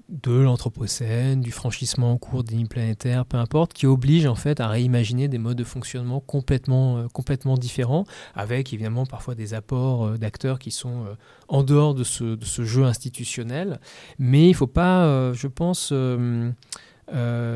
de 0.09 0.31
l'anthropocène, 0.31 1.41
du 1.41 1.51
franchissement 1.51 2.11
en 2.11 2.17
cours 2.17 2.43
des 2.43 2.55
lignes 2.55 2.67
planétaires, 2.67 3.25
peu 3.25 3.37
importe, 3.37 3.73
qui 3.73 3.85
oblige 3.85 4.25
en 4.25 4.35
fait 4.35 4.59
à 4.59 4.67
réimaginer 4.67 5.27
des 5.27 5.37
modes 5.37 5.57
de 5.57 5.63
fonctionnement 5.63 6.19
complètement, 6.19 6.97
euh, 6.97 7.07
complètement 7.07 7.57
différents, 7.57 8.05
avec 8.33 8.73
évidemment 8.73 9.05
parfois 9.05 9.35
des 9.35 9.53
apports 9.53 10.05
euh, 10.05 10.17
d'acteurs 10.17 10.57
qui 10.57 10.71
sont 10.71 11.05
euh, 11.05 11.13
en 11.47 11.63
dehors 11.63 11.93
de 11.93 12.03
ce, 12.03 12.35
de 12.35 12.45
ce, 12.45 12.63
jeu 12.63 12.85
institutionnel. 12.85 13.79
Mais 14.17 14.45
il 14.45 14.51
ne 14.51 14.55
faut 14.55 14.67
pas, 14.67 15.33
je 15.33 15.47
pense, 15.47 15.93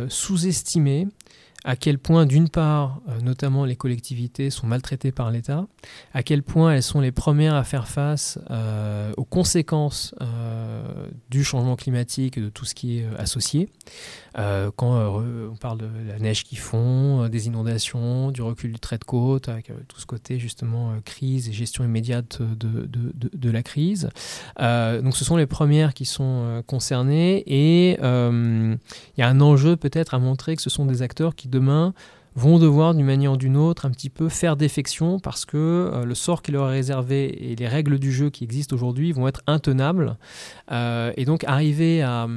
sous-estimer 0.09 1.07
à 1.63 1.75
quel 1.75 1.97
point, 1.97 2.25
d'une 2.25 2.49
part, 2.49 2.99
euh, 3.07 3.21
notamment 3.21 3.63
les 3.65 3.75
collectivités 3.75 4.49
sont 4.49 4.67
maltraitées 4.67 5.11
par 5.11 5.31
l'État, 5.31 5.65
à 6.13 6.21
quel 6.21 6.43
point 6.43 6.73
elles 6.73 6.83
sont 6.83 6.99
les 6.99 7.11
premières 7.11 7.55
à 7.55 7.63
faire 7.63 7.87
face 7.87 8.37
euh, 8.51 9.13
aux 9.15 9.23
conséquences 9.23 10.13
euh, 10.21 10.83
du 11.29 11.43
changement 11.43 11.75
climatique 11.75 12.37
et 12.37 12.41
de 12.41 12.49
tout 12.49 12.65
ce 12.65 12.75
qui 12.75 12.99
est 12.99 13.05
associé. 13.17 13.69
quand 14.35 15.21
on 15.51 15.55
parle 15.55 15.77
de 15.79 15.87
la 16.07 16.19
neige 16.19 16.43
qui 16.43 16.55
fond, 16.55 17.27
des 17.29 17.47
inondations, 17.47 18.31
du 18.31 18.41
recul 18.41 18.71
du 18.73 18.79
trait 18.79 18.97
de 18.97 19.03
côte, 19.03 19.47
avec 19.47 19.71
tout 19.87 19.99
ce 19.99 20.05
côté 20.05 20.39
justement 20.39 20.93
crise 21.05 21.47
et 21.47 21.53
gestion 21.53 21.83
immédiate 21.83 22.41
de, 22.41 22.85
de, 22.85 23.11
de, 23.13 23.29
de 23.33 23.49
la 23.49 23.63
crise. 23.63 24.09
donc 24.59 25.15
ce 25.15 25.23
sont 25.23 25.37
les 25.37 25.45
premières 25.45 25.93
qui 25.93 26.05
sont 26.05 26.63
concernées 26.65 27.43
et 27.47 27.91
il 27.99 28.77
y 29.17 29.21
a 29.21 29.27
un 29.27 29.41
enjeu 29.41 29.75
peut-être 29.75 30.13
à 30.13 30.19
montrer 30.19 30.55
que 30.55 30.61
ce 30.61 30.69
sont 30.69 30.85
des 30.85 31.01
acteurs 31.01 31.35
qui 31.35 31.47
demain 31.53 31.93
vont 32.35 32.57
devoir 32.57 32.95
d'une 32.95 33.05
manière 33.05 33.33
ou 33.33 33.37
d'une 33.37 33.57
autre 33.57 33.85
un 33.85 33.91
petit 33.91 34.09
peu 34.09 34.27
faire 34.27 34.55
défection 34.57 35.19
parce 35.19 35.45
que 35.45 35.57
euh, 35.57 36.05
le 36.05 36.15
sort 36.15 36.41
qui 36.41 36.51
leur 36.51 36.69
est 36.69 36.73
réservé 36.73 37.51
et 37.51 37.55
les 37.55 37.67
règles 37.67 37.99
du 37.99 38.11
jeu 38.11 38.29
qui 38.29 38.43
existent 38.43 38.75
aujourd'hui 38.75 39.11
vont 39.11 39.27
être 39.27 39.41
intenables. 39.45 40.17
Euh, 40.71 41.13
et 41.15 41.25
donc 41.25 41.43
arriver 41.43 42.01
à, 42.01 42.27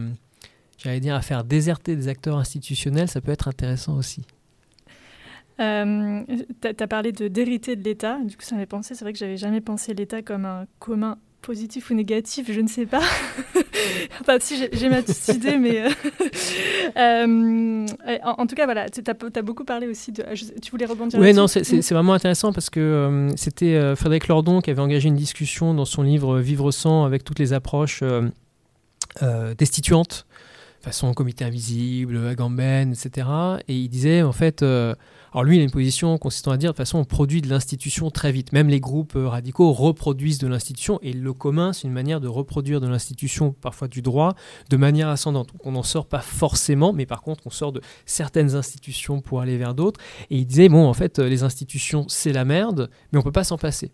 j'allais 0.78 1.00
dire, 1.00 1.14
à 1.14 1.22
faire 1.22 1.44
déserter 1.44 1.96
des 1.96 2.08
acteurs 2.08 2.36
institutionnels, 2.36 3.08
ça 3.08 3.20
peut 3.20 3.32
être 3.32 3.48
intéressant 3.48 3.96
aussi. 3.96 4.22
Euh, 5.58 6.22
tu 6.60 6.82
as, 6.82 6.86
parlé 6.86 7.12
de 7.12 7.28
d'hériter 7.28 7.76
de 7.76 7.82
l'État. 7.82 8.18
Du 8.22 8.36
coup, 8.36 8.42
ça 8.42 8.56
m'est 8.56 8.66
pensé. 8.66 8.94
C'est 8.94 9.04
vrai 9.06 9.14
que 9.14 9.18
j'avais 9.18 9.38
jamais 9.38 9.62
pensé 9.62 9.94
l'État 9.94 10.20
comme 10.20 10.44
un 10.44 10.66
commun 10.78 11.16
positif 11.46 11.90
ou 11.90 11.94
négatif, 11.94 12.50
je 12.52 12.60
ne 12.60 12.66
sais 12.66 12.86
pas. 12.86 13.02
enfin, 14.20 14.36
si 14.40 14.68
j'ai 14.72 14.88
ma 14.88 15.00
petite 15.00 15.28
idée, 15.28 15.56
mais. 15.56 15.80
Euh, 15.80 15.90
euh, 16.96 17.86
en, 18.24 18.46
tout 18.46 18.56
cas, 18.56 18.64
voilà, 18.64 18.90
tu 18.90 19.00
as, 19.06 19.42
beaucoup 19.42 19.64
parlé 19.64 19.86
aussi 19.86 20.10
de. 20.10 20.24
Tu 20.60 20.70
voulais 20.72 20.86
rebondir 20.86 21.20
Oui, 21.20 21.32
non, 21.32 21.46
c'est 21.46 21.90
vraiment 21.92 22.14
intéressant 22.14 22.52
parce 22.52 22.68
que 22.68 22.80
euh, 22.80 23.30
c'était 23.36 23.94
Frédéric 23.94 24.26
Lordon 24.26 24.60
qui 24.60 24.70
avait 24.70 24.82
engagé 24.82 25.08
une 25.08 25.14
discussion 25.14 25.72
dans 25.72 25.84
son 25.84 26.02
livre 26.02 26.40
Vivre 26.40 26.72
sans 26.72 27.04
avec 27.04 27.22
toutes 27.22 27.38
les 27.38 27.52
approches 27.52 28.02
destituantes, 29.56 30.26
façon 30.80 31.14
comité 31.14 31.44
invisible, 31.44 32.26
Agamben, 32.26 32.92
etc. 32.92 33.28
Et 33.68 33.74
il 33.74 33.88
disait, 33.88 34.22
en 34.22 34.32
fait 34.32 34.64
alors 35.32 35.44
lui, 35.44 35.56
il 35.56 35.60
a 35.60 35.64
une 35.64 35.70
position 35.70 36.16
consistant 36.18 36.50
à 36.50 36.56
dire, 36.56 36.70
de 36.70 36.72
toute 36.72 36.78
façon, 36.78 36.98
on 36.98 37.04
produit 37.04 37.42
de 37.42 37.48
l'institution 37.48 38.10
très 38.10 38.32
vite. 38.32 38.52
Même 38.52 38.68
les 38.68 38.80
groupes 38.80 39.16
euh, 39.16 39.28
radicaux 39.28 39.72
reproduisent 39.72 40.38
de 40.38 40.46
l'institution, 40.46 40.98
et 41.02 41.12
le 41.12 41.32
commun, 41.32 41.72
c'est 41.72 41.86
une 41.86 41.92
manière 41.92 42.20
de 42.20 42.28
reproduire 42.28 42.80
de 42.80 42.86
l'institution, 42.86 43.52
parfois 43.52 43.88
du 43.88 44.02
droit, 44.02 44.34
de 44.70 44.76
manière 44.76 45.08
ascendante. 45.08 45.48
Donc 45.52 45.66
on 45.66 45.72
n'en 45.72 45.82
sort 45.82 46.06
pas 46.06 46.20
forcément, 46.20 46.92
mais 46.92 47.06
par 47.06 47.22
contre, 47.22 47.46
on 47.46 47.50
sort 47.50 47.72
de 47.72 47.80
certaines 48.04 48.54
institutions 48.54 49.20
pour 49.20 49.40
aller 49.40 49.56
vers 49.58 49.74
d'autres. 49.74 50.00
Et 50.30 50.38
il 50.38 50.46
disait, 50.46 50.68
bon, 50.68 50.86
en 50.86 50.94
fait, 50.94 51.18
les 51.18 51.42
institutions, 51.42 52.06
c'est 52.08 52.32
la 52.32 52.44
merde, 52.44 52.90
mais 53.12 53.18
on 53.18 53.22
peut 53.22 53.32
pas 53.32 53.44
s'en 53.44 53.58
passer. 53.58 53.90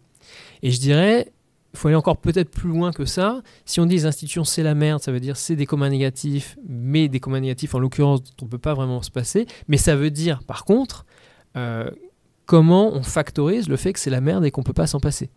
Et 0.63 0.71
je 0.71 0.81
dirais, 0.81 1.33
il 1.73 1.79
faut 1.79 1.89
aller 1.89 1.97
encore 1.97 2.19
peut-être 2.19 2.51
plus 2.51 2.69
loin 2.69 2.93
que 2.93 3.05
ça. 3.05 3.43
Si 3.65 3.81
on 3.81 3.87
dit 3.87 3.95
les 3.95 4.07
institutions 4.07 4.45
c'est 4.45 4.63
la 4.63 4.75
merde, 4.75 5.03
ça 5.03 5.11
veut 5.11 5.21
dire 5.21 5.37
c'est 5.37 5.57
des 5.57 5.67
communs 5.67 5.89
négatifs, 5.89 6.57
mais 6.69 7.09
des 7.09 7.19
communs 7.19 7.41
négatifs 7.41 7.75
en 7.75 7.79
l'occurrence 7.79 8.23
dont 8.23 8.31
on 8.43 8.45
ne 8.45 8.51
peut 8.51 8.59
pas 8.59 8.75
vraiment 8.75 9.03
se 9.03 9.11
passer. 9.11 9.47
Mais 9.69 9.79
ça 9.79 9.97
veut 9.97 10.11
dire 10.11 10.43
par 10.45 10.65
contre 10.65 11.07
euh, 11.57 11.91
comment 12.47 12.93
on 12.93 13.03
factorise 13.03 13.69
le 13.69 13.77
fait 13.77 13.93
que 13.93 13.99
c'est 13.99 14.11
la 14.11 14.21
merde 14.21 14.45
et 14.45 14.51
qu'on 14.51 14.63
ne 14.63 14.67
peut 14.67 14.73
pas 14.73 14.87
s'en 14.87 15.01
passer. 15.01 15.31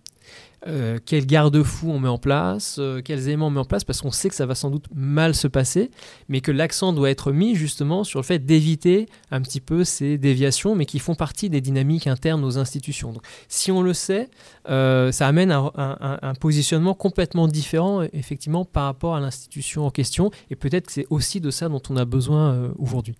Euh, 0.67 0.97
quels 1.06 1.28
garde-fous 1.28 1.91
on 1.91 1.99
met 1.99 2.10
en 2.10 2.17
place, 2.17 2.78
euh, 2.80 2.99
quels 3.04 3.28
éléments 3.28 3.47
on 3.47 3.51
met 3.51 3.60
en 3.60 3.65
place, 3.65 3.84
parce 3.84 4.01
qu'on 4.01 4.10
sait 4.10 4.30
que 4.30 4.36
ça 4.36 4.47
va 4.47 4.56
sans 4.56 4.71
doute 4.71 4.88
mal 4.95 5.36
se 5.36 5.47
passer, 5.47 5.91
mais 6.28 6.41
que 6.41 6.51
l'accent 6.51 6.91
doit 6.91 7.12
être 7.12 7.32
mis 7.32 7.54
justement 7.54 8.04
sur 8.04 8.19
le 8.19 8.25
fait 8.25 8.39
d'éviter 8.39 9.08
un 9.30 9.41
petit 9.41 9.62
peu 9.62 9.84
ces 9.84 10.17
déviations, 10.17 10.73
mais 10.73 10.88
qui 10.88 10.97
font 10.97 11.13
partie 11.13 11.51
des 11.51 11.62
dynamiques 11.62 12.08
internes 12.08 12.43
aux 12.43 12.58
institutions. 12.58 13.13
Donc, 13.13 13.21
si 13.47 13.71
on 13.71 13.84
le 13.84 13.93
sait, 13.93 14.30
ça 14.65 15.28
amène 15.28 15.51
un, 15.51 15.71
un, 15.75 16.34
positionnement 16.34 16.95
complètement 16.95 17.47
différent, 17.47 18.01
effectivement, 18.01 18.65
par 18.65 18.86
rapport 18.86 19.15
à 19.15 19.19
l'institution 19.19 19.86
en 19.86 19.91
question, 19.91 20.32
et 20.49 20.56
peut-être 20.56 20.88
que 20.88 20.93
c'est 20.93 21.06
aussi 21.12 21.41
de 21.41 21.51
ça 21.51 21.69
dont 21.69 21.82
on 21.91 21.97
a 21.97 22.06
besoin 22.06 22.71
aujourd'hui 22.80 23.15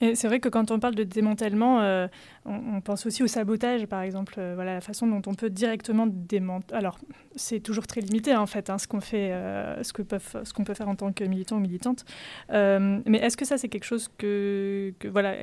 c'est 0.00 0.28
vrai 0.28 0.40
que 0.40 0.48
quand 0.48 0.70
on 0.70 0.78
parle 0.78 0.94
de 0.94 1.04
démantèlement, 1.04 1.80
euh, 1.80 2.08
on, 2.46 2.80
pense 2.80 3.04
aussi 3.04 3.22
au 3.22 3.26
sabotage, 3.26 3.86
par 3.86 4.00
exemple, 4.00 4.34
euh, 4.38 4.52
voilà, 4.54 4.74
la 4.74 4.80
façon 4.80 5.06
dont 5.06 5.20
on 5.26 5.34
peut 5.34 5.50
directement 5.50 6.06
démanteler. 6.08 6.76
Alors, 6.76 6.98
c'est 7.36 7.60
toujours 7.60 7.86
très 7.86 8.00
limité, 8.00 8.34
en 8.34 8.46
fait, 8.46 8.70
hein, 8.70 8.78
ce 8.78 8.88
qu'on 8.88 9.00
fait, 9.00 9.32
euh, 9.32 9.82
ce 9.82 9.92
que 9.92 10.02
peuvent, 10.02 10.40
ce 10.42 10.52
qu'on 10.52 10.64
peut 10.64 10.74
faire 10.74 10.88
en 10.88 10.96
tant 10.96 11.12
que 11.12 11.22
militant 11.24 11.56
ou 11.56 11.60
militante. 11.60 12.04
mais 12.50 13.18
est-ce 13.18 13.36
que 13.36 13.44
ça, 13.44 13.58
c'est 13.58 13.68
quelque 13.68 13.84
chose 13.84 14.08
que, 14.16 14.92
voilà, 15.12 15.34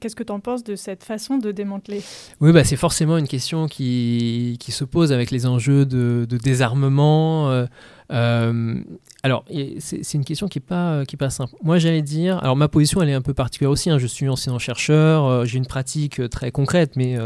qu'est-ce 0.00 0.16
que 0.16 0.22
tu 0.22 0.32
en 0.32 0.40
penses 0.40 0.64
de 0.64 0.74
cette 0.74 1.04
façon 1.04 1.38
de 1.38 1.52
démanteler? 1.52 2.02
Oui, 2.40 2.52
bah, 2.52 2.64
c'est 2.64 2.76
forcément 2.76 3.18
une 3.18 3.28
question 3.28 3.66
qui, 3.66 4.56
qui, 4.58 4.72
se 4.72 4.84
pose 4.84 5.12
avec 5.12 5.30
les 5.30 5.46
enjeux 5.46 5.84
de, 5.84 6.26
désarmement. 6.26 7.66
Euh, 8.10 8.82
alors, 9.22 9.44
c'est 9.78 10.14
une 10.14 10.24
question 10.24 10.48
qui 10.48 10.58
n'est 10.58 10.64
pas, 10.64 11.30
simple. 11.30 11.54
Moi, 11.62 11.78
j'allais 11.78 12.02
dire, 12.02 12.38
alors 12.38 12.56
ma 12.56 12.68
position, 12.68 13.02
elle 13.02 13.10
est 13.10 13.14
un 13.14 13.22
peu 13.22 13.34
particulière 13.34 13.70
aussi. 13.70 13.90
Hein. 13.90 13.98
Je 13.98 14.06
suis 14.06 14.28
enseignant-chercheur, 14.28 15.24
euh, 15.24 15.44
j'ai 15.44 15.58
une 15.58 15.66
pratique 15.66 16.20
euh, 16.20 16.28
très 16.38 16.52
concrète, 16.52 16.94
mais 16.94 17.16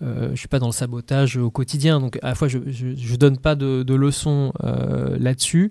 je 0.00 0.30
ne 0.30 0.36
suis 0.36 0.48
pas 0.48 0.58
dans 0.58 0.66
le 0.66 0.72
sabotage 0.72 1.38
au 1.38 1.50
quotidien. 1.50 1.98
Donc, 1.98 2.18
à 2.22 2.28
la 2.28 2.34
fois, 2.34 2.46
je 2.48 2.58
ne 2.58 3.16
donne 3.16 3.38
pas 3.38 3.54
de, 3.54 3.94
leçons 3.94 4.52
là-dessus. 4.62 5.70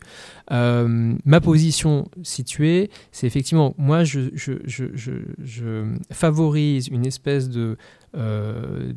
ma 0.50 1.42
position 1.42 2.10
située, 2.24 2.90
c'est 3.12 3.28
effectivement, 3.28 3.76
moi, 3.78 4.04
je, 4.04 4.30
je, 4.36 5.86
favorise 6.12 6.88
une 6.88 7.06
espèce 7.06 7.48
de 7.50 7.78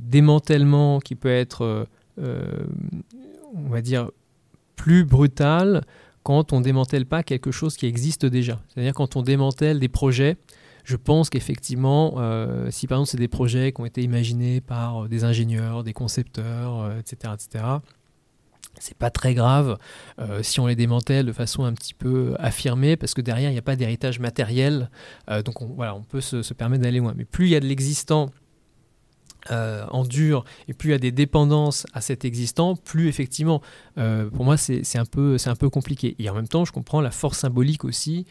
démantèlement 0.09 1.01
qui 1.01 1.15
peut 1.15 1.31
être, 1.31 1.87
on 2.19 3.69
va 3.69 3.83
dire, 3.83 4.11
plus 4.77 5.05
brutal 5.05 5.83
quand 6.23 6.53
on 6.53 6.61
démantèle 6.61 7.07
pas 7.07 7.23
quelque 7.23 7.51
chose 7.51 7.77
qui 7.77 7.87
existe 7.87 8.27
déjà. 8.27 8.61
C'est-à-dire 8.69 8.95
quand 8.95 9.17
on 9.17 9.23
démantèle 9.23 9.81
des 9.81 9.89
projets, 9.89 10.37
je 10.85 10.97
pense 10.97 11.31
qu'effectivement, 11.31 12.15
euh, 12.17 12.71
si 12.71 12.87
par 12.87 12.99
exemple 12.99 13.11
c'est 13.11 13.19
des 13.19 13.29
projets 13.29 13.73
qui 13.73 13.81
ont 13.81 13.87
été 13.87 14.03
imaginés 14.03 14.61
par 14.61 15.05
euh, 15.05 15.09
des 15.09 15.25
ingénieurs, 15.25 15.85
des 15.85 15.93
concepteurs, 15.93 16.93
etc., 16.99 17.17
euh, 17.27 17.35
etc., 17.35 17.65
c'est 18.81 18.97
pas 18.97 19.11
très 19.11 19.35
grave 19.35 19.77
si 20.41 20.59
on 20.59 20.67
les 20.67 20.75
démantèle 20.75 21.27
de 21.27 21.33
façon 21.33 21.65
un 21.65 21.75
petit 21.75 21.93
peu 21.93 22.35
affirmée, 22.39 22.97
parce 22.97 23.13
que 23.13 23.21
derrière 23.21 23.51
il 23.51 23.53
n'y 23.53 23.59
a 23.59 23.63
pas 23.63 23.77
d'héritage 23.77 24.19
matériel, 24.19 24.91
donc 25.45 25.61
on, 25.61 25.67
voilà, 25.67 25.95
on 25.95 26.03
peut 26.03 26.23
se, 26.23 26.55
permettre 26.55 26.83
d'aller 26.83 26.99
loin. 26.99 27.13
Mais 27.15 27.27
plus 27.27 27.49
il 27.49 27.51
y 27.51 27.55
a 27.55 27.61
de 27.61 27.67
l'existant 27.67 28.31
euh, 29.51 29.85
en 29.91 30.05
dur 30.05 30.45
et 30.69 30.73
plus 30.73 30.91
il 30.91 30.93
y 30.93 30.95
a 30.95 30.99
des 30.99 31.11
dépendances 31.11 31.85
à 31.93 32.01
cet 32.01 32.25
existant, 32.25 32.77
plus 32.77 33.09
effectivement, 33.09 33.61
euh, 33.99 34.31
pour 34.31 34.45
moi, 34.45 34.57
c'est 34.57 34.83
un, 34.97 35.03
un 35.03 35.57
peu 35.57 35.71
compliqué. 35.71 36.15
Et 36.21 36.31
en 36.31 36.35
même 36.35 36.47
temps, 36.47 36.65
je 36.65 36.71
comprends 36.71 37.01
la 37.01 37.11
force 37.11 37.39
symbolique 37.39 37.85
aussi 37.85 38.25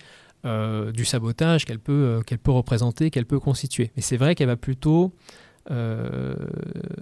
euh, 0.46 0.92
du 0.92 1.06
sabotage 1.06 1.66
qu'elle 1.66 1.80
peut, 1.80 2.22
qu'elle 2.26 2.40
peut 2.40 2.52
représenter, 2.52 3.12
qu'elle 3.12 3.26
peut 3.26 3.40
constituer. 3.40 3.92
Mais 3.96 4.02
c'est 4.02 4.18
vrai 4.18 4.36
qu'elle 4.36 4.48
va 4.48 4.58
plutôt 4.58 5.14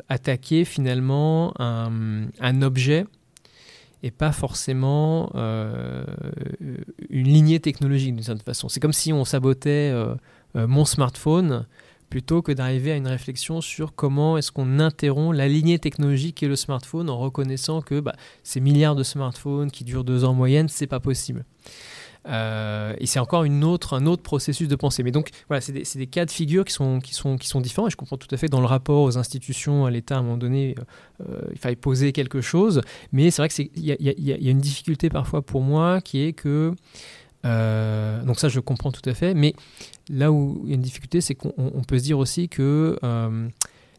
attaquer 0.09 0.65
finalement 0.65 1.53
un, 1.59 2.61
objet 2.61 3.05
et 4.03 4.11
pas 4.11 4.33
forcément 4.33 5.31
une 7.09 7.27
lignée 7.27 7.61
technologique 7.61 8.15
d'une 8.15 8.23
certaine 8.23 8.43
façon. 8.43 8.67
C'est 8.67 8.81
comme 8.81 8.91
si 8.91 9.13
on 9.13 9.23
sabotait 9.23 9.93
mon 10.55 10.83
smartphone 10.83 11.65
plutôt 12.09 12.41
que 12.41 12.51
d'arriver 12.51 12.91
à 12.91 12.95
une 12.95 13.07
réflexion 13.07 13.61
sur 13.61 13.93
comment 13.95 14.37
est-ce 14.37 14.51
qu'on 14.51 14.79
interrompt 14.79 15.35
la 15.35 15.47
lignée 15.47 15.79
technologique 15.79 16.41
est 16.43 16.47
le 16.47 16.55
smartphone 16.55 17.09
en 17.09 17.17
reconnaissant 17.17 17.81
que 17.81 17.99
bah, 17.99 18.15
ces 18.43 18.59
milliards 18.59 18.95
de 18.95 19.03
smartphones 19.03 19.71
qui 19.71 19.83
durent 19.83 20.03
deux 20.03 20.25
ans 20.25 20.31
en 20.31 20.33
moyenne, 20.33 20.67
c'est 20.69 20.87
pas 20.87 20.99
possible. 20.99 21.45
Euh, 22.29 22.93
et 22.99 23.05
c'est 23.05 23.19
encore 23.19 23.43
une 23.43 23.63
autre, 23.63 23.95
un 23.95 24.05
autre 24.05 24.21
processus 24.21 24.67
de 24.67 24.75
pensée. 24.75 25.03
Mais 25.03 25.11
donc, 25.11 25.29
voilà, 25.47 25.61
c'est 25.61 25.71
des, 25.71 25.83
des, 25.95 26.07
cas 26.07 26.25
de 26.25 26.31
figure 26.31 26.63
qui 26.63 26.73
sont, 26.73 26.99
qui, 26.99 27.13
sont, 27.13 27.37
qui 27.37 27.47
sont 27.47 27.61
différents. 27.61 27.87
Et 27.87 27.91
je 27.91 27.97
comprends 27.97 28.17
tout 28.17 28.27
à 28.31 28.37
fait 28.37 28.47
dans 28.47 28.59
le 28.59 28.67
rapport 28.67 29.01
aux 29.01 29.17
institutions, 29.17 29.85
à 29.85 29.91
l'État, 29.91 30.15
à 30.15 30.19
un 30.19 30.23
moment 30.23 30.37
donné, 30.37 30.75
euh, 31.27 31.41
il 31.51 31.57
fallait 31.57 31.75
poser 31.75 32.11
quelque 32.11 32.41
chose. 32.41 32.81
Mais 33.11 33.31
c'est 33.31 33.41
vrai 33.41 33.49
qu'il 33.49 33.69
y, 33.75 33.91
y, 33.91 34.21
y, 34.21 34.47
a 34.47 34.51
une 34.51 34.59
difficulté 34.59 35.09
parfois 35.09 35.41
pour 35.41 35.61
moi 35.61 36.01
qui 36.01 36.21
est 36.21 36.33
que 36.33 36.73
euh, 37.45 38.23
donc 38.23 38.39
ça, 38.39 38.49
je 38.49 38.59
comprends 38.59 38.91
tout 38.91 39.07
à 39.07 39.13
fait. 39.13 39.33
Mais 39.33 39.53
là 40.09 40.31
où 40.31 40.61
il 40.63 40.69
y 40.69 40.71
a 40.73 40.75
une 40.75 40.81
difficulté, 40.81 41.21
c'est 41.21 41.35
qu'on 41.35 41.81
peut 41.87 41.99
se 41.99 42.03
dire 42.03 42.19
aussi 42.19 42.49
que 42.49 42.97
euh, 43.03 43.47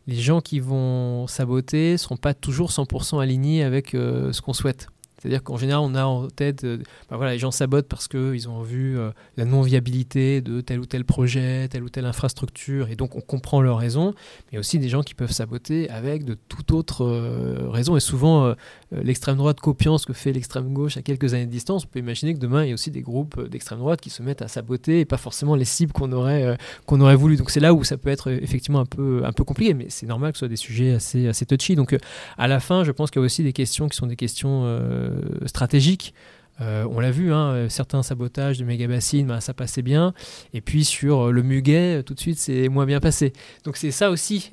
les 0.07 0.16
gens 0.16 0.41
qui 0.41 0.61
vont 0.61 1.26
saboter 1.26 1.93
ne 1.93 1.97
seront 1.97 2.16
pas 2.16 2.35
toujours 2.35 2.70
100% 2.70 3.20
alignés 3.20 3.62
avec 3.62 3.95
euh, 3.95 4.33
ce 4.33 4.41
qu'on 4.43 4.53
souhaite. 4.53 4.89
C'est-à-dire 5.21 5.43
qu'en 5.43 5.59
général, 5.59 5.83
on 5.85 5.95
a 5.95 6.05
en 6.05 6.29
tête, 6.29 6.64
euh, 6.64 6.79
bah 7.11 7.16
voilà, 7.16 7.33
les 7.33 7.39
gens 7.39 7.51
sabotent 7.51 7.89
parce 7.89 8.09
qu'ils 8.09 8.49
ont 8.49 8.62
vu 8.62 8.99
euh, 8.99 9.11
la 9.37 9.45
non-viabilité 9.45 10.41
de 10.41 10.62
tel 10.62 10.81
ou 10.81 10.87
tel 10.87 11.05
projet, 11.05 11.68
telle 11.68 11.83
ou 11.83 11.91
telle 11.91 12.07
infrastructure, 12.07 12.89
et 12.89 12.97
donc 12.97 13.16
on 13.16 13.21
comprend 13.21 13.61
leurs 13.61 13.77
raisons, 13.77 14.14
mais 14.51 14.59
aussi 14.59 14.79
des 14.79 14.89
gens 14.89 15.03
qui 15.03 15.14
peuvent 15.14 15.31
saboter 15.31 15.91
avec 15.91 16.25
de 16.25 16.39
toute 16.49 16.73
autre 16.73 17.05
euh, 17.05 17.68
raison, 17.68 17.97
et 17.97 18.01
souvent 18.01 18.55
l'extrême 18.93 19.37
droite 19.37 19.61
copiant 19.61 19.99
ce 19.99 20.07
que 20.07 20.12
fait 20.12 20.33
l'extrême 20.33 20.73
gauche 20.73 20.97
à 20.97 21.03
quelques 21.03 21.35
années 21.35 21.47
de 21.47 21.51
distance, 21.51 21.85
on 21.85 21.89
peut 21.89 21.99
imaginer 21.99 22.33
que 22.33 22.39
demain, 22.39 22.64
il 22.64 22.68
y 22.68 22.71
a 22.71 22.75
aussi 22.75 22.91
des 22.91 23.03
groupes 23.03 23.47
d'extrême 23.49 23.79
droite 23.79 24.01
qui 24.01 24.11
se 24.11 24.23
mettent 24.23 24.43
à 24.43 24.49
saboter, 24.49 25.01
et 25.01 25.05
pas 25.05 25.18
forcément 25.18 25.55
les 25.55 25.66
cibles 25.66 25.93
qu'on 25.93 26.12
aurait, 26.12 26.57
qu'on 26.87 27.01
aurait 27.03 27.16
voulu. 27.16 27.37
Donc 27.37 27.51
c'est 27.51 27.61
là 27.61 27.75
où 27.75 27.85
ça 27.85 27.99
peut 27.99 28.09
être 28.09 28.31
effectivement 28.31 28.81
un 28.81 28.87
peu, 28.87 29.23
un 29.25 29.33
peu 29.33 29.45
compliqué, 29.45 29.75
mais 29.75 29.87
c'est 29.91 30.07
normal 30.07 30.33
que 30.33 30.39
ce 30.39 30.41
soit 30.41 30.49
des 30.49 30.57
sujets 30.57 30.93
assez, 30.93 31.29
assez 31.29 31.45
touchy. 31.45 31.77
Donc 31.77 31.97
à 32.39 32.49
la 32.49 32.59
fin, 32.59 32.85
je 32.85 32.93
pense 32.93 33.11
qu'il 33.11 33.21
y 33.21 33.23
a 33.23 33.27
aussi 33.27 33.43
des 33.43 33.53
questions 33.53 33.89
qui 33.89 33.97
sont 33.97 34.07
des 34.07 34.16
questions 34.16 34.62
euh, 34.64 35.10
stratégique. 35.47 36.15
Euh, 36.61 36.87
on 36.91 37.01
l'a 37.01 37.11
vu, 37.11 37.33
hein, 37.33 37.69
certains 37.69 38.03
sabotages 38.03 38.59
de 38.59 38.65
méga 38.65 38.87
bassines, 38.87 39.27
bah, 39.27 39.41
ça 39.41 39.55
passait 39.55 39.83
bien. 39.83 40.13
Et 40.53 40.61
puis 40.61 40.85
sur 40.85 41.29
euh, 41.29 41.31
le 41.31 41.43
muguet, 41.43 42.03
tout 42.03 42.15
de 42.15 42.21
suite, 42.21 42.39
c'est 42.39 42.69
moins 42.69 42.87
bien 42.87 43.01
passé. 43.01 43.33
Donc 43.65 43.77
c'est 43.77 43.91
ça 43.91 44.11
aussi. 44.11 44.51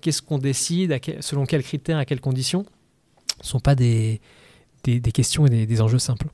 Qu'est-ce 0.00 0.22
qu'on 0.22 0.38
décide, 0.38 0.98
selon 1.20 1.46
quels 1.46 1.62
critères, 1.62 1.98
à 1.98 2.04
quelles 2.04 2.20
conditions 2.20 2.64
Ce 3.40 3.46
ne 3.46 3.50
sont 3.50 3.60
pas 3.60 3.74
des, 3.74 4.20
des, 4.84 5.12
questions 5.12 5.46
et 5.46 5.66
des, 5.66 5.80
enjeux 5.80 5.98
simples. 5.98 6.28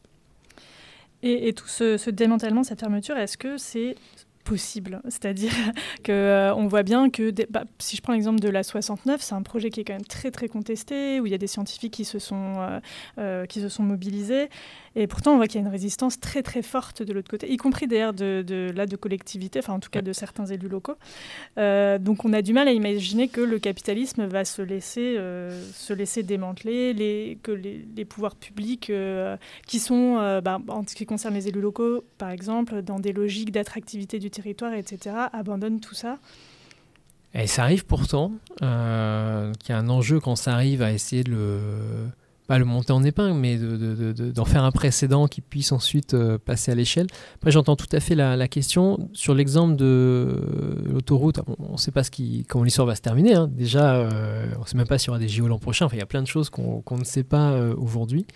Et, 1.23 1.53
tout 1.53 1.69
ce, 1.69 2.11
démantèlement, 2.11 2.65
cette 2.65 2.81
fermeture, 2.81 3.17
est-ce 3.17 3.39
que 3.39 3.57
c'est 3.57 3.95
possible. 4.43 5.01
C'est-à-dire 5.05 5.53
qu'on 6.05 6.13
euh, 6.13 6.55
on 6.55 6.67
voit 6.67 6.83
bien 6.83 7.11
que, 7.11 7.33
bah, 7.51 7.65
si 7.79 7.97
je 7.97 8.03
prends 8.03 8.13
l'exemple 8.13 8.41
de 8.41 8.49
la 8.49 8.63
69, 8.63 9.21
c'est 9.21 9.35
un 9.35 9.43
projet 9.43 9.71
qui 9.71 9.81
est 9.81 9.85
quand 9.85 9.95
même 9.95 10.05
très 10.05 10.31
très 10.31 10.49
contesté, 10.49 11.21
où 11.21 11.27
il 11.27 11.33
y 11.33 11.35
a 11.35 11.39
des 11.39 11.47
scientifiques 11.47 11.93
qui 11.93 12.05
se 12.05 12.19
sont, 12.19 12.55
euh, 12.59 12.81
euh, 13.19 13.47
qui 13.47 13.61
se 13.61 13.69
sont 13.69 13.83
mobilisés. 13.83 14.49
Et 14.95 15.07
pourtant, 15.07 15.33
on 15.33 15.37
voit 15.37 15.47
qu'il 15.47 15.61
y 15.61 15.65
a 15.65 15.67
une 15.67 15.73
résistance 15.73 16.21
très 16.21 16.43
très 16.43 16.61
forte 16.61 17.03
de 17.03 17.13
l'autre 17.13 17.31
côté, 17.31 17.51
y 17.51 17.57
compris 17.57 17.87
d'ailleurs 17.87 18.13
de, 18.13 18.45
de, 18.47 18.71
là, 18.75 18.85
de 18.85 18.97
collectivités, 18.97 19.61
enfin 19.61 19.73
en 19.73 19.81
tout 19.81 19.89
cas 19.89 20.03
de 20.03 20.13
certains 20.13 20.45
élus 20.45 20.69
locaux. 20.69 20.97
donc 21.57 22.27
on 22.27 22.33
a 22.35 22.43
du 22.43 22.53
mal 22.53 22.69
à 22.69 22.73
imaginer 22.73 23.29
que 23.29 23.41
le 23.41 23.59
capitalisme 23.59 24.27
va 24.27 24.45
se 24.45 24.61
laisser, 24.61 25.17
se 25.73 25.95
laisser 25.95 26.23
démanteler, 26.23 26.93
les, 26.93 27.39
que 27.43 27.53
les, 27.53 27.87
les 27.97 28.05
pouvoirs 28.05 28.37
publics 28.37 28.93
qui 29.67 29.79
sont, 29.79 30.41
bah, 30.45 30.61
en 30.69 30.87
ce 30.87 30.95
qui 30.95 31.07
concerne 31.07 31.33
les 31.33 31.49
élus 31.49 31.63
locaux, 31.63 32.05
par 32.19 32.29
exemple, 32.29 32.83
dans 32.83 32.99
des 32.99 33.15
logiques 33.15 33.51
d'attractivité 33.51 34.19
du 34.19 34.31
territoire, 34.33 34.75
etc., 34.75 35.15
abandonnent 35.33 35.81
tout 35.81 35.95
ça 35.95 36.19
Et 37.35 37.47
ça 37.47 37.63
arrive 37.63 37.87
pourtant, 37.87 38.33
euh, 38.63 39.53
qu'il 39.55 39.71
y 39.71 39.73
a 39.73 39.79
un 39.79 39.89
enjeu 39.89 40.19
quand 40.19 40.37
ça 40.37 40.55
arrive 40.55 40.83
à 40.83 40.93
essayer 40.93 41.23
de 41.23 41.31
le 41.31 42.09
pas 42.53 42.59
le 42.59 42.67
monter 42.67 42.93
en 42.93 43.03
épingle, 43.03 43.33
mais 43.33 43.57
d'en 43.57 43.65
de, 43.65 44.13
de, 44.13 44.45
faire 44.45 44.63
un 44.63 44.73
précédent 44.73 45.27
qui 45.27 45.41
puisse 45.41 45.73
ensuite 45.73 46.13
euh, 46.13 46.37
passer 46.37 46.71
à 46.71 46.75
l'échelle. 46.75 47.07
Après, 47.37 47.51
j'entends 47.51 47.77
tout 47.77 47.87
à 47.93 47.99
fait 47.99 48.15
la, 48.15 48.47
question. 48.47 49.09
Sur 49.15 49.35
l'exemple 49.35 49.75
de 49.75 50.85
l'autoroute, 50.85 51.41
on 51.59 51.73
ne 51.73 51.77
sait 51.79 51.93
pas 51.93 52.05
ce 52.05 52.11
qui, 52.11 52.45
comment 52.47 52.65
l'histoire 52.65 52.87
va 52.87 52.95
se 52.95 53.01
terminer. 53.01 53.33
Hein. 53.33 53.49
Déjà, 53.51 53.95
euh, 53.95 54.45
on 54.59 54.61
ne 54.61 54.67
sait 54.67 54.77
même 54.77 54.87
pas 54.87 54.99
s'il 54.99 55.07
y 55.07 55.11
aura 55.13 55.19
des 55.19 55.29
JO 55.29 55.49
l'an 55.49 55.57
prochain. 55.57 55.87
Enfin, 55.87 55.97
il 55.97 56.01
y 56.01 56.03
a 56.03 56.07
plein 56.07 56.21
de 56.21 56.27
choses 56.27 56.51
qu'on 56.51 56.83
ne 56.91 57.05
sait 57.05 57.23
pas 57.23 57.53
euh, 57.53 57.75
aujourd'hui. 57.79 58.27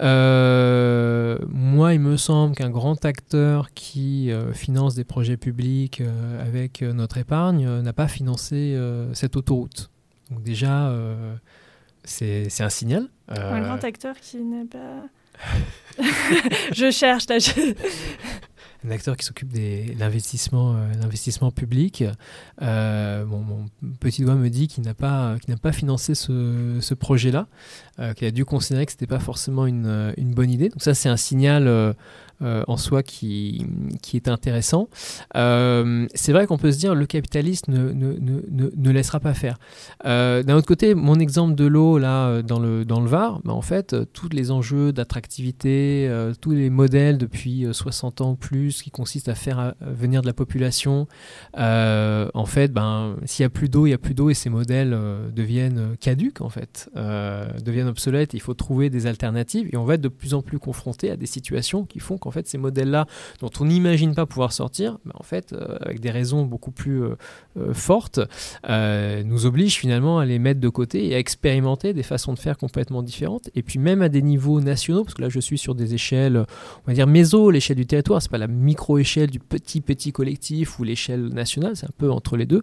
moi, 0.00 1.94
il 1.94 2.00
me 2.00 2.16
semble 2.16 2.56
qu'un 2.56 2.70
grand 2.70 3.04
acteur 3.04 3.72
qui 3.74 4.32
finance 4.54 4.96
des 4.96 5.04
projets 5.04 5.36
publics 5.36 6.02
avec 6.40 6.82
notre 6.82 7.16
épargne 7.18 7.80
n'a 7.80 7.92
pas 7.92 8.08
financé 8.08 8.76
cette 9.12 9.36
autoroute. 9.36 9.88
Donc 10.32 10.42
déjà, 10.42 10.92
c'est 12.02 12.60
un 12.60 12.70
signal. 12.70 13.08
Un 13.28 13.60
grand 13.60 13.82
euh, 13.82 13.88
acteur 13.88 14.16
qui 14.20 14.38
n'est 14.38 14.66
pas. 14.66 15.04
je 16.72 16.90
cherche 16.90 17.28
là. 17.28 17.36
un 18.86 18.90
acteur 18.90 19.16
qui 19.16 19.24
s'occupe 19.24 19.52
de 19.52 19.98
l'investissement 19.98 20.76
euh, 20.76 21.50
public. 21.50 22.04
Euh, 22.62 23.24
mon 23.24 23.66
petit 24.00 24.22
doigt 24.22 24.34
me 24.36 24.48
dit 24.48 24.68
qu'il 24.68 24.84
n'a 24.84 24.94
pas, 24.94 25.36
pas 25.60 25.72
financé 25.72 26.14
ce, 26.14 26.78
ce 26.80 26.94
projet-là, 26.94 27.48
qu'il 28.16 28.28
a 28.28 28.30
dû 28.30 28.44
considérer 28.44 28.86
que 28.86 28.92
ce 28.92 28.96
n'était 28.96 29.06
pas 29.06 29.18
forcément 29.18 29.66
une, 29.66 30.14
une, 30.16 30.32
bonne 30.32 30.50
idée. 30.50 30.68
Donc 30.68 30.82
ça, 30.82 30.94
c'est 30.94 31.08
un 31.08 31.16
signal 31.16 31.66
euh, 31.66 31.92
en 32.40 32.76
soi 32.76 33.02
qui, 33.02 33.66
qui 34.02 34.16
est 34.16 34.28
intéressant. 34.28 34.88
Euh, 35.36 36.06
c'est 36.14 36.32
vrai 36.32 36.46
qu'on 36.46 36.58
peut 36.58 36.72
se 36.72 36.78
dire 36.78 36.94
le 36.94 37.06
capitaliste 37.06 37.68
ne, 37.68 37.92
ne, 37.92 38.12
ne, 38.18 38.70
ne 38.74 38.90
laissera 38.90 39.20
pas 39.20 39.34
faire. 39.34 39.58
Euh, 40.04 40.42
d'un 40.42 40.56
autre 40.56 40.66
côté, 40.66 40.94
mon 40.94 41.18
exemple 41.18 41.54
de 41.54 41.64
l'eau 41.64 41.98
là 41.98 42.42
dans 42.42 42.58
le, 42.58 42.84
dans 42.84 43.00
le 43.00 43.06
Var, 43.06 43.40
bah, 43.44 43.52
en 43.52 43.62
fait, 43.62 43.96
tous 44.12 44.28
les 44.30 44.50
enjeux 44.50 44.92
d'attractivité, 44.92 46.10
tous 46.40 46.52
les 46.52 46.70
modèles 46.70 47.18
depuis 47.18 47.66
60 47.70 48.20
ans 48.20 48.30
ou 48.32 48.36
plus 48.36 48.82
qui 48.82 48.90
consistent 48.90 49.28
à 49.28 49.34
faire 49.34 49.74
venir 49.80 50.22
de 50.22 50.26
la 50.26 50.32
population, 50.32 51.06
en 51.56 52.46
fait, 52.46 52.72
ben, 52.72 53.16
s'il 53.24 53.44
n'y 53.44 53.46
a 53.46 53.50
plus 53.50 53.68
d'eau, 53.68 53.86
il 53.86 53.90
n'y 53.90 53.94
a 53.94 53.98
plus 53.98 54.14
d'eau 54.14 54.30
et 54.30 54.34
ces 54.34 54.50
modèles 54.50 54.96
deviennent 55.34 55.96
caduques 56.00 56.40
en 56.40 56.48
fait, 56.48 56.90
deviennent 56.94 57.88
obsolètes. 57.88 58.34
Il 58.34 58.40
faut 58.40 58.54
trouver 58.54 58.90
des 58.90 59.06
alternatives 59.06 59.68
et 59.72 59.76
on 59.76 59.84
va 59.84 59.94
être 59.94 60.00
de 60.00 60.08
plus 60.08 60.34
en 60.34 60.42
plus 60.42 60.58
confronté 60.58 61.10
à 61.10 61.16
des 61.16 61.26
situations 61.26 61.84
qui 61.84 62.00
font 62.00 62.18
en 62.26 62.30
fait, 62.30 62.46
ces 62.48 62.58
modèles-là, 62.58 63.06
dont 63.40 63.50
on 63.60 63.64
n'imagine 63.64 64.14
pas 64.14 64.26
pouvoir 64.26 64.52
sortir, 64.52 64.98
en 65.14 65.22
fait, 65.22 65.52
euh, 65.52 65.76
avec 65.80 66.00
des 66.00 66.10
raisons 66.10 66.44
beaucoup 66.44 66.70
plus 66.70 67.02
euh, 67.02 67.16
euh, 67.58 67.74
fortes, 67.74 68.20
nous 69.24 69.46
obligent 69.46 69.76
finalement 69.76 70.18
à 70.18 70.24
les 70.24 70.38
mettre 70.38 70.60
de 70.60 70.68
côté 70.68 71.08
et 71.08 71.14
à 71.14 71.18
expérimenter 71.18 71.92
des 71.92 72.02
façons 72.02 72.32
de 72.32 72.38
faire 72.38 72.56
complètement 72.58 73.02
différentes. 73.02 73.50
Et 73.54 73.62
puis 73.62 73.78
même 73.78 74.02
à 74.02 74.08
des 74.08 74.22
niveaux 74.22 74.60
nationaux, 74.60 75.04
parce 75.04 75.14
que 75.14 75.22
là, 75.22 75.28
je 75.28 75.40
suis 75.40 75.58
sur 75.58 75.74
des 75.74 75.94
échelles, 75.94 76.36
on 76.38 76.86
va 76.86 76.94
dire 76.94 77.06
méso, 77.06 77.50
l'échelle 77.50 77.76
du 77.76 77.86
territoire, 77.86 78.20
c'est 78.20 78.30
pas 78.30 78.38
la 78.38 78.48
micro-échelle 78.48 79.30
du 79.30 79.38
petit 79.38 79.80
petit 79.80 80.12
collectif 80.12 80.78
ou 80.78 80.84
l'échelle 80.84 81.28
nationale, 81.28 81.76
c'est 81.76 81.86
un 81.86 81.94
peu 81.96 82.10
entre 82.10 82.36
les 82.36 82.46
deux. 82.46 82.62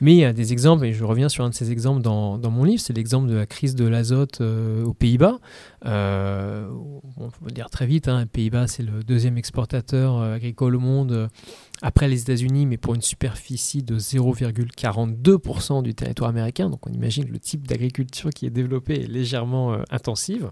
Mais 0.00 0.14
il 0.14 0.18
y 0.18 0.24
a 0.24 0.32
des 0.32 0.52
exemples, 0.52 0.86
et 0.86 0.92
je 0.92 1.04
reviens 1.04 1.28
sur 1.28 1.44
un 1.44 1.50
de 1.50 1.54
ces 1.54 1.70
exemples 1.70 2.02
dans, 2.02 2.38
mon 2.50 2.64
livre, 2.64 2.80
c'est 2.80 2.92
l'exemple 2.92 3.28
de 3.28 3.34
la 3.34 3.46
crise 3.46 3.74
de 3.74 3.86
l'azote 3.86 4.40
aux 4.40 4.94
Pays-Bas. 4.94 5.38
on 5.84 5.88
va 5.88 7.50
dire 7.52 7.70
très 7.70 7.86
vite, 7.86 8.08
hein, 8.08 8.26
Pays-Bas, 8.26 8.66
c'est 8.66 8.82
le 8.82 9.03
deuxième 9.04 9.38
exportateur 9.38 10.18
euh, 10.18 10.34
agricole 10.34 10.76
au 10.76 10.80
monde 10.80 11.12
euh, 11.12 11.28
après 11.82 12.08
les 12.08 12.22
États-Unis, 12.22 12.66
mais 12.66 12.76
pour 12.76 12.94
une 12.94 13.02
superficie 13.02 13.82
de 13.82 13.98
0,42% 13.98 15.82
du 15.82 15.94
territoire 15.94 16.30
américain. 16.30 16.70
Donc 16.70 16.86
on 16.86 16.92
imagine 16.92 17.28
le 17.28 17.38
type 17.38 17.66
d'agriculture 17.66 18.30
qui 18.30 18.46
est 18.46 18.50
développée 18.50 19.02
est 19.02 19.06
légèrement 19.06 19.74
euh, 19.74 19.82
intensive. 19.90 20.50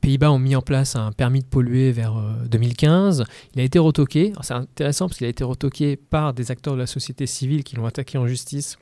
Pays-Bas 0.00 0.32
ont 0.32 0.38
mis 0.38 0.56
en 0.56 0.62
place 0.62 0.96
un 0.96 1.12
permis 1.12 1.40
de 1.40 1.44
polluer 1.44 1.92
vers 1.92 2.14
2015. 2.50 3.24
Il 3.54 3.60
a 3.60 3.64
été 3.64 3.78
retoqué. 3.78 4.32
C'est 4.40 4.54
intéressant 4.54 5.08
parce 5.08 5.18
qu'il 5.18 5.26
a 5.26 5.30
été 5.30 5.44
retoqué 5.44 5.96
par 5.96 6.32
des 6.32 6.50
acteurs 6.50 6.72
de 6.72 6.78
la 6.78 6.86
société 6.86 7.26
civile 7.26 7.62
qui 7.62 7.76
l'ont 7.76 7.84
attaqué 7.84 8.16
en 8.16 8.26
justice 8.26 8.78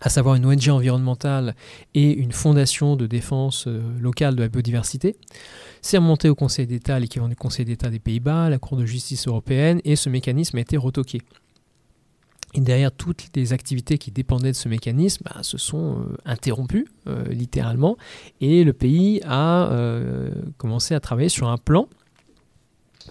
à 0.00 0.08
savoir 0.08 0.34
une 0.34 0.44
ONG 0.44 0.68
environnementale 0.68 1.54
et 1.94 2.12
une 2.12 2.32
fondation 2.32 2.96
de 2.96 3.06
défense 3.06 3.66
locale 4.00 4.34
de 4.34 4.42
la 4.42 4.48
biodiversité. 4.48 5.16
C'est 5.82 5.98
remonté 5.98 6.28
au 6.28 6.34
Conseil 6.34 6.66
d'État, 6.66 6.98
l'équivalent 6.98 7.28
du 7.28 7.36
Conseil 7.36 7.64
d'État 7.64 7.90
des 7.90 7.98
Pays-Bas, 7.98 8.48
la 8.48 8.58
Cour 8.58 8.76
de 8.76 8.86
justice 8.86 9.28
européenne, 9.28 9.80
et 9.84 9.96
ce 9.96 10.08
mécanisme 10.08 10.56
a 10.56 10.60
été 10.60 10.76
retoqué. 10.76 11.20
Et 12.54 12.60
derrière 12.60 12.92
toutes 12.92 13.28
les 13.34 13.52
activités 13.52 13.98
qui 13.98 14.10
dépendaient 14.10 14.52
de 14.52 14.56
ce 14.56 14.68
mécanisme 14.68 15.24
bah, 15.24 15.42
se 15.42 15.58
sont 15.58 15.98
euh, 15.98 16.16
interrompues, 16.24 16.86
euh, 17.08 17.24
littéralement, 17.28 17.96
et 18.40 18.64
le 18.64 18.72
pays 18.72 19.20
a 19.24 19.70
euh, 19.72 20.30
commencé 20.56 20.94
à 20.94 21.00
travailler 21.00 21.28
sur 21.28 21.48
un 21.48 21.58
plan 21.58 21.88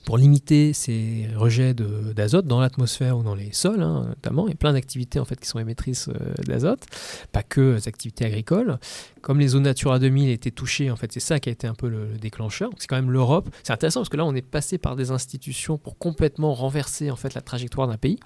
pour 0.05 0.17
limiter 0.17 0.73
ces 0.73 1.27
rejets 1.35 1.73
d'azote 1.73 2.45
dans 2.45 2.59
l'atmosphère 2.59 3.17
ou 3.17 3.23
dans 3.23 3.35
les 3.35 3.53
sols, 3.53 3.81
hein, 3.81 4.05
notamment. 4.09 4.47
Il 4.47 4.51
y 4.51 4.53
a 4.53 4.57
plein 4.57 4.73
d'activités 4.73 5.19
en 5.19 5.25
fait 5.25 5.39
qui 5.39 5.47
sont 5.47 5.59
émettrices 5.59 6.09
euh, 6.09 6.33
d'azote, 6.45 6.85
pas 7.31 7.43
que 7.43 7.75
les 7.75 7.87
activités 7.87 8.25
agricoles. 8.25 8.79
Comme 9.21 9.39
les 9.39 9.49
zones 9.49 9.63
Natura 9.63 9.99
2000 9.99 10.29
étaient 10.29 10.51
touchées, 10.51 10.91
en 10.91 10.97
fait, 10.97 11.11
c'est 11.13 11.21
ça 11.21 11.39
qui 11.39 11.47
a 11.47 11.51
été 11.51 11.67
un 11.67 11.73
peu 11.73 11.87
le, 11.87 12.17
déclencheur. 12.19 12.69
C'est 12.77 12.87
quand 12.87 12.97
même 12.97 13.11
l'Europe. 13.11 13.49
C'est 13.63 13.71
intéressant 13.71 14.01
parce 14.01 14.09
que 14.09 14.17
là, 14.17 14.25
on 14.25 14.35
est 14.35 14.41
passé 14.41 14.77
par 14.77 14.95
des 14.95 15.11
institutions 15.11 15.77
pour 15.77 15.97
complètement 15.97 16.53
renverser 16.53 17.09
en 17.09 17.15
fait 17.15 17.33
la 17.33 17.41
trajectoire 17.41 17.87
d'un 17.87 17.97
pays, 17.97 18.19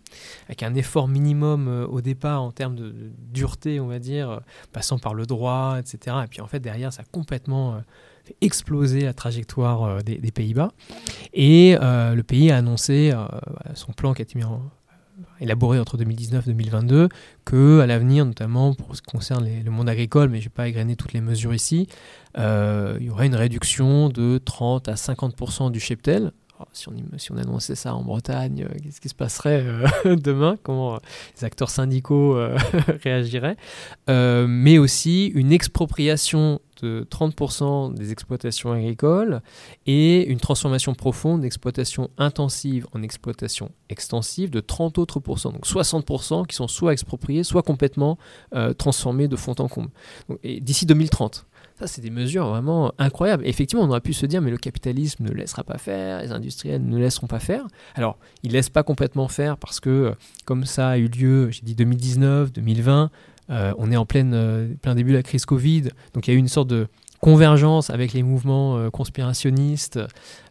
avec 0.48 0.64
un 0.64 0.74
effort 0.74 1.08
minimum 1.08 1.68
euh, 1.68 1.86
au 1.86 2.02
départ 2.02 2.42
en 2.42 2.52
termes 2.52 2.76
de, 2.76 2.94
dureté, 3.32 3.80
on 3.80 3.88
va 3.88 4.00
dire, 4.00 4.30
euh, 4.30 4.40
passant 4.72 4.98
par 4.98 5.14
le 5.14 5.26
droit, 5.26 5.78
etc. 5.80 6.18
Et 6.24 6.28
puis 6.28 6.42
en 6.42 6.48
fait, 6.48 6.60
derrière, 6.60 6.92
ça 6.92 7.04
a 7.04 7.06
complètement 7.12 7.82
exploser 8.42 9.02
la 9.02 9.14
trajectoire 9.14 9.84
euh, 9.84 10.02
des, 10.02 10.32
Pays-Bas. 10.32 10.72
Et 11.34 11.78
euh, 11.82 12.16
le 12.16 12.24
pays 12.24 12.52
a 12.52 12.58
annoncé 12.58 13.12
euh, 13.14 13.26
son 13.74 13.92
plan 13.92 14.14
qui 14.14 14.22
a 14.22 14.24
été 14.24 14.40
élaboré 15.40 15.80
entre 15.80 15.98
2019 15.98 16.48
et 16.48 16.52
2022, 16.52 17.10
que 17.46 17.80
à 17.80 17.88
l'avenir, 17.88 18.26
notamment 18.26 18.74
pour 18.74 18.96
ce 18.96 19.02
qui 19.02 19.12
concerne 19.12 19.48
le 19.64 19.72
monde 19.72 19.90
agricole, 19.90 20.30
mais 20.30 20.38
je 20.38 20.46
ne 20.46 20.50
vais 20.50 20.54
pas 20.54 20.68
égrener 20.68 20.96
toutes 20.96 21.14
les 21.14 21.22
mesures 21.22 21.54
ici, 21.54 21.88
il 22.36 23.02
y 23.02 23.10
aurait 23.10 23.28
une 23.28 23.36
réduction 23.36 24.10
de 24.10 24.40
30 24.44 24.90
à 24.90 24.94
50% 24.94 25.72
du 25.72 25.80
cheptel. 25.80 26.32
si, 26.72 26.88
on, 26.90 26.94
si, 27.18 27.32
on, 27.32 27.38
annonçait 27.38 27.76
ça 27.76 27.96
en 27.96 28.04
Bretagne, 28.04 28.68
qu'est-ce 28.84 29.02
qui 29.02 29.10
se 29.10 29.16
passerait 29.16 29.64
demain? 30.06 30.56
Comment 30.62 31.00
les 31.36 31.46
acteurs 31.46 31.70
syndicaux 31.70 32.38
réagiraient? 33.04 33.58
Mais 34.08 34.78
aussi 34.78 35.28
une 35.28 35.52
expropriation 35.52 36.60
de 36.82 37.06
30% 37.10 37.94
des 37.94 38.12
exploitations 38.12 38.72
agricoles 38.72 39.42
et 39.86 40.26
une 40.26 40.40
transformation 40.40 40.94
profonde 40.94 41.42
d'exploitation 41.42 42.10
intensive 42.18 42.88
en 42.94 43.02
exploitation 43.02 43.72
extensive 43.90 44.50
de 44.50 44.60
30 44.60 44.98
autres 44.98 45.20
pourcents. 45.20 45.52
Donc 45.52 45.66
60% 45.66 46.46
qui 46.46 46.56
sont 46.56 46.68
soit 46.68 46.94
expropriés, 46.94 47.44
soit 47.44 47.64
complètement 47.64 48.18
euh, 48.56 48.74
transformés 48.74 49.28
de 49.28 49.36
fond 49.36 49.56
en 49.60 49.68
comble. 49.68 49.90
D'ici 50.44 50.86
2030. 50.86 51.46
Ça, 51.80 51.86
c'est 51.86 52.02
des 52.02 52.10
mesures 52.10 52.48
vraiment 52.48 52.92
incroyables. 52.98 53.46
effectivement, 53.46 53.84
on 53.86 53.90
aurait 53.90 54.02
pu 54.02 54.14
se 54.14 54.26
dire, 54.26 54.42
mais 54.42 54.50
le 54.50 54.58
capitalisme 54.58 55.24
ne 55.24 55.32
laissera 55.32 55.64
pas 55.64 55.78
faire, 55.78 56.24
les 56.24 56.32
industriels 56.32 56.84
ne 56.84 56.98
laisseront 56.98 57.28
pas 57.28 57.40
faire. 57.40 57.68
Alors, 57.94 58.18
ils 58.42 58.50
ne 58.50 58.54
laissent 58.54 58.72
pas 58.72 58.82
complètement 58.82 59.28
faire 59.28 59.58
parce 59.58 59.80
que, 59.80 60.16
comme 60.46 60.66
ça 60.66 60.90
a 60.90 60.98
eu 60.98 61.08
lieu, 61.08 61.52
j'ai 61.52 61.62
dit 61.62 61.76
2019, 61.76 62.52
2020, 62.52 63.12
euh, 63.50 63.74
on 63.78 63.92
est 63.92 63.98
en 63.98 64.06
euh, 64.16 64.74
plein 64.82 64.96
début 64.96 65.12
de 65.12 65.18
la 65.18 65.24
crise 65.24 65.46
Covid, 65.46 65.84
donc 66.14 66.28
il 66.28 66.32
y 66.32 66.34
a 66.34 66.36
eu 66.36 66.40
une 66.40 66.48
sorte 66.48 66.68
de 66.68 66.88
convergence 67.20 67.90
avec 67.90 68.14
les 68.14 68.22
mouvements 68.22 68.78
euh, 68.78 68.90
conspirationnistes, 68.90 70.00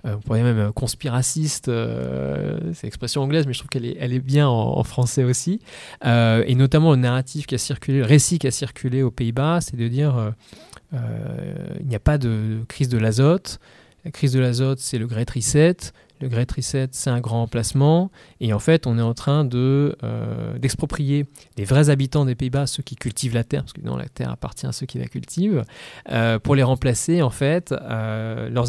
on 0.04 0.18
pourrait 0.18 0.42
même 0.42 0.72
conspiracistes, 0.72 1.66
c'est 1.66 2.82
l'expression 2.84 3.22
anglaise, 3.22 3.46
mais 3.46 3.52
je 3.52 3.58
trouve 3.58 3.70
qu'elle 3.70 3.84
est, 3.84 4.18
bien 4.20 4.48
en, 4.48 4.84
français 4.84 5.24
aussi, 5.24 5.60
et 6.04 6.54
notamment 6.54 6.92
le 6.92 6.98
narratif 6.98 7.46
qui 7.46 7.56
a 7.56 7.58
circulé, 7.58 7.98
le 7.98 8.04
récit 8.04 8.38
qui 8.38 8.46
a 8.46 8.52
circulé 8.52 9.02
aux 9.02 9.10
Pays-Bas, 9.10 9.60
c'est 9.62 9.76
de 9.76 9.88
dire 9.88 10.32
il 10.92 11.86
n'y 11.86 11.96
a 11.96 12.00
pas 12.00 12.18
de 12.18 12.60
crise 12.68 12.88
de 12.88 12.98
l'azote, 12.98 13.58
la 14.04 14.12
crise 14.12 14.32
de 14.32 14.38
l'azote 14.38 14.78
c'est 14.78 14.98
le 14.98 15.08
Great 15.08 15.28
Reset, 15.28 15.76
le 16.20 16.28
Great 16.28 16.50
Reset, 16.50 16.88
c'est 16.92 17.10
un 17.10 17.20
grand 17.20 17.42
emplacement. 17.42 18.10
Et 18.40 18.52
en 18.52 18.58
fait, 18.58 18.86
on 18.86 18.98
est 18.98 19.02
en 19.02 19.14
train 19.14 19.44
de, 19.44 19.96
euh, 20.02 20.58
d'exproprier 20.58 21.26
les 21.56 21.64
vrais 21.64 21.90
habitants 21.90 22.24
des 22.24 22.34
Pays-Bas, 22.34 22.66
ceux 22.66 22.82
qui 22.82 22.96
cultivent 22.96 23.34
la 23.34 23.44
terre, 23.44 23.62
parce 23.62 23.72
que 23.72 23.82
non, 23.82 23.96
la 23.96 24.08
terre 24.08 24.30
appartient 24.30 24.66
à 24.66 24.72
ceux 24.72 24.86
qui 24.86 24.98
la 24.98 25.06
cultivent, 25.06 25.64
euh, 26.10 26.38
pour 26.38 26.54
les 26.54 26.62
remplacer, 26.62 27.22
en 27.22 27.30
fait, 27.30 27.72
euh, 27.72 28.48
leurs, 28.48 28.66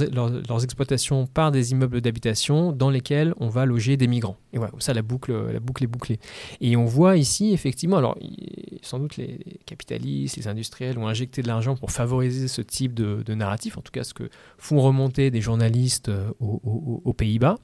leurs, 0.48 0.64
exploitations 0.64 1.28
par 1.28 1.52
des 1.52 1.72
immeubles 1.72 2.02
d'habitation 2.02 2.72
dans 2.72 2.90
lesquels 2.90 3.34
on 3.40 3.48
va 3.48 3.66
loger 3.66 3.96
des 3.96 4.08
migrants. 4.08 4.38
Et 4.54 4.58
voilà, 4.58 4.74
ça, 4.80 4.94
la 4.94 5.02
boucle, 5.02 5.34
la 5.52 5.60
boucle 5.60 5.84
est 5.84 5.88
bouclée. 5.88 6.20
Et 6.62 6.76
on 6.76 6.86
voit 6.86 7.16
ici, 7.16 7.54
effectivement, 7.54 7.98
alors, 7.98 8.18
sans 8.82 9.00
doute 9.00 9.18
les 9.18 9.40
capitalistes, 9.66 10.36
les 10.36 10.48
industriels 10.48 10.98
ont 10.98 11.08
injecté 11.08 11.42
de 11.42 11.48
l'argent 11.48 11.76
pour 11.76 11.92
favoriser 11.92 12.48
ce 12.48 12.62
type 12.62 12.94
de, 12.94 13.34
narratif, 13.34 13.78
en 13.78 13.82
tout 13.82 13.92
cas 13.92 14.04
ce 14.04 14.16
que 14.16 14.30
font 14.58 14.82
remonter 14.82 15.30
des 15.30 15.42
journalistes 15.42 16.10
aux, 16.40 17.02
aux 17.06 17.14
Pays-Bas 17.14 17.37
bas 17.40 17.58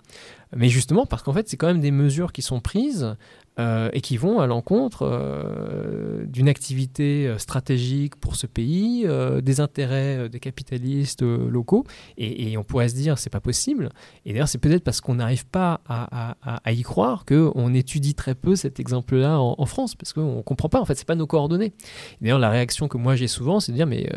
Mais 0.55 0.69
justement, 0.69 1.05
parce 1.05 1.23
qu'en 1.23 1.33
fait, 1.33 1.47
c'est 1.47 1.57
quand 1.57 1.67
même 1.67 1.81
des 1.81 1.91
mesures 1.91 2.31
qui 2.31 2.41
sont 2.41 2.59
prises 2.59 3.15
euh, 3.59 3.91
et 3.93 4.01
qui 4.01 4.17
vont 4.17 4.39
à 4.39 4.47
l'encontre 4.47 5.03
euh, 5.03 6.25
d'une 6.25 6.49
activité 6.49 7.27
euh, 7.27 7.37
stratégique 7.37 8.15
pour 8.15 8.35
ce 8.35 8.47
pays, 8.47 9.05
des 9.43 9.59
intérêts 9.59 10.27
des 10.27 10.39
capitalistes 10.39 11.21
locaux. 11.21 11.85
Et, 12.17 12.57
on 12.57 12.63
pourrait 12.63 12.89
se 12.89 12.95
dire, 12.95 13.17
c'est 13.19 13.29
pas 13.29 13.39
possible. 13.39 13.89
Et 14.25 14.33
d'ailleurs, 14.33 14.47
c'est 14.47 14.57
peut-être 14.57 14.83
parce 14.83 15.01
qu'on 15.01 15.15
n'arrive 15.15 15.45
pas 15.45 15.81
à, 15.87 16.71
y 16.71 16.81
croire 16.81 17.25
qu'on 17.25 17.73
étudie 17.73 18.15
très 18.15 18.33
peu 18.33 18.55
cet 18.55 18.79
exemple-là 18.79 19.39
en, 19.39 19.65
France, 19.65 19.95
parce 19.95 20.13
qu'on 20.13 20.37
ne 20.37 20.41
comprend 20.41 20.69
pas. 20.69 20.81
En 20.81 20.85
fait, 20.85 20.95
c'est 20.95 21.07
pas 21.07 21.15
nos 21.15 21.27
coordonnées. 21.27 21.73
D'ailleurs, 22.21 22.39
la 22.39 22.49
réaction 22.49 22.87
que 22.87 22.97
moi 22.97 23.15
j'ai 23.15 23.27
souvent, 23.27 23.59
c'est 23.59 23.71
de 23.71 23.77
dire, 23.77 23.87
mais 23.87 24.09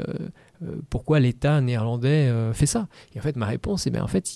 pourquoi 0.91 1.21
l'État 1.21 1.61
néerlandais 1.61 2.29
euh, 2.29 2.53
fait 2.53 2.67
ça 2.67 2.89
Et 3.15 3.19
en 3.19 3.23
fait, 3.23 3.37
ma 3.37 3.47
réponse 3.47 3.87
est 3.87 3.91
ben, 3.91 4.03
en 4.03 4.07
fait, 4.07 4.27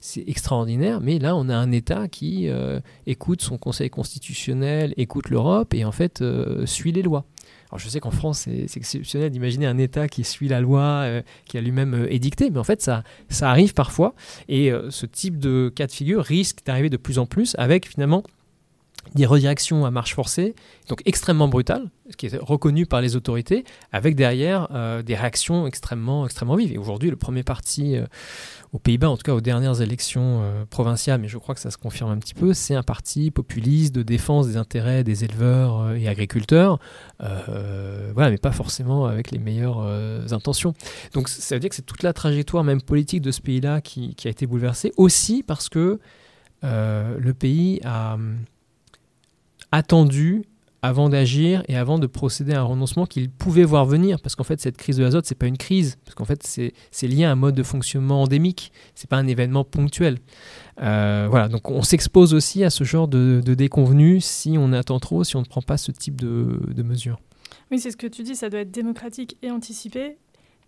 c'est 0.00 0.24
extraordinaire, 0.26 1.00
mais 1.00 1.18
là, 1.18 1.36
on 1.36 1.48
a 1.48 1.56
un 1.56 1.72
État 1.72 2.08
qui 2.08 2.48
euh, 2.48 2.80
écoute 3.06 3.42
son 3.42 3.58
Conseil 3.58 3.90
constitutionnel, 3.90 4.94
écoute 4.96 5.28
l'Europe 5.28 5.74
et 5.74 5.84
en 5.84 5.92
fait 5.92 6.24
suit 6.64 6.92
les 6.92 7.02
lois. 7.02 7.24
Alors 7.70 7.78
je 7.78 7.88
sais 7.88 8.00
qu'en 8.00 8.10
France, 8.10 8.40
c'est 8.40 8.76
exceptionnel 8.76 9.30
d'imaginer 9.30 9.66
un 9.66 9.78
État 9.78 10.08
qui 10.08 10.24
suit 10.24 10.48
la 10.48 10.60
loi, 10.60 11.06
qui 11.44 11.56
a 11.56 11.60
lui-même 11.60 12.06
édicté, 12.08 12.50
mais 12.50 12.58
en 12.58 12.64
fait, 12.64 12.82
ça 12.82 13.04
arrive 13.42 13.74
parfois. 13.74 14.14
Et 14.48 14.72
ce 14.88 15.06
type 15.06 15.38
de 15.38 15.70
cas 15.74 15.86
de 15.86 15.92
figure 15.92 16.24
risque 16.24 16.64
d'arriver 16.64 16.90
de 16.90 16.96
plus 16.96 17.18
en 17.18 17.26
plus 17.26 17.54
avec 17.58 17.88
finalement 17.88 18.24
des 19.14 19.26
redirections 19.26 19.84
à 19.84 19.90
marche 19.90 20.14
forcée, 20.14 20.54
donc 20.88 21.02
extrêmement 21.04 21.48
brutales, 21.48 21.90
ce 22.10 22.16
qui 22.16 22.26
est 22.26 22.36
reconnu 22.36 22.86
par 22.86 23.00
les 23.00 23.16
autorités, 23.16 23.64
avec 23.92 24.14
derrière 24.14 24.68
euh, 24.72 25.02
des 25.02 25.14
réactions 25.14 25.66
extrêmement, 25.66 26.24
extrêmement 26.24 26.56
vives. 26.56 26.72
Et 26.72 26.78
aujourd'hui, 26.78 27.10
le 27.10 27.16
premier 27.16 27.42
parti 27.42 27.96
euh, 27.96 28.06
aux 28.72 28.78
Pays-Bas, 28.78 29.08
en 29.08 29.16
tout 29.16 29.22
cas 29.22 29.32
aux 29.32 29.40
dernières 29.40 29.80
élections 29.80 30.40
euh, 30.42 30.64
provinciales, 30.64 31.20
mais 31.20 31.28
je 31.28 31.38
crois 31.38 31.54
que 31.54 31.60
ça 31.60 31.70
se 31.70 31.78
confirme 31.78 32.10
un 32.10 32.18
petit 32.18 32.34
peu, 32.34 32.54
c'est 32.54 32.74
un 32.74 32.82
parti 32.82 33.30
populiste 33.30 33.94
de 33.94 34.02
défense 34.02 34.46
des 34.46 34.56
intérêts 34.56 35.02
des 35.02 35.24
éleveurs 35.24 35.92
et 35.92 36.08
agriculteurs, 36.08 36.78
voilà, 37.18 38.30
mais 38.30 38.38
pas 38.38 38.52
forcément 38.52 39.06
avec 39.06 39.30
les 39.30 39.38
meilleures 39.38 39.80
intentions. 40.32 40.74
Donc 41.14 41.28
ça 41.28 41.54
veut 41.54 41.60
dire 41.60 41.70
que 41.70 41.76
c'est 41.76 41.86
toute 41.86 42.02
la 42.02 42.12
trajectoire 42.12 42.64
même 42.64 42.82
politique 42.82 43.22
de 43.22 43.30
ce 43.30 43.40
pays-là 43.40 43.80
qui, 43.80 44.14
qui, 44.14 44.28
a 44.28 44.30
été 44.30 44.46
bouleversée, 44.46 44.92
aussi 44.96 45.42
parce 45.42 45.68
que 45.68 45.98
le 46.62 47.32
pays 47.32 47.80
a 47.84 48.16
attendu 49.72 50.44
avant 50.82 51.08
d'agir 51.08 51.62
et 51.68 51.76
avant 51.76 51.98
de 51.98 52.06
procéder 52.06 52.54
à 52.54 52.60
un 52.60 52.64
renoncement 52.64 53.04
qu'il 53.04 53.30
pouvait 53.30 53.64
voir 53.64 53.84
venir. 53.84 54.20
Parce 54.20 54.34
qu'en 54.34 54.44
fait, 54.44 54.60
cette 54.60 54.76
crise 54.76 54.96
de 54.96 55.02
l'azote, 55.02 55.26
c'est 55.26 55.34
pas 55.34 55.46
une 55.46 55.58
crise. 55.58 55.98
Parce 56.04 56.14
qu'en 56.14 56.24
fait, 56.24 56.42
c'est 56.42 57.06
lié 57.06 57.24
à 57.24 57.30
un 57.30 57.34
mode 57.34 57.54
de 57.54 57.62
fonctionnement 57.62 58.22
endémique. 58.22 58.72
C'est 58.94 59.08
pas 59.08 59.18
un 59.18 59.26
événement 59.26 59.64
ponctuel. 59.64 60.18
Euh, 60.80 61.26
voilà. 61.28 61.48
Donc, 61.48 61.70
on 61.70 61.82
s'expose 61.82 62.32
aussi 62.32 62.64
à 62.64 62.70
ce 62.70 62.84
genre 62.84 63.08
de, 63.08 63.42
de 63.44 64.20
si 64.20 64.56
on 64.58 64.72
attend 64.72 64.98
trop, 65.00 65.22
si 65.22 65.36
on 65.36 65.40
ne 65.40 65.46
prend 65.46 65.62
pas 65.62 65.76
ce 65.76 65.92
type 65.92 66.18
de, 66.18 66.60
de 66.74 66.82
mesures. 66.82 67.20
Oui, 67.70 67.78
c'est 67.78 67.90
ce 67.90 67.96
que 67.96 68.06
tu 68.06 68.22
dis. 68.22 68.34
Ça 68.34 68.48
doit 68.48 68.60
être 68.60 68.70
démocratique 68.70 69.36
et 69.42 69.50
anticipé. 69.50 70.16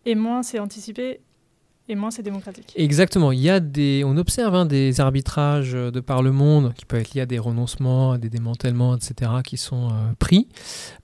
Et 0.04 0.14
moins 0.14 0.42
c'est 0.42 0.58
anticipé 0.58 1.20
et 1.88 1.94
moins 1.94 2.10
c'est 2.10 2.22
démocratique. 2.22 2.72
Exactement. 2.76 3.32
Il 3.32 3.40
y 3.40 3.50
a 3.50 3.58
des, 3.60 4.02
on 4.06 4.16
observe 4.16 4.54
hein, 4.54 4.66
des 4.66 5.00
arbitrages 5.00 5.72
de 5.72 6.00
par 6.00 6.22
le 6.22 6.30
monde 6.30 6.72
qui 6.74 6.84
peuvent 6.84 7.00
être 7.00 7.14
liés 7.14 7.22
à 7.22 7.26
des 7.26 7.38
renoncements, 7.38 8.12
à 8.12 8.18
des 8.18 8.30
démantèlements, 8.30 8.96
etc., 8.96 9.30
qui 9.44 9.56
sont 9.56 9.88
euh, 9.88 10.12
pris, 10.18 10.48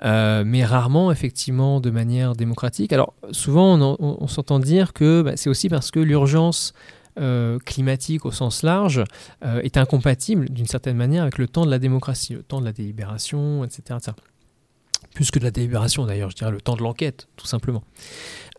euh, 0.05 0.45
mais 0.47 0.65
rarement 0.65 1.11
effectivement 1.11 1.81
de 1.81 1.91
manière 1.91 2.35
démocratique. 2.35 2.93
Alors 2.93 3.15
souvent 3.33 3.79
on, 3.99 4.27
s'entend 4.29 4.59
dire 4.61 4.93
que 4.93 5.23
bah, 5.23 5.33
c'est 5.37 5.51
aussi 5.51 5.69
parce 5.69 5.91
que 5.91 6.01
l'urgence 6.01 6.75
euh, 7.19 7.59
climatique 7.59 8.25
au 8.25 8.31
sens 8.31 8.63
large 8.63 9.03
est 9.43 9.77
incompatible 9.77 10.49
d'une 10.49 10.67
certaine 10.67 10.97
manière 10.97 11.23
avec 11.23 11.39
le 11.39 11.49
temps 11.49 11.65
de 11.65 11.71
la 11.71 11.79
démocratie, 11.79 12.35
le 12.35 12.43
temps 12.43 12.61
de 12.61 12.65
la 12.65 12.73
délibération, 12.73 13.65
etc 13.65 13.99
plus 15.19 15.33
que 15.33 15.41
de 15.41 15.45
la 15.45 15.51
délibération 15.51 16.07
d'ailleurs, 16.07 16.31
je 16.31 16.37
dirais 16.37 16.53
le 16.53 16.61
temps 16.61 16.77
de 16.77 16.83
l'enquête, 16.83 17.27
tout 17.35 17.49
simplement. 17.49 17.83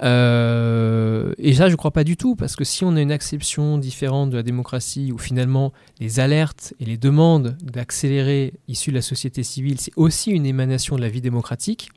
Euh, 0.01 1.31
et 1.37 1.53
ça, 1.53 1.67
je 1.67 1.71
ne 1.71 1.77
crois 1.77 1.91
pas 1.91 2.03
du 2.03 2.17
tout, 2.17 2.35
parce 2.35 2.57
que 2.57 2.65
si 2.65 2.83
on 2.83 2.97
a 2.97 3.01
une 3.01 3.13
acception 3.13 3.77
différente 3.77 4.29
de 4.29 4.35
la 4.35 4.43
démocratie, 4.43 5.13
où 5.13 5.17
finalement 5.17 5.71
les 6.01 6.19
alertes 6.19 6.73
et 6.81 6.83
les 6.83 6.97
demandes 6.97 7.55
d'accélérer 7.61 8.55
issues 8.67 8.89
de 8.89 8.97
la 8.97 9.01
société 9.01 9.41
civile, 9.41 9.79
c'est 9.79 9.93
aussi 9.95 10.31
une 10.31 10.45
émanation 10.45 10.97
de 10.97 11.01
la 11.01 11.07
vie 11.07 11.21
démocratique, 11.21 11.91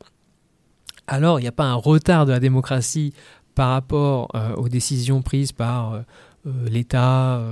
alors 1.09 1.41
il 1.41 1.43
n'y 1.43 1.49
a 1.49 1.53
pas 1.53 1.65
un 1.65 1.75
retard 1.75 2.25
de 2.25 2.31
la 2.31 2.39
démocratie 2.39 3.15
par 3.57 3.71
rapport 3.71 4.29
euh, 4.37 4.55
aux 4.55 4.69
décisions 4.69 5.23
prises 5.23 5.51
par 5.51 5.95
euh, 5.95 6.03
l'État, 6.45 7.43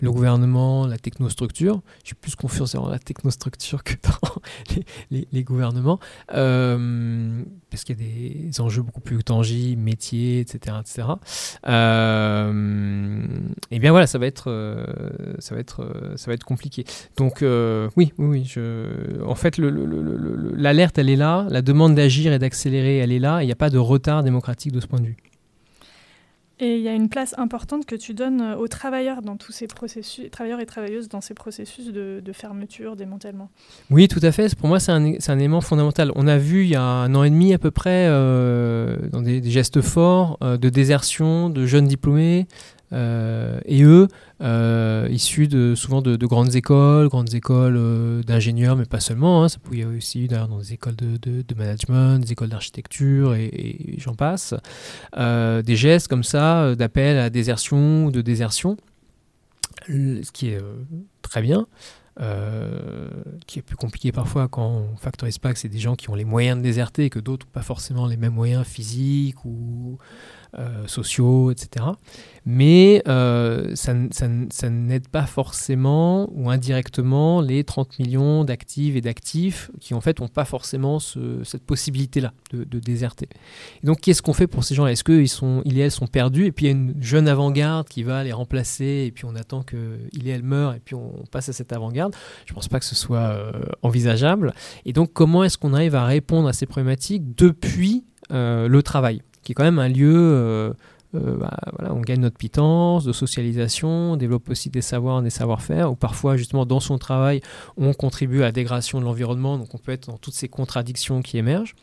le 0.00 0.12
gouvernement, 0.12 0.86
la 0.86 0.98
technostructure. 0.98 1.80
J'ai 2.04 2.14
plus 2.14 2.36
confiance 2.36 2.74
dans 2.74 2.88
la 2.88 2.98
technostructure 2.98 3.82
que 3.82 3.94
dans 4.02 4.42
les, 5.32 5.44
gouvernements, 5.44 5.98
parce 6.28 7.84
qu'il 7.84 8.00
y 8.00 8.02
a 8.02 8.48
des 8.50 8.60
enjeux 8.60 8.82
beaucoup 8.82 9.00
plus 9.00 9.22
tangibles, 9.24 9.82
métiers, 9.82 10.40
etc. 10.40 10.76
etc. 10.80 11.08
et 13.70 13.78
bien 13.78 13.90
voilà, 13.90 14.06
ça 14.06 14.18
va 14.18 14.26
être, 14.26 14.86
ça 15.38 15.54
va 15.54 15.60
être, 15.60 16.14
ça 16.16 16.26
va 16.30 16.34
être 16.34 16.44
compliqué. 16.44 16.84
Donc 17.16 17.38
oui, 17.42 18.12
oui, 18.18 18.26
oui. 18.26 18.54
En 19.26 19.34
fait, 19.34 19.58
l'alerte, 19.58 20.98
elle 20.98 21.10
est 21.10 21.16
là, 21.16 21.46
la 21.50 21.62
demande 21.62 21.94
d'agir 21.94 22.32
et 22.32 22.38
d'accélérer, 22.38 22.98
elle 22.98 23.12
est 23.12 23.18
là, 23.18 23.42
il 23.42 23.46
n'y 23.46 23.52
a 23.52 23.56
pas 23.56 23.70
de 23.70 23.78
retard 23.78 24.22
démocratique 24.22 24.72
de 24.72 24.80
ce 24.80 24.86
point 24.86 25.00
de 25.00 25.06
vue. 25.06 25.16
Et 26.60 26.76
il 26.76 26.82
y 26.82 26.88
a 26.88 26.94
une 26.94 27.08
place 27.08 27.34
importante 27.36 27.84
que 27.84 27.96
tu 27.96 28.14
donnes 28.14 28.40
euh, 28.40 28.56
aux 28.56 28.68
travailleurs 28.68 29.22
dans 29.22 29.36
tous 29.36 29.50
ces 29.50 29.66
processus, 29.66 30.30
travailleurs 30.30 30.60
et 30.60 30.66
travailleuses 30.66 31.08
dans 31.08 31.20
ces 31.20 31.34
processus 31.34 31.86
de, 31.88 32.22
fermeture, 32.32 32.94
démantèlement. 32.94 33.50
Oui, 33.90 34.06
tout 34.06 34.20
à 34.22 34.30
fait. 34.30 34.54
Pour 34.54 34.68
moi, 34.68 34.78
c'est 34.78 34.92
un, 34.92 35.38
élément 35.38 35.60
fondamental. 35.60 36.12
On 36.14 36.28
a 36.28 36.38
vu 36.38 36.62
il 36.62 36.70
y 36.70 36.76
a 36.76 36.82
un 36.82 37.14
an 37.16 37.24
et 37.24 37.30
demi 37.30 37.54
à 37.54 37.58
peu 37.58 37.72
près, 37.72 38.06
euh, 38.08 38.96
dans 39.10 39.20
des, 39.20 39.42
gestes 39.50 39.80
forts, 39.80 40.38
euh, 40.42 40.56
de 40.56 40.68
désertion 40.68 41.50
de 41.50 41.66
jeunes 41.66 41.86
diplômés, 41.86 42.46
et 42.94 43.82
eux, 43.82 44.08
euh, 44.40 45.08
issus 45.10 45.46
de, 45.46 45.74
souvent 45.74 46.02
de, 46.02 46.26
grandes 46.26 46.54
écoles, 46.54 47.08
grandes 47.08 47.34
écoles 47.34 47.76
euh, 47.78 48.22
d'ingénieurs, 48.24 48.76
mais 48.76 48.84
pas 48.84 48.98
seulement, 48.98 49.44
hein, 49.44 49.48
ça 49.48 49.58
pouvait 49.58 49.84
aussi 49.84 50.26
d'ailleurs 50.26 50.48
dans 50.48 50.58
des 50.58 50.72
écoles 50.72 50.96
de, 50.96 51.54
management, 51.56 52.18
des 52.18 52.32
écoles 52.32 52.48
d'architecture 52.48 53.34
et, 53.34 53.94
j'en 53.98 54.14
passe, 54.14 54.54
des 55.16 55.76
gestes 55.76 56.08
comme 56.08 56.24
ça 56.24 56.74
d'appel 56.74 57.18
à 57.18 57.30
désertion 57.30 58.06
ou 58.06 58.10
de 58.10 58.20
désertion, 58.20 58.76
ce 59.86 60.30
qui 60.32 60.48
est 60.48 60.60
très 61.22 61.40
bien. 61.40 61.66
qui 63.46 63.60
est 63.60 63.62
plus 63.62 63.76
compliqué 63.76 64.10
parfois 64.10 64.48
quand 64.48 64.68
on 64.68 64.96
factorise 64.96 65.38
pas 65.38 65.52
que 65.52 65.58
c'est 65.58 65.68
des 65.68 65.78
gens 65.78 65.94
qui 65.94 66.10
ont 66.10 66.14
les 66.14 66.24
moyens 66.24 66.58
de 66.58 66.62
déserter 66.62 67.04
et 67.04 67.10
que 67.10 67.20
d'autres 67.20 67.46
pas 67.46 67.62
forcément 67.62 68.06
les 68.06 68.16
mêmes 68.16 68.34
moyens 68.34 68.66
physiques 68.66 69.44
ou 69.44 69.98
euh, 70.56 70.86
sociaux, 70.86 71.50
etc. 71.50 71.84
Mais 72.46 73.02
euh, 73.08 73.74
ça, 73.74 73.94
n'aide 74.68 75.08
pas 75.08 75.26
forcément 75.26 76.28
ou 76.32 76.50
indirectement 76.50 77.40
les 77.40 77.64
30 77.64 77.98
millions 77.98 78.44
d'actifs 78.44 78.94
et 78.94 79.00
d'actifs 79.00 79.70
qui 79.80 79.94
en 79.94 80.00
fait 80.00 80.20
n'ont 80.20 80.28
pas 80.28 80.44
forcément 80.44 80.98
cette 80.98 81.64
possibilité-là 81.64 82.32
de, 82.52 82.78
déserter. 82.78 83.28
Et 83.82 83.86
donc 83.86 84.00
qu'est-ce 84.00 84.22
qu'on 84.22 84.32
fait 84.34 84.46
pour 84.46 84.62
ces 84.62 84.74
gens-là? 84.74 84.92
Est-ce 84.92 85.02
qu'ils 85.02 85.28
sont, 85.28 85.62
et 85.64 85.76
elles 85.78 85.90
sont 85.90 86.06
perdus? 86.06 86.44
Et 86.44 86.52
puis 86.52 86.66
il 86.66 86.68
y 86.68 86.72
a 86.72 86.76
une 86.76 87.02
jeune 87.02 87.26
avant-garde 87.26 87.88
qui 87.88 88.02
va 88.02 88.22
les 88.22 88.32
remplacer 88.32 89.04
et 89.06 89.10
puis 89.10 89.24
on 89.24 89.34
attend 89.34 89.62
qu'il 89.62 90.28
et 90.28 90.30
elle 90.30 90.44
meure 90.44 90.74
et 90.74 90.80
puis 90.80 90.94
on 90.94 91.24
passe 91.32 91.48
à 91.48 91.52
cette 91.52 91.72
avant-garde? 91.72 92.14
Je 92.46 92.52
ne 92.52 92.54
pense 92.54 92.68
pas 92.68 92.78
que 92.78 92.86
ce 92.86 92.94
soit 92.94 93.18
euh, 93.18 93.52
envisageable. 93.82 94.54
Et 94.84 94.92
donc 94.92 95.12
comment 95.12 95.42
est-ce 95.42 95.58
qu'on 95.58 95.72
arrive 95.72 95.94
à 95.94 96.04
répondre 96.04 96.46
à 96.46 96.52
ces 96.52 96.66
problématiques 96.66 97.34
depuis 97.34 98.04
le 98.30 98.80
travail? 98.82 99.22
Qui 99.44 99.52
est 99.52 99.54
quand 99.54 99.64
même 99.64 99.78
un 99.78 99.88
lieu 99.88 100.14
euh, 100.14 100.72
euh, 101.14 101.36
bah, 101.36 101.56
voilà, 101.78 101.94
on 101.94 102.00
gagne 102.00 102.20
notre 102.20 102.36
pitance 102.36 103.04
de 103.04 103.12
socialisation, 103.12 103.88
on 103.88 104.16
développe 104.16 104.48
aussi 104.48 104.68
des 104.68 104.80
savoirs, 104.80 105.22
des 105.22 105.30
savoir-faire, 105.30 105.92
ou 105.92 105.94
parfois 105.94 106.36
justement 106.36 106.66
dans 106.66 106.80
son 106.80 106.98
travail, 106.98 107.40
on 107.76 107.92
contribue 107.92 108.40
à 108.40 108.46
la 108.46 108.52
dégradation 108.52 108.98
de 108.98 109.04
l'environnement, 109.04 109.56
donc 109.56 109.72
on 109.74 109.78
peut 109.78 109.92
être 109.92 110.08
dans 110.08 110.16
toutes 110.16 110.34
ces 110.34 110.48
contradictions 110.48 111.22
qui 111.22 111.38
émergent. 111.38 111.76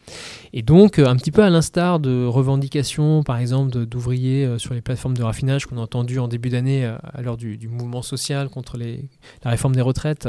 Et 0.51 0.63
donc, 0.63 0.99
euh, 0.99 1.07
un 1.07 1.15
petit 1.15 1.31
peu 1.31 1.43
à 1.43 1.49
l'instar 1.49 2.01
de 2.01 2.25
revendications, 2.25 3.23
par 3.23 3.37
exemple, 3.37 3.85
d'ouvriers 3.85 4.57
sur 4.57 4.73
les 4.73 4.81
plateformes 4.81 5.15
de 5.15 5.23
raffinage 5.23 5.65
qu'on 5.65 5.77
a 5.77 5.81
entendu 5.81 6.19
en 6.19 6.27
début 6.27 6.49
d'année 6.49 6.85
à 6.85 7.21
l'heure 7.21 7.37
du, 7.37 7.57
mouvement 7.69 8.01
social 8.01 8.49
contre 8.49 8.77
la 8.77 9.49
réforme 9.49 9.75
des 9.75 9.81
retraites, 9.81 10.27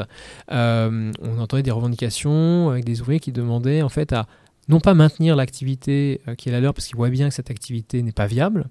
on 0.48 1.38
entendait 1.40 1.62
des 1.62 1.70
revendications 1.70 2.70
avec 2.70 2.84
des 2.84 3.00
ouvriers 3.00 3.20
qui 3.20 3.32
demandaient 3.32 3.82
en 3.82 3.88
fait 3.88 4.12
à 4.12 4.26
non 4.68 4.80
pas 4.80 4.94
maintenir 4.94 5.36
l'activité 5.36 6.20
euh, 6.28 6.34
qui 6.34 6.48
est 6.48 6.52
la 6.52 6.60
leur 6.60 6.74
parce 6.74 6.86
qu'ils 6.86 6.96
voient 6.96 7.10
bien 7.10 7.28
que 7.28 7.34
cette 7.34 7.50
activité 7.50 8.02
n'est 8.02 8.12
pas 8.12 8.26
viable, 8.26 8.68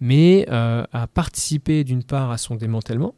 mais 0.00 0.46
euh, 0.50 0.84
à 0.92 1.06
participer 1.06 1.84
d'une 1.84 2.02
part 2.02 2.30
à 2.30 2.38
son 2.38 2.56
démantèlement, 2.56 3.14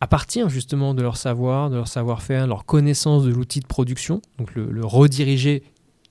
à 0.00 0.06
partir 0.06 0.48
justement 0.48 0.94
de 0.94 1.02
leur 1.02 1.16
savoir, 1.16 1.70
de 1.70 1.76
leur 1.76 1.88
savoir-faire, 1.88 2.46
leur 2.46 2.64
connaissance 2.64 3.24
de 3.24 3.30
l'outil 3.30 3.60
de 3.60 3.66
production, 3.66 4.22
donc 4.38 4.54
le, 4.54 4.84
rediriger 4.84 5.62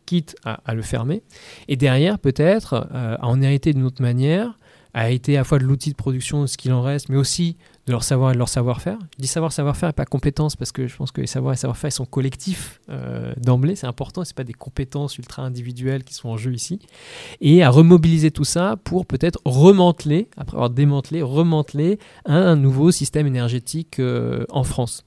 quitte 0.05 0.35
à, 0.43 0.73
le 0.73 0.81
fermer, 0.81 1.23
et 1.67 1.77
derrière 1.77 2.19
peut-être 2.19 2.87
euh, 2.93 3.15
à 3.19 3.27
en 3.27 3.41
hériter 3.41 3.73
d'une 3.73 3.83
autre 3.83 4.01
manière, 4.01 4.57
à 4.93 5.07
hériter 5.07 5.37
à 5.37 5.41
la 5.41 5.43
fois 5.43 5.59
de 5.59 5.63
l'outil 5.63 5.89
de 5.91 5.95
production, 5.95 6.41
de 6.41 6.47
ce 6.47 6.57
qu'il 6.57 6.73
en 6.73 6.81
reste, 6.81 7.09
mais 7.09 7.17
aussi 7.17 7.57
de 7.85 7.91
leur 7.91 8.03
savoir 8.03 8.31
et 8.31 8.33
de 8.33 8.37
leur 8.37 8.49
savoir-faire. 8.49 8.97
Je 9.17 9.21
dis 9.21 9.27
savoir, 9.27 9.51
savoir-faire 9.51 9.89
et 9.89 9.93
pas 9.93 10.05
compétences 10.05 10.55
parce 10.55 10.71
que 10.71 10.87
je 10.87 10.95
pense 10.95 11.11
que 11.11 11.19
les 11.19 11.27
savoirs 11.27 11.53
et 11.53 11.57
savoir-faire 11.57 11.91
sont 11.91 12.05
collectifs 12.05 12.79
euh, 12.89 13.33
d'emblée, 13.37 13.75
c'est 13.75 13.87
important, 13.87 14.23
c'est 14.23 14.35
pas 14.35 14.45
des 14.45 14.53
compétences 14.53 15.17
ultra 15.17 15.43
individuelles 15.43 16.03
qui 16.03 16.13
sont 16.13 16.29
en 16.29 16.37
jeu 16.37 16.53
ici. 16.53 16.79
Et 17.41 17.61
à 17.61 17.69
remobiliser 17.69 18.31
tout 18.31 18.45
ça 18.45 18.77
pour 18.83 19.05
peut-être 19.05 19.39
remanteler, 19.43 20.29
après 20.37 20.55
avoir 20.55 20.69
démantelé, 20.69 21.21
remanteler 21.21 21.99
un, 22.25 22.55
nouveau 22.55 22.91
système 22.91 23.27
énergétique 23.27 23.99
euh, 23.99 24.45
en 24.49 24.63
France. 24.63 25.03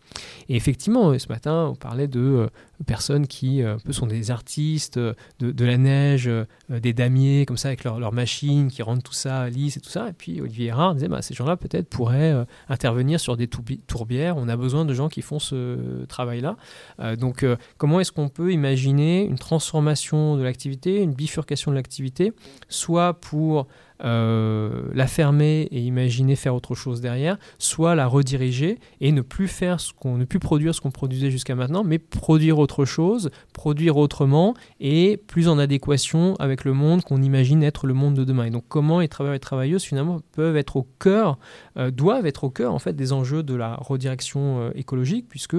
Et 0.49 0.57
effectivement, 0.57 1.18
ce 1.18 1.29
matin, 1.29 1.68
on 1.70 1.74
parlait 1.74 2.09
de 2.09 2.20
euh, 2.20 2.49
personnes 2.85 3.27
qui 3.27 3.62
sont 3.91 4.07
des 4.07 4.31
artistes 4.31 4.99
de, 4.99 5.64
la 5.64 5.77
neige, 5.77 6.31
des 6.68 6.93
damiers, 6.93 7.47
comme 7.47 7.57
ça, 7.57 7.68
avec 7.68 7.85
leurs 7.85 7.99
leur 7.99 8.12
machines, 8.12 8.68
qui 8.68 8.83
rendent 8.83 9.03
tout 9.03 9.12
ça 9.12 9.49
lisse 9.49 9.77
et 9.77 9.81
tout 9.81 9.91
ça. 9.91 10.09
Et 10.09 10.12
puis 10.12 10.41
Olivier 10.41 10.66
Erard 10.66 10.95
disait, 10.95 11.09
bah, 11.09 11.22
ces 11.22 11.35
gens-là 11.35 11.57
peut-être 11.57 11.89
pourraient 11.89 12.47
intervenir 12.68 13.20
sur 13.20 13.37
des 13.37 13.49
tourbières. 13.49 14.37
On 14.37 14.49
a 14.49 14.57
besoin 14.57 14.85
de 14.85 14.95
gens 14.95 15.09
qui 15.09 15.22
font 15.22 15.39
ce 15.39 16.05
travail-là. 16.07 16.57
Euh, 17.01 17.16
donc, 17.16 17.43
euh, 17.43 17.57
comment 17.79 18.01
est-ce 18.01 18.12
qu'on 18.12 18.29
peut 18.29 18.53
imaginer 18.53 19.24
une 19.24 19.39
transformation 19.39 20.37
de 20.37 20.43
l'activité, 20.43 21.03
une 21.03 21.14
bifurcation 21.14 21.70
de 21.70 21.77
l'activité, 21.77 22.33
soit 22.68 23.14
pour 23.14 23.66
euh, 24.05 24.82
la 24.92 25.07
fermer 25.07 25.68
et 25.70 25.80
imaginer 25.80 26.36
faire 26.36 26.55
autre 26.55 26.74
chose 26.74 27.01
derrière, 27.01 27.38
soit 27.59 27.94
la 27.94 28.07
rediriger 28.07 28.78
et 29.01 29.12
ne 29.12 29.22
plus 29.22 29.49
faire 29.49 29.80
ce 29.80 29.92
qu'on 29.92 30.16
ne 30.16 30.24
plus 30.24 30.38
produire 30.38 30.74
ce 30.74 30.80
qu'on 30.80 30.90
produisait 30.90 31.30
jusqu'à 31.30 31.55
maintenant, 31.55 31.84
mais 31.84 31.99
produire 31.99 32.59
autre 32.59 32.84
chose, 32.84 33.30
produire 33.53 33.97
autrement 33.97 34.55
et 34.80 35.16
plus 35.16 35.49
en 35.49 35.59
adéquation 35.59 36.34
avec 36.36 36.64
le 36.64 36.72
monde 36.72 37.03
qu'on 37.03 37.22
imagine 37.22 37.62
être 37.62 37.86
le 37.86 37.94
monde 37.94 38.14
de 38.14 38.24
demain. 38.24 38.44
Et 38.44 38.51
donc 38.51 38.64
comment 38.68 39.01
les 39.01 39.09
travailleurs 39.09 39.36
et 39.36 39.40
travailleuses 39.40 39.84
finalement 39.84 40.20
peuvent 40.32 40.57
être 40.57 40.76
au 40.76 40.86
cœur, 40.99 41.38
euh, 41.78 41.90
doivent 41.90 42.26
être 42.26 42.44
au 42.44 42.51
cœur 42.51 42.74
en 42.74 42.78
fait 42.78 42.94
des 42.94 43.12
enjeux 43.12 43.42
de 43.42 43.55
la 43.55 43.76
redirection 43.76 44.61
euh, 44.61 44.70
écologique, 44.74 45.26
puisque 45.28 45.57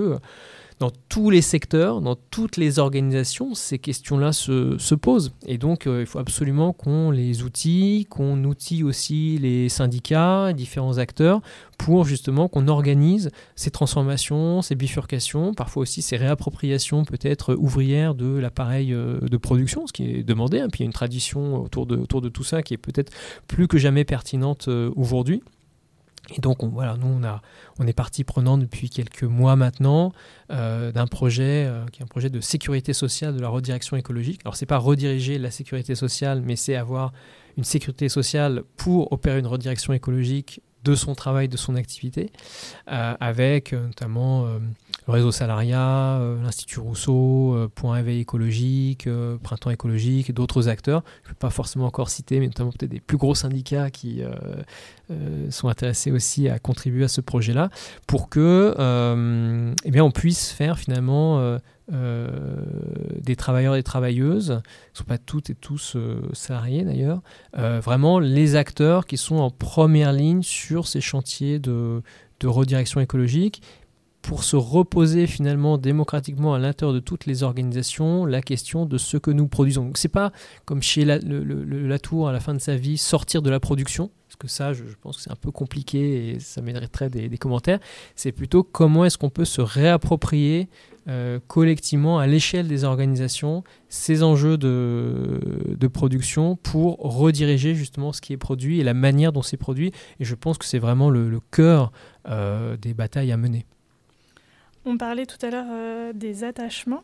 dans 0.80 0.92
tous 1.10 1.32
les 1.32 1.42
secteurs, 1.42 2.02
dans 2.02 2.16
toutes 2.16 2.56
les 2.58 2.78
organisations, 2.78 3.56
ces 3.56 3.80
questions-là 3.80 4.32
se, 4.32 4.96
posent. 4.96 5.34
Et 5.46 5.58
donc, 5.58 5.88
euh, 5.88 6.02
il 6.02 6.06
faut 6.06 6.20
absolument 6.20 6.72
qu'on 6.72 7.10
les 7.10 7.42
outille, 7.42 8.06
qu'on 8.06 8.44
outille 8.44 8.84
aussi 8.84 9.40
les 9.40 9.70
syndicats, 9.70 10.54
différents 10.54 11.00
acteurs, 11.00 11.42
pour 11.80 12.06
justement 12.06 12.48
qu'on 12.48 12.68
organise 12.68 13.32
ces 13.56 13.72
transformations, 13.72 14.62
ces 14.62 14.76
bifurcations, 14.76 15.54
parfois 15.54 15.82
aussi 15.82 16.02
ces 16.02 16.18
réappropriations 16.18 17.06
peut-être 17.06 17.56
ouvrières 17.56 18.14
de 18.14 18.38
l'appareil 18.38 18.94
euh, 18.94 19.20
de 19.20 19.38
production, 19.38 19.88
ce 19.88 19.94
qui 19.94 20.04
est 20.04 20.24
demandé. 20.24 20.60
Hein. 20.60 20.68
Puis 20.72 20.80
il 20.80 20.84
y 20.84 20.86
a 20.86 20.88
une 20.88 20.94
tradition 20.94 21.64
autour 21.64 21.88
de, 21.88 21.96
autour 21.96 22.22
de 22.22 22.30
tout 22.30 22.44
ça 22.44 22.62
qui 22.62 22.74
est 22.76 22.78
peut-être 22.78 23.12
plus 23.48 23.68
que 23.68 23.78
jamais 23.78 24.06
pertinente 24.06 24.68
euh, 24.68 24.92
aujourd'hui. 24.96 25.42
Et 26.36 26.42
donc, 26.42 26.64
on, 26.64 26.68
voilà, 26.68 26.98
nous, 26.98 27.08
on, 27.08 27.24
a, 27.24 27.42
on 27.80 27.88
est 27.88 27.94
partie 27.94 28.24
prenante 28.24 28.62
depuis 28.62 28.90
quelques 28.90 29.24
mois 29.24 29.56
maintenant 29.56 30.12
euh, 30.52 30.92
d'un 30.92 31.08
projet 31.08 31.66
euh, 31.66 31.86
qui 31.92 32.02
est 32.02 32.04
un 32.04 32.08
projet 32.08 32.30
de 32.30 32.42
sécurité 32.42 32.94
sociale 32.94 33.36
de 33.36 33.42
la 33.42 33.50
redirection 33.50 33.98
écologique. 33.98 34.42
Alors, 34.44 34.56
c'est 34.56 34.66
pas 34.66 34.78
rediriger 34.78 35.38
la 35.38 35.52
sécurité 35.52 35.96
sociale, 35.96 36.42
mais 36.42 36.56
c'est 36.56 36.76
avoir 36.76 37.14
une 37.58 37.64
sécurité 37.64 38.10
sociale 38.10 38.64
pour 38.76 39.12
opérer 39.12 39.40
une 39.40 39.48
redirection 39.48 39.94
écologique 39.94 40.62
de 40.84 40.96
son 40.96 41.16
travail, 41.16 41.48
de 41.48 41.58
son 41.58 41.76
activité, 41.76 42.32
euh, 42.90 43.16
avec 43.20 43.74
notamment 43.74 44.46
le 44.46 45.12
réseau 45.14 45.32
salariat, 45.32 46.20
l'Institut 46.42 46.80
Rousseau, 46.80 47.70
Point 47.76 48.00
Éveil 48.00 48.20
écologique, 48.20 49.08
Printemps 49.44 49.72
écologique, 49.72 50.34
d'autres 50.34 50.68
acteurs. 50.68 51.04
Je 51.24 51.30
ne 51.30 51.34
peux 51.34 51.40
pas 51.40 51.50
forcément 51.50 51.86
encore 51.86 52.10
citer, 52.10 52.40
mais 52.40 52.48
notamment 52.48 52.72
peut-être 52.72 52.92
des 52.92 53.00
plus 53.00 53.18
gros 53.18 53.36
syndicats 53.36 53.90
qui 53.90 54.22
euh, 55.10 55.50
sont 55.52 55.70
intéressés 55.70 56.12
aussi 56.12 56.50
à 56.50 56.60
contribuer 56.60 57.06
à 57.06 57.08
ce 57.08 57.22
projet-là 57.22 57.70
pour 58.08 58.28
que 58.28 58.76
euh, 58.78 59.74
eh 59.86 59.92
bien, 59.92 60.04
on 60.04 60.12
puisse 60.12 60.52
faire 60.52 60.78
finalement 60.78 61.58
euh, 61.92 62.28
des 63.22 63.36
travailleurs 63.36 63.76
et 63.76 63.80
des 63.80 63.84
travailleuses, 63.84 64.62
qui 64.94 64.94
ne 64.94 64.98
sont 64.98 65.04
pas 65.04 65.18
toutes 65.18 65.50
et 65.50 65.56
tous 65.56 65.98
salariés 66.34 66.84
d'ailleurs, 66.84 67.22
vraiment 67.54 68.20
les 68.20 68.56
acteurs 68.56 69.06
qui 69.06 69.18
sont 69.18 69.38
en 69.38 69.50
première 69.50 70.14
ligne 70.14 70.44
sur 70.44 70.88
ces 70.88 71.02
chantiers 71.02 71.60
de, 71.60 72.02
de 72.40 72.48
redirection 72.48 73.00
écologique 73.00 73.62
pour 74.28 74.44
se 74.44 74.58
reposer 74.58 75.26
finalement 75.26 75.78
démocratiquement 75.78 76.54
à 76.54 76.60
l'intérieur 76.60 76.94
de 76.94 77.00
toutes 77.00 77.26
les 77.26 77.44
organisations 77.44 78.26
la 78.26 78.42
question 78.42 78.86
de 78.86 78.98
ce 78.98 79.16
que 79.16 79.32
nous 79.32 79.48
produisons. 79.48 79.86
Donc 79.86 79.98
c'est 79.98 80.10
pas 80.10 80.34
comme 80.66 80.82
chez 80.82 81.06
la, 81.06 81.18
le, 81.20 81.44
Latour 81.88 82.28
à 82.28 82.34
la 82.34 82.42
fin 82.42 82.54
de 82.54 82.60
sa 82.60 82.76
vie 82.76 82.98
sortir 82.98 83.42
de 83.42 83.50
la 83.50 83.62
production, 83.62 84.12
parce 84.28 84.36
que 84.36 84.50
ça, 84.50 84.74
je, 84.74 84.84
pense 85.02 85.18
que 85.18 85.24
c'est 85.24 85.32
un 85.32 85.38
peu 85.38 85.52
compliqué 85.52 86.32
et 86.32 86.40
ça 86.40 86.62
mériterait 86.62 87.10
des, 87.10 87.30
des 87.30 87.38
commentaires. 87.38 87.80
C'est 88.16 88.34
plutôt 88.34 88.64
comment 88.64 89.06
est-ce 89.06 89.18
qu'on 89.18 89.30
peut 89.30 89.46
se 89.46 89.62
réapproprier 89.62 90.68
euh, 91.08 91.40
collectivement 91.48 92.20
à 92.20 92.28
l'échelle 92.28 92.68
des 92.68 92.84
organisations 92.84 93.64
ces 93.88 94.24
enjeux 94.24 94.58
de, 94.58 95.88
production 95.88 96.58
pour 96.58 96.98
rediriger 97.00 97.74
justement 97.76 98.12
ce 98.12 98.20
qui 98.20 98.34
est 98.34 98.38
produit 98.38 98.82
et 98.82 98.84
la 98.84 98.94
manière 98.94 99.32
dont 99.32 99.42
c'est 99.42 99.58
produit. 99.58 99.94
Et 100.20 100.26
je 100.26 100.36
pense 100.36 100.58
que 100.58 100.66
c'est 100.66 100.80
vraiment 100.80 101.10
le, 101.10 101.30
le 101.30 101.40
cœur 101.40 101.92
euh, 102.28 102.76
des 102.76 102.94
batailles 102.94 103.32
à 103.32 103.38
mener. 103.38 103.66
On 104.88 104.98
parlait 104.98 105.26
tout 105.26 105.46
à 105.46 105.50
l'heure 105.50 105.66
euh, 105.70 106.14
des 106.14 106.46
attachements. 106.46 107.04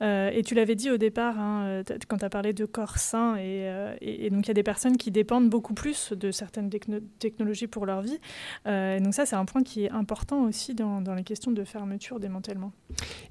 Euh, 0.00 0.30
et 0.32 0.42
tu 0.42 0.54
l'avais 0.54 0.76
dit 0.76 0.90
au 0.90 0.96
départ, 0.96 1.38
hein, 1.38 1.62
euh, 1.64 1.82
quand 2.08 2.18
tu 2.18 2.24
as 2.24 2.30
parlé 2.30 2.54
de 2.54 2.64
corps 2.64 2.96
sain, 2.96 3.36
et, 3.36 4.30
donc 4.30 4.46
il 4.46 4.48
y 4.48 4.50
a 4.50 4.54
des 4.54 4.62
personnes 4.62 4.96
qui 4.96 5.10
dépendent 5.10 5.50
beaucoup 5.50 5.74
plus 5.74 6.14
de 6.14 6.30
certaines 6.30 6.70
technologies 7.18 7.66
pour 7.66 7.84
leur 7.84 8.00
vie. 8.00 8.18
et 8.66 9.00
donc 9.00 9.12
ça, 9.12 9.26
c'est 9.26 9.36
un 9.36 9.44
point 9.44 9.62
qui 9.62 9.84
est 9.84 9.90
important 9.90 10.44
aussi 10.44 10.74
dans, 10.74 11.02
les 11.14 11.24
questions 11.24 11.50
de 11.50 11.64
fermeture, 11.64 12.20
démantèlement. 12.20 12.72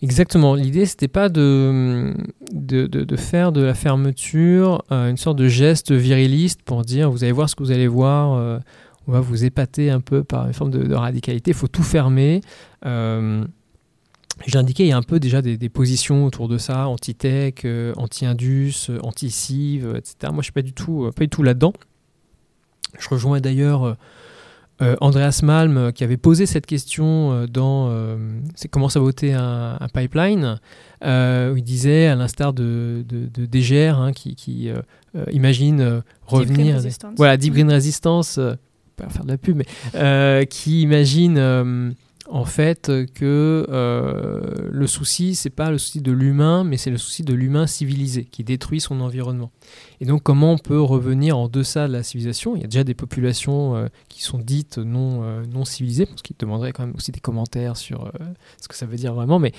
Exactement. 0.02 0.54
L'idée, 0.56 0.86
c'était 0.86 1.08
pas 1.08 1.30
de, 1.30 2.14
faire 3.18 3.52
de 3.52 3.62
la 3.62 3.74
fermeture 3.74 4.84
une 4.92 5.18
sorte 5.18 5.38
de 5.38 5.48
geste 5.48 5.92
viriliste 5.92 6.62
pour 6.64 6.84
dire, 6.84 7.10
vous 7.10 7.24
allez 7.24 7.34
voir 7.34 7.50
ce 7.50 7.56
que 7.56 7.64
vous 7.64 7.72
allez 7.72 7.88
voir 7.88 8.62
on 9.08 9.14
va 9.14 9.22
vous 9.22 9.46
épater 9.46 9.90
un 9.90 10.02
peu 10.02 10.24
par 10.24 10.48
une 10.48 10.54
forme 10.54 10.70
de, 10.70 10.94
radicalité. 10.94 11.52
Il 11.52 11.58
faut 11.58 11.70
tout 11.70 11.84
fermer. 11.84 12.42
J'ai 14.46 14.58
indiqué, 14.58 14.84
il 14.84 14.90
y 14.90 14.92
a 14.92 14.98
un 14.98 15.02
peu 15.02 15.20
déjà 15.20 15.42
des, 15.42 15.70
positions 15.70 16.26
autour 16.26 16.48
de 16.48 16.58
ça, 16.58 16.88
anti-tech, 16.88 17.66
euh, 17.66 17.94
anti-indus, 17.98 18.90
euh, 18.90 19.00
anti-civ, 19.02 19.94
etc. 19.96 20.16
Moi, 20.24 20.32
je 20.34 20.38
ne 20.38 20.42
suis 20.44 20.52
pas 20.52 20.62
du 20.62 20.74
tout, 20.74 21.06
euh, 21.06 21.12
pas 21.12 21.24
du 21.24 21.30
tout 21.30 21.44
là-dedans. 21.44 21.74
Je 23.00 23.10
rejoins 23.10 23.42
d'ailleurs 23.42 23.98
Andreas 24.80 25.42
Malm 25.44 25.92
qui 25.92 26.04
avait 26.04 26.18
posé 26.18 26.46
cette 26.46 26.66
question 26.66 27.46
dans 27.46 27.92
C'est 28.56 28.70
comment 28.70 28.90
ça 28.90 29.00
voter 29.00 29.34
un, 29.34 29.78
un 29.80 29.88
pipeline 29.90 30.60
où 31.04 31.58
il 31.58 31.64
disait, 31.64 32.08
à 32.08 32.16
l'instar 32.16 32.54
de, 32.54 33.04
de, 33.08 33.46
DGR, 33.46 34.00
hein, 34.00 34.14
qui, 34.14 34.72
imagine 35.32 36.02
revenir. 36.26 36.80
voilà, 37.18 37.38
Deep 37.38 37.54
Green 37.54 37.70
Resistance, 37.70 38.40
pas 38.96 39.10
faire 39.10 39.26
de 39.26 39.32
la 39.32 39.38
pub, 39.38 39.58
mais 39.58 40.48
qui 40.48 40.82
imagine 40.82 41.94
en 42.30 42.46
fait 42.46 42.92
que 43.14 43.66
euh, 43.70 44.42
le 44.70 44.88
souci 44.88 45.36
c'est 45.36 45.50
pas 45.50 45.72
le 45.72 45.78
souci 45.78 46.02
de 46.02 46.12
l'humain 46.12 46.64
mais 46.64 46.78
c'est 46.78 46.92
le 46.92 46.98
souci 46.98 47.24
de 47.24 47.34
l'humain 47.34 47.68
civilisé 47.68 48.26
qui 48.26 48.44
détruit 48.44 48.82
son 48.82 49.02
environnement 49.02 49.52
et 50.00 50.06
donc 50.06 50.24
comment 50.24 50.54
on 50.54 50.58
peut 50.58 50.80
revenir 50.80 51.38
en 51.38 51.48
deçà 51.48 51.88
de 51.88 51.94
la 51.94 52.04
civilisation? 52.04 52.56
Il 52.56 52.62
y 52.62 52.64
a 52.64 52.68
déjà 52.68 52.84
des 52.84 52.94
populations 52.94 53.76
euh, 53.76 53.88
qui 54.10 54.22
sont 54.22 54.38
dites 54.38 54.78
non, 54.78 55.24
euh, 55.24 55.44
non 55.52 55.66
civilisées, 55.66 56.06
parce 56.06 56.22
qu'il 56.22 56.36
demanderait 56.38 56.72
quand 56.72 56.86
même 56.86 56.96
aussi 56.96 57.12
des 57.12 57.20
commentaires 57.20 57.78
sur 57.78 58.06
euh, 58.06 58.10
ce 58.62 58.68
que 58.68 58.76
ça 58.76 58.86
veut 58.86 58.98
dire 58.98 59.14
vraiment. 59.14 59.40
Mais, 59.40 59.54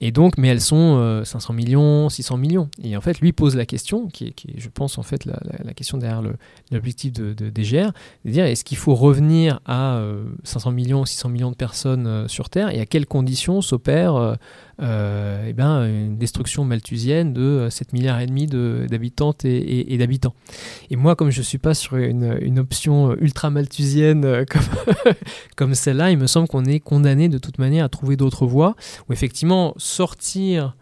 et 0.00 0.12
donc, 0.12 0.36
mais 0.36 0.48
elles 0.48 0.60
sont 0.60 1.22
500 1.24 1.52
millions, 1.54 2.08
600 2.08 2.36
millions. 2.36 2.68
Et 2.82 2.96
en 2.96 3.00
fait, 3.00 3.20
lui 3.20 3.32
pose 3.32 3.56
la 3.56 3.66
question, 3.66 4.08
qui 4.08 4.26
est, 4.26 4.34
je 4.56 4.68
pense, 4.68 4.98
en 4.98 5.02
fait, 5.02 5.24
la, 5.24 5.38
question 5.74 5.98
derrière 5.98 6.22
l'objectif 6.70 7.12
de, 7.12 7.32
de, 7.32 7.50
de 7.50 7.60
dire 7.60 7.92
est-ce 8.44 8.64
qu'il 8.64 8.76
faut 8.76 8.94
revenir 8.94 9.60
à 9.66 10.02
500 10.44 10.72
millions, 10.72 11.04
600 11.04 11.28
millions 11.28 11.50
de 11.50 11.56
personnes 11.56 12.28
sur 12.28 12.50
Terre? 12.50 12.74
Et 12.74 12.80
à 12.80 12.86
quelles 12.86 13.06
conditions 13.06 13.60
s'opère 13.60 14.36
euh, 14.80 15.46
eh 15.48 15.52
ben, 15.52 15.84
une 15.86 16.18
destruction 16.18 16.64
malthusienne 16.64 17.32
de 17.32 17.68
7 17.68 17.92
milliards 17.92 18.20
et 18.20 18.26
demi 18.26 18.46
d'habitantes 18.46 19.44
et, 19.44 19.98
d'habitants. 19.98 20.34
Et 20.90 20.96
moi, 20.96 21.16
comme 21.16 21.30
je 21.30 21.40
ne 21.40 21.44
suis 21.44 21.58
pas 21.58 21.74
sur 21.74 21.96
une, 21.96 22.58
option 22.58 23.16
ultra 23.16 23.50
malthusienne 23.50 24.24
euh, 24.24 24.44
comme, 24.48 24.62
comme 25.56 25.74
celle-là, 25.74 26.10
il 26.10 26.18
me 26.18 26.26
semble 26.26 26.48
qu'on 26.48 26.64
est 26.64 26.80
condamné 26.80 27.28
de 27.28 27.38
toute 27.38 27.58
manière 27.58 27.84
à 27.84 27.88
trouver 27.88 28.16
d'autres 28.16 28.46
voies, 28.46 28.76
où 29.08 29.12
effectivement 29.12 29.74
sortir 29.76 30.76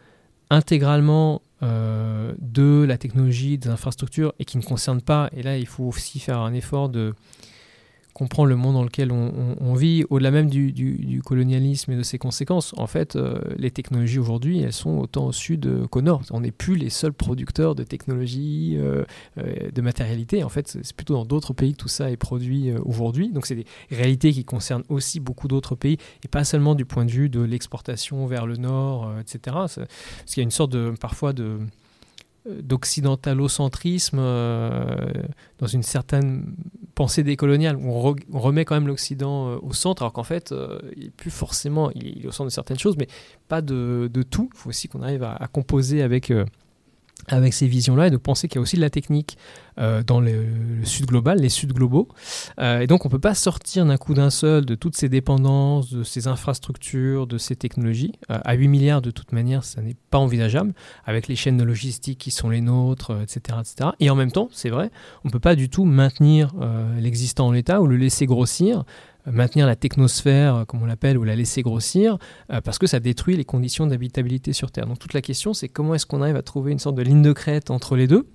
intégralement 0.50 1.42
euh, 1.62 2.34
de 2.38 2.84
la 2.86 2.98
technologie, 2.98 3.56
des 3.56 3.70
infrastructures, 3.70 4.34
et 4.38 4.44
qui 4.44 4.58
ne 4.58 4.62
concerne 4.62 5.00
pas, 5.00 5.30
et 5.34 5.42
là 5.42 5.56
il 5.56 5.66
faut 5.66 5.84
aussi 5.84 6.20
faire 6.20 6.40
un 6.40 6.52
effort 6.52 6.90
de 6.90 7.14
comprendre 8.16 8.48
le 8.48 8.56
monde 8.56 8.72
dans 8.72 8.82
lequel 8.82 9.12
on, 9.12 9.74
vit, 9.74 10.04
au-delà 10.08 10.30
même 10.30 10.48
du, 10.48 11.20
colonialisme 11.22 11.92
et 11.92 11.96
de 11.96 12.02
ses 12.02 12.16
conséquences. 12.16 12.72
En 12.78 12.86
fait, 12.86 13.14
euh, 13.14 13.38
les 13.58 13.70
technologies 13.70 14.18
aujourd'hui, 14.18 14.60
elles 14.60 14.72
sont 14.72 14.96
autant 14.96 15.26
au 15.26 15.32
sud 15.32 15.86
qu'au 15.90 16.00
nord. 16.00 16.22
On 16.30 16.40
n'est 16.40 16.50
plus 16.50 16.76
les 16.76 16.88
seuls 16.88 17.12
producteurs 17.12 17.74
de 17.74 17.84
technologies, 17.84 18.76
euh, 18.78 19.04
euh, 19.36 19.70
de 19.70 19.82
matérialité. 19.82 20.42
En 20.44 20.48
fait, 20.48 20.78
c'est 20.82 20.96
plutôt 20.96 21.12
dans 21.12 21.26
d'autres 21.26 21.52
pays 21.52 21.72
que 21.72 21.76
tout 21.76 21.88
ça 21.88 22.10
est 22.10 22.16
produit 22.16 22.72
aujourd'hui. 22.86 23.28
Donc, 23.28 23.44
c'est 23.44 23.54
des 23.54 23.66
réalités 23.90 24.32
qui 24.32 24.46
concernent 24.46 24.84
aussi 24.88 25.20
beaucoup 25.20 25.46
d'autres 25.46 25.74
pays, 25.74 25.98
et 26.24 26.28
pas 26.28 26.44
seulement 26.44 26.74
du 26.74 26.86
point 26.86 27.04
de 27.04 27.10
vue 27.10 27.28
de 27.28 27.40
l'exportation 27.40 28.26
vers 28.26 28.46
le 28.46 28.56
nord, 28.56 29.12
etc. 29.20 29.38
Parce 29.44 29.74
qu'il 30.26 30.38
y 30.38 30.40
a 30.40 30.44
une 30.44 30.50
sorte 30.50 30.72
de, 30.72 30.94
parfois 30.98 31.34
de 31.34 31.58
d'occidentalocentrisme 32.62 34.18
dans 35.58 35.66
une 35.66 35.82
certaine 35.82 36.54
pensée 36.96 37.22
décoloniale, 37.22 37.76
où 37.76 38.16
on, 38.32 38.40
remet 38.40 38.64
quand 38.64 38.74
même 38.74 38.88
l'Occident 38.88 39.50
euh, 39.50 39.58
au 39.62 39.72
centre, 39.74 40.02
alors 40.02 40.14
qu'en 40.14 40.24
fait, 40.24 40.50
euh, 40.50 40.80
il 40.96 41.04
est 41.04 41.10
plus 41.10 41.30
forcément, 41.30 41.90
il 41.94 42.24
est, 42.24 42.26
au 42.26 42.32
centre 42.32 42.48
de 42.48 42.52
certaines 42.52 42.78
choses, 42.78 42.96
mais 42.96 43.06
pas 43.48 43.60
de, 43.60 44.10
tout. 44.28 44.48
Il 44.54 44.58
faut 44.58 44.70
aussi 44.70 44.88
qu'on 44.88 45.02
arrive 45.02 45.22
à, 45.22 45.46
composer 45.52 46.02
avec, 46.02 46.30
euh, 46.30 46.46
avec 47.28 47.54
ces 47.54 47.66
visions-là 47.66 48.06
et 48.06 48.10
de 48.10 48.16
penser 48.16 48.48
qu'il 48.48 48.56
y 48.56 48.58
a 48.58 48.62
aussi 48.62 48.76
de 48.76 48.80
la 48.80 48.90
technique 48.90 49.36
euh, 49.78 50.02
dans 50.02 50.20
le, 50.20 50.46
sud 50.84 51.06
global, 51.06 51.38
les 51.38 51.48
sud 51.48 51.72
globaux. 51.72 52.08
Euh, 52.60 52.80
et 52.80 52.86
donc 52.86 53.04
on 53.04 53.08
ne 53.08 53.10
peut 53.10 53.18
pas 53.18 53.34
sortir 53.34 53.84
d'un 53.84 53.96
coup 53.96 54.14
d'un 54.14 54.30
seul 54.30 54.64
de 54.64 54.74
toutes 54.74 54.96
ces 54.96 55.08
dépendances, 55.08 55.92
de 55.92 56.02
ces 56.02 56.28
infrastructures, 56.28 57.26
de 57.26 57.36
ces 57.36 57.56
technologies. 57.56 58.12
Euh, 58.30 58.38
à 58.44 58.54
8 58.54 58.68
milliards 58.68 59.02
de 59.02 59.10
toute 59.10 59.32
manière, 59.32 59.64
ça 59.64 59.82
n'est 59.82 59.96
pas 60.10 60.18
envisageable, 60.18 60.72
avec 61.04 61.28
les 61.28 61.36
chaînes 61.36 61.56
de 61.56 61.64
logistique 61.64 62.18
qui 62.18 62.30
sont 62.30 62.48
les 62.48 62.60
nôtres, 62.60 63.12
etc., 63.22 63.58
etc. 63.60 63.90
Et 64.00 64.08
en 64.08 64.14
même 64.14 64.32
temps, 64.32 64.48
c'est 64.52 64.70
vrai, 64.70 64.90
on 65.24 65.28
ne 65.28 65.32
peut 65.32 65.40
pas 65.40 65.56
du 65.56 65.68
tout 65.68 65.84
maintenir 65.84 66.54
l'existant 66.98 67.48
en 67.48 67.52
l'état 67.52 67.80
ou 67.80 67.86
le 67.86 67.96
laisser 67.96 68.26
grossir 68.26 68.84
maintenir 69.26 69.66
la 69.66 69.76
technosphère, 69.76 70.64
comme 70.66 70.82
on 70.82 70.86
l'appelle, 70.86 71.18
ou 71.18 71.24
la 71.24 71.34
laisser 71.34 71.62
grossir, 71.62 72.18
euh, 72.52 72.60
parce 72.60 72.78
que 72.78 72.86
ça 72.86 73.00
détruit 73.00 73.36
les 73.36 73.44
conditions 73.44 73.86
d'habitabilité 73.86 74.52
sur 74.52 74.70
Terre. 74.70 74.86
Donc 74.86 74.98
toute 74.98 75.14
la 75.14 75.22
question, 75.22 75.54
c'est 75.54 75.68
comment 75.68 75.94
est-ce 75.94 76.06
qu'on 76.06 76.22
arrive 76.22 76.36
à 76.36 76.42
trouver 76.42 76.72
une 76.72 76.78
sorte 76.78 76.96
de 76.96 77.02
ligne 77.02 77.22
de 77.22 77.32
crête 77.32 77.70
entre 77.70 77.96
les 77.96 78.06
deux, 78.06 78.28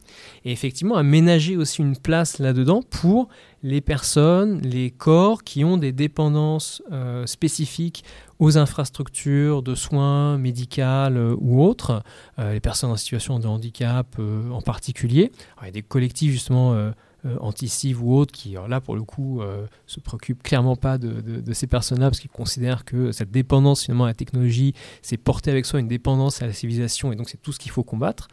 et 0.44 0.52
effectivement 0.52 0.96
à 0.96 1.04
ménager 1.04 1.58
aussi 1.58 1.82
une 1.82 1.98
place 1.98 2.40
là-dedans 2.40 2.82
pour 2.82 3.30
les 3.64 3.82
personnes, 3.82 4.60
les 4.62 4.92
corps 4.92 5.44
qui 5.44 5.64
ont 5.64 5.78
des 5.78 5.92
dépendances 5.92 6.82
euh, 6.92 7.26
spécifiques 7.26 8.04
aux 8.40 8.58
infrastructures 8.58 9.62
de 9.62 9.76
soins 9.76 10.38
médicales 10.38 11.18
euh, 11.18 11.36
ou 11.40 11.64
autres, 11.64 12.04
les 12.38 12.60
personnes 12.60 12.90
en 12.90 12.98
situation 12.98 13.40
de 13.40 13.48
handicap 13.48 14.18
en 14.52 14.62
particulier. 14.62 15.32
il 15.62 15.66
y 15.66 15.68
a 15.68 15.72
des 15.72 15.84
collectifs 15.84 16.32
justement 16.32 16.92
anti-civ 17.40 18.04
ou 18.04 18.16
autres 18.16 18.32
qui, 18.32 18.56
là, 18.68 18.82
pour 18.82 18.96
le 18.96 19.04
coup, 19.04 19.42
euh, 19.42 19.66
se 19.86 20.00
préoccupent 20.00 20.42
clairement 20.42 20.76
pas 20.76 20.98
de, 20.98 21.54
ces 21.54 21.68
personnes-là 21.68 22.10
parce 22.10 22.20
qu'ils 22.20 22.32
considèrent 22.32 22.86
que 22.86 23.12
cette 23.12 23.32
dépendance 23.32 23.84
finalement 23.84 24.06
à 24.06 24.08
la 24.08 24.14
technologie, 24.14 24.74
c'est 25.02 25.18
porter 25.18 25.52
avec 25.52 25.66
soi 25.66 25.80
une 25.80 25.88
dépendance 25.88 26.42
à 26.42 26.48
la 26.48 26.54
civilisation 26.54 27.12
et 27.12 27.16
donc 27.16 27.30
c'est 27.30 27.42
tout 27.42 27.52
ce 27.52 27.60
qu'il 27.60 27.72
faut 27.72 27.84
combattre. 27.84 28.28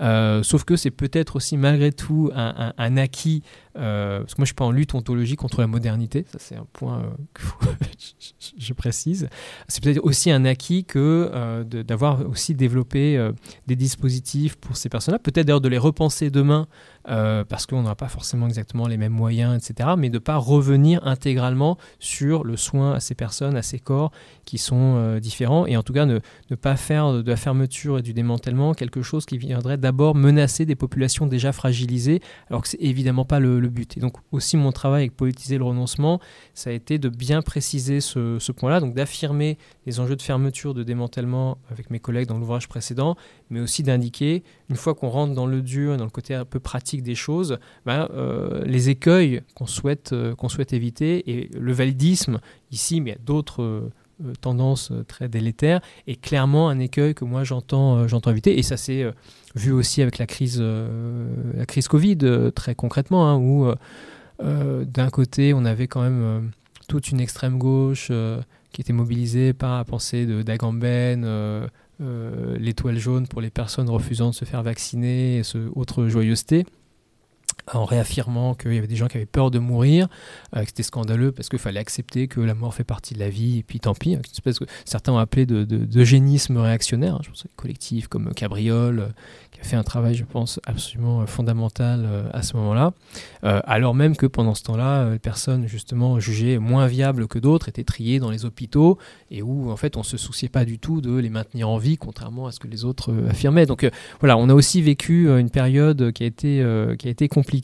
Euh, 0.00 0.42
sauf 0.42 0.64
que 0.64 0.76
c'est 0.76 0.90
peut-être 0.90 1.36
aussi 1.36 1.56
malgré 1.56 1.92
tout 1.92 2.30
un, 2.34 2.96
acquis, 2.96 3.42
parce 3.74 4.34
que 4.34 4.40
moi 4.40 4.44
je 4.44 4.46
suis 4.46 4.54
pas 4.54 4.64
en 4.64 4.70
lutte 4.70 4.94
ontologique 4.94 5.38
contre 5.38 5.60
la 5.60 5.66
modernité, 5.66 6.24
ça 6.30 6.38
c'est 6.38 6.56
un 6.56 6.66
point 6.72 7.02
que 7.34 7.42
je 8.58 8.72
précise. 8.72 9.28
C'est 9.68 9.82
peut-être 9.82 10.04
aussi 10.04 10.30
un 10.30 10.44
acquis 10.44 10.84
que 10.84 11.64
d'avoir 11.64 12.28
aussi 12.28 12.54
développé 12.54 13.30
des 13.66 13.76
dispositifs 13.76 14.56
pour 14.56 14.76
ces 14.76 14.88
personnes-là, 14.88 15.18
peut-être 15.18 15.46
d'ailleurs 15.46 15.60
de 15.60 15.68
les 15.68 15.78
repenser 15.78 16.30
demain 16.30 16.66
euh, 17.10 17.44
parce 17.44 17.66
qu'on 17.66 17.82
n'aura 17.82 17.96
pas 17.96 18.08
forcément 18.08 18.46
exactement 18.46 18.88
les 18.88 18.96
mêmes 18.96 19.12
moyens, 19.12 19.56
etc. 19.56 19.90
Mais 19.98 20.08
de 20.08 20.14
ne 20.14 20.18
pas 20.20 20.36
revenir 20.36 21.06
intégralement 21.06 21.76
sur 21.98 22.44
le 22.44 22.56
soin 22.56 22.94
à 22.94 23.00
ces 23.00 23.14
personnes, 23.14 23.56
à 23.56 23.62
ces 23.62 23.78
corps 23.78 24.10
qui 24.46 24.56
sont 24.56 24.94
euh, 24.96 25.20
différents, 25.20 25.66
et 25.66 25.76
en 25.76 25.82
tout 25.82 25.92
cas 25.92 26.06
ne, 26.06 26.20
ne, 26.50 26.56
pas 26.56 26.76
faire 26.76 27.12
de 27.22 27.28
la 27.28 27.36
fermeture 27.36 27.98
et 27.98 28.02
du 28.02 28.14
démantèlement 28.14 28.72
quelque 28.72 29.02
chose 29.02 29.26
qui 29.26 29.36
viendrait 29.36 29.76
d'abord 29.76 30.14
menacer 30.14 30.64
des 30.64 30.76
populations 30.76 31.26
déjà 31.26 31.52
fragilisées, 31.52 32.20
alors 32.48 32.62
que 32.62 32.68
c'est 32.68 32.80
évidemment 32.80 33.26
pas 33.26 33.38
le, 33.38 33.63
but. 33.68 33.96
Et 33.96 34.00
donc 34.00 34.16
aussi 34.32 34.56
mon 34.56 34.72
travail 34.72 35.02
avec 35.02 35.16
politiser 35.16 35.58
le 35.58 35.64
renoncement, 35.64 36.20
ça 36.54 36.70
a 36.70 36.72
été 36.72 36.98
de 36.98 37.08
bien 37.08 37.42
préciser 37.42 38.00
ce, 38.00 38.52
point-là, 38.52 38.80
donc 38.80 38.94
d'affirmer 38.94 39.58
les 39.86 40.00
enjeux 40.00 40.16
de 40.16 40.22
fermeture, 40.22 40.74
de 40.74 40.82
démantèlement 40.82 41.58
avec 41.70 41.90
mes 41.90 41.98
collègues 41.98 42.28
dans 42.28 42.38
l'ouvrage 42.38 42.68
précédent, 42.68 43.16
mais 43.50 43.60
aussi 43.60 43.82
d'indiquer, 43.82 44.42
une 44.68 44.76
fois 44.76 44.94
qu'on 44.94 45.08
rentre 45.08 45.34
dans 45.34 45.46
le 45.46 45.62
dur, 45.62 45.96
dans 45.96 46.04
le 46.04 46.10
côté 46.10 46.34
un 46.34 46.44
peu 46.44 46.60
pratique 46.60 47.02
des 47.02 47.14
choses, 47.14 47.58
ben, 47.86 48.08
euh, 48.14 48.64
les 48.64 48.88
écueils 48.90 49.42
qu'on 49.54 49.66
souhaite, 49.66 50.12
euh, 50.12 50.34
qu'on 50.34 50.48
souhaite 50.48 50.72
éviter. 50.72 51.30
Et 51.30 51.50
le 51.52 51.72
validisme, 51.72 52.40
ici, 52.70 53.00
mais 53.00 53.10
il 53.10 53.12
y 53.14 53.16
a 53.16 53.22
d'autres 53.24 53.62
euh, 53.62 54.32
tendances 54.40 54.92
très 55.08 55.28
délétères, 55.28 55.80
est 56.06 56.20
clairement 56.20 56.68
un 56.68 56.78
écueil 56.78 57.14
que 57.14 57.24
moi 57.24 57.44
j'entends 57.44 58.06
j'entends 58.06 58.30
éviter. 58.30 58.58
Et 58.58 58.62
ça 58.62 58.76
s'est 58.76 59.10
vu 59.54 59.72
aussi 59.72 60.02
avec 60.02 60.18
la 60.18 60.26
crise, 60.26 60.60
la 60.60 61.66
crise 61.66 61.88
Covid, 61.88 62.18
très 62.54 62.74
concrètement, 62.74 63.28
hein, 63.28 63.36
où 63.36 63.72
d'un 64.40 65.10
côté, 65.10 65.54
on 65.54 65.64
avait 65.64 65.86
quand 65.86 66.02
même 66.02 66.50
toute 66.88 67.10
une 67.10 67.20
extrême 67.20 67.58
gauche 67.58 68.10
qui 68.72 68.80
était 68.80 68.92
mobilisée 68.92 69.52
par 69.52 69.76
la 69.76 69.84
pensée 69.84 70.26
d'Agamben, 70.42 71.68
l'étoile 72.58 72.98
jaune 72.98 73.28
pour 73.28 73.40
les 73.40 73.50
personnes 73.50 73.88
refusant 73.88 74.30
de 74.30 74.34
se 74.34 74.44
faire 74.44 74.62
vacciner 74.62 75.38
et 75.38 75.42
ce 75.44 75.58
autre 75.76 76.08
joyeuseté 76.08 76.66
en 77.76 77.84
réaffirmant 77.84 78.54
qu'il 78.54 78.74
y 78.74 78.78
avait 78.78 78.86
des 78.86 78.96
gens 78.96 79.06
qui 79.06 79.16
avaient 79.16 79.26
peur 79.26 79.50
de 79.50 79.58
mourir, 79.58 80.08
euh, 80.56 80.60
que 80.60 80.66
c'était 80.66 80.82
scandaleux 80.82 81.32
parce 81.32 81.48
qu'il 81.48 81.58
fallait 81.58 81.80
accepter 81.80 82.28
que 82.28 82.40
la 82.40 82.54
mort 82.54 82.74
fait 82.74 82.84
partie 82.84 83.14
de 83.14 83.18
la 83.18 83.28
vie, 83.28 83.58
et 83.58 83.62
puis 83.62 83.80
tant 83.80 83.94
pis, 83.94 84.12
une 84.12 84.20
espèce 84.20 84.58
que 84.58 84.64
certains 84.84 85.12
ont 85.12 85.18
appelé 85.18 85.46
d'eugénisme 85.46 86.54
de, 86.54 86.60
réactionnaire, 86.60 87.14
hein, 87.14 87.20
je 87.22 87.30
pense 87.30 87.40
à 87.40 87.48
des 87.48 87.54
collectifs 87.56 88.08
comme 88.08 88.32
Cabriole, 88.34 89.00
euh, 89.00 89.08
qui 89.50 89.60
a 89.60 89.64
fait 89.64 89.76
un 89.76 89.82
travail, 89.82 90.14
je 90.14 90.24
pense, 90.24 90.60
absolument 90.66 91.22
euh, 91.22 91.26
fondamental 91.26 92.30
à 92.32 92.42
ce 92.42 92.56
moment-là, 92.56 92.92
alors 93.42 93.94
même 93.94 94.16
que 94.16 94.26
pendant 94.26 94.54
ce 94.54 94.62
temps-là, 94.64 95.10
les 95.10 95.18
personnes 95.18 95.66
justement 95.66 96.18
jugées 96.20 96.58
moins 96.58 96.86
viables 96.86 97.28
que 97.28 97.38
d'autres 97.38 97.68
étaient 97.68 97.84
triées 97.84 98.18
dans 98.18 98.30
les 98.30 98.44
hôpitaux, 98.44 98.98
et 99.30 99.42
où 99.42 99.70
en 99.70 99.76
fait 99.76 99.96
on 99.96 100.02
se 100.02 100.16
souciait 100.16 100.48
pas 100.48 100.64
du 100.64 100.78
tout 100.78 101.00
de 101.00 101.16
les 101.16 101.30
maintenir 101.30 101.68
en 101.68 101.78
vie, 101.78 101.96
contrairement 101.96 102.46
à 102.46 102.52
ce 102.52 102.58
que 102.58 102.68
les 102.68 102.84
autres 102.84 103.12
affirmaient. 103.28 103.66
Donc 103.66 103.88
voilà, 104.20 104.36
on 104.36 104.48
a 104.48 104.54
aussi 104.54 104.82
vécu 104.82 105.28
une 105.28 105.50
période 105.50 106.12
qui 106.12 106.24
a 106.24 106.26
été, 106.26 106.94
qui 106.98 107.08
a 107.08 107.10
été 107.10 107.28
compliquée 107.28 107.63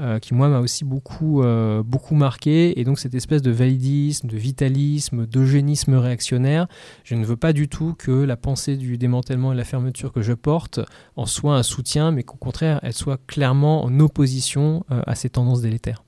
euh, 0.00 0.18
qui 0.18 0.34
moi 0.34 0.48
m'a 0.48 0.60
aussi 0.60 0.84
beaucoup, 0.84 1.42
euh, 1.42 1.82
beaucoup 1.82 2.14
marqué. 2.14 2.78
Et 2.80 2.84
donc 2.84 2.98
cette 2.98 3.14
espèce 3.14 3.42
de 3.42 3.50
validisme, 3.50 4.26
de 4.28 4.36
vitalisme, 4.36 5.26
d'eugénisme 5.26 5.94
réactionnaire, 5.94 6.66
je 7.04 7.14
ne 7.14 7.24
veux 7.24 7.36
pas 7.36 7.52
du 7.52 7.68
tout 7.68 7.94
que 7.98 8.10
la 8.10 8.36
pensée 8.36 8.76
du 8.76 8.98
démantèlement 8.98 9.52
et 9.52 9.54
de 9.54 9.58
la 9.58 9.64
fermeture 9.64 10.12
que 10.12 10.22
je 10.22 10.32
porte 10.32 10.80
en 11.16 11.26
soit 11.26 11.56
un 11.56 11.62
soutien, 11.62 12.10
mais 12.10 12.22
qu'au 12.22 12.36
contraire, 12.36 12.80
elle 12.82 12.94
soit 12.94 13.20
clairement 13.26 13.84
en 13.84 14.00
opposition 14.00 14.84
euh, 14.90 15.02
à 15.06 15.14
ces 15.14 15.30
tendances 15.30 15.62
délétères. 15.62 16.02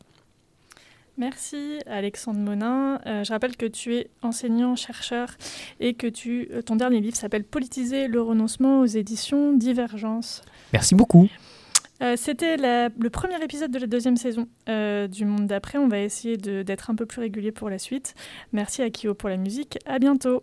Merci 1.16 1.78
Alexandre 1.86 2.40
Monin. 2.40 2.98
je 3.06 3.32
rappelle 3.32 3.56
que 3.56 3.66
tu 3.66 3.94
es 3.94 4.10
enseignant, 4.22 4.74
chercheur 4.74 5.28
et 5.78 5.94
que 5.94 6.08
tu, 6.08 6.48
ton 6.66 6.74
dernier 6.74 7.00
livre 7.00 7.16
s'appelle 7.16 7.44
Politiser 7.44 8.08
le 8.08 8.20
renoncement 8.20 8.80
aux 8.80 8.86
éditions 8.86 9.52
Divergence. 9.52 10.42
Merci 10.72 10.96
beaucoup. 10.96 11.28
Euh, 12.02 12.14
c'était 12.16 12.56
le 12.56 13.08
premier 13.08 13.42
épisode 13.42 13.70
de 13.70 13.78
la 13.78 13.86
deuxième 13.86 14.16
saison 14.16 14.48
euh, 14.68 15.06
du 15.06 15.24
Monde 15.24 15.46
d'après. 15.46 15.78
On 15.78 15.88
va 15.88 16.00
essayer 16.00 16.36
d'être 16.36 16.90
un 16.90 16.94
peu 16.94 17.06
plus 17.06 17.20
régulier 17.20 17.52
pour 17.52 17.70
la 17.70 17.78
suite. 17.78 18.14
Merci 18.52 18.82
à 18.82 18.90
Kyo 18.90 19.14
pour 19.14 19.28
la 19.28 19.36
musique. 19.36 19.78
À 19.86 19.98
bientôt. 19.98 20.42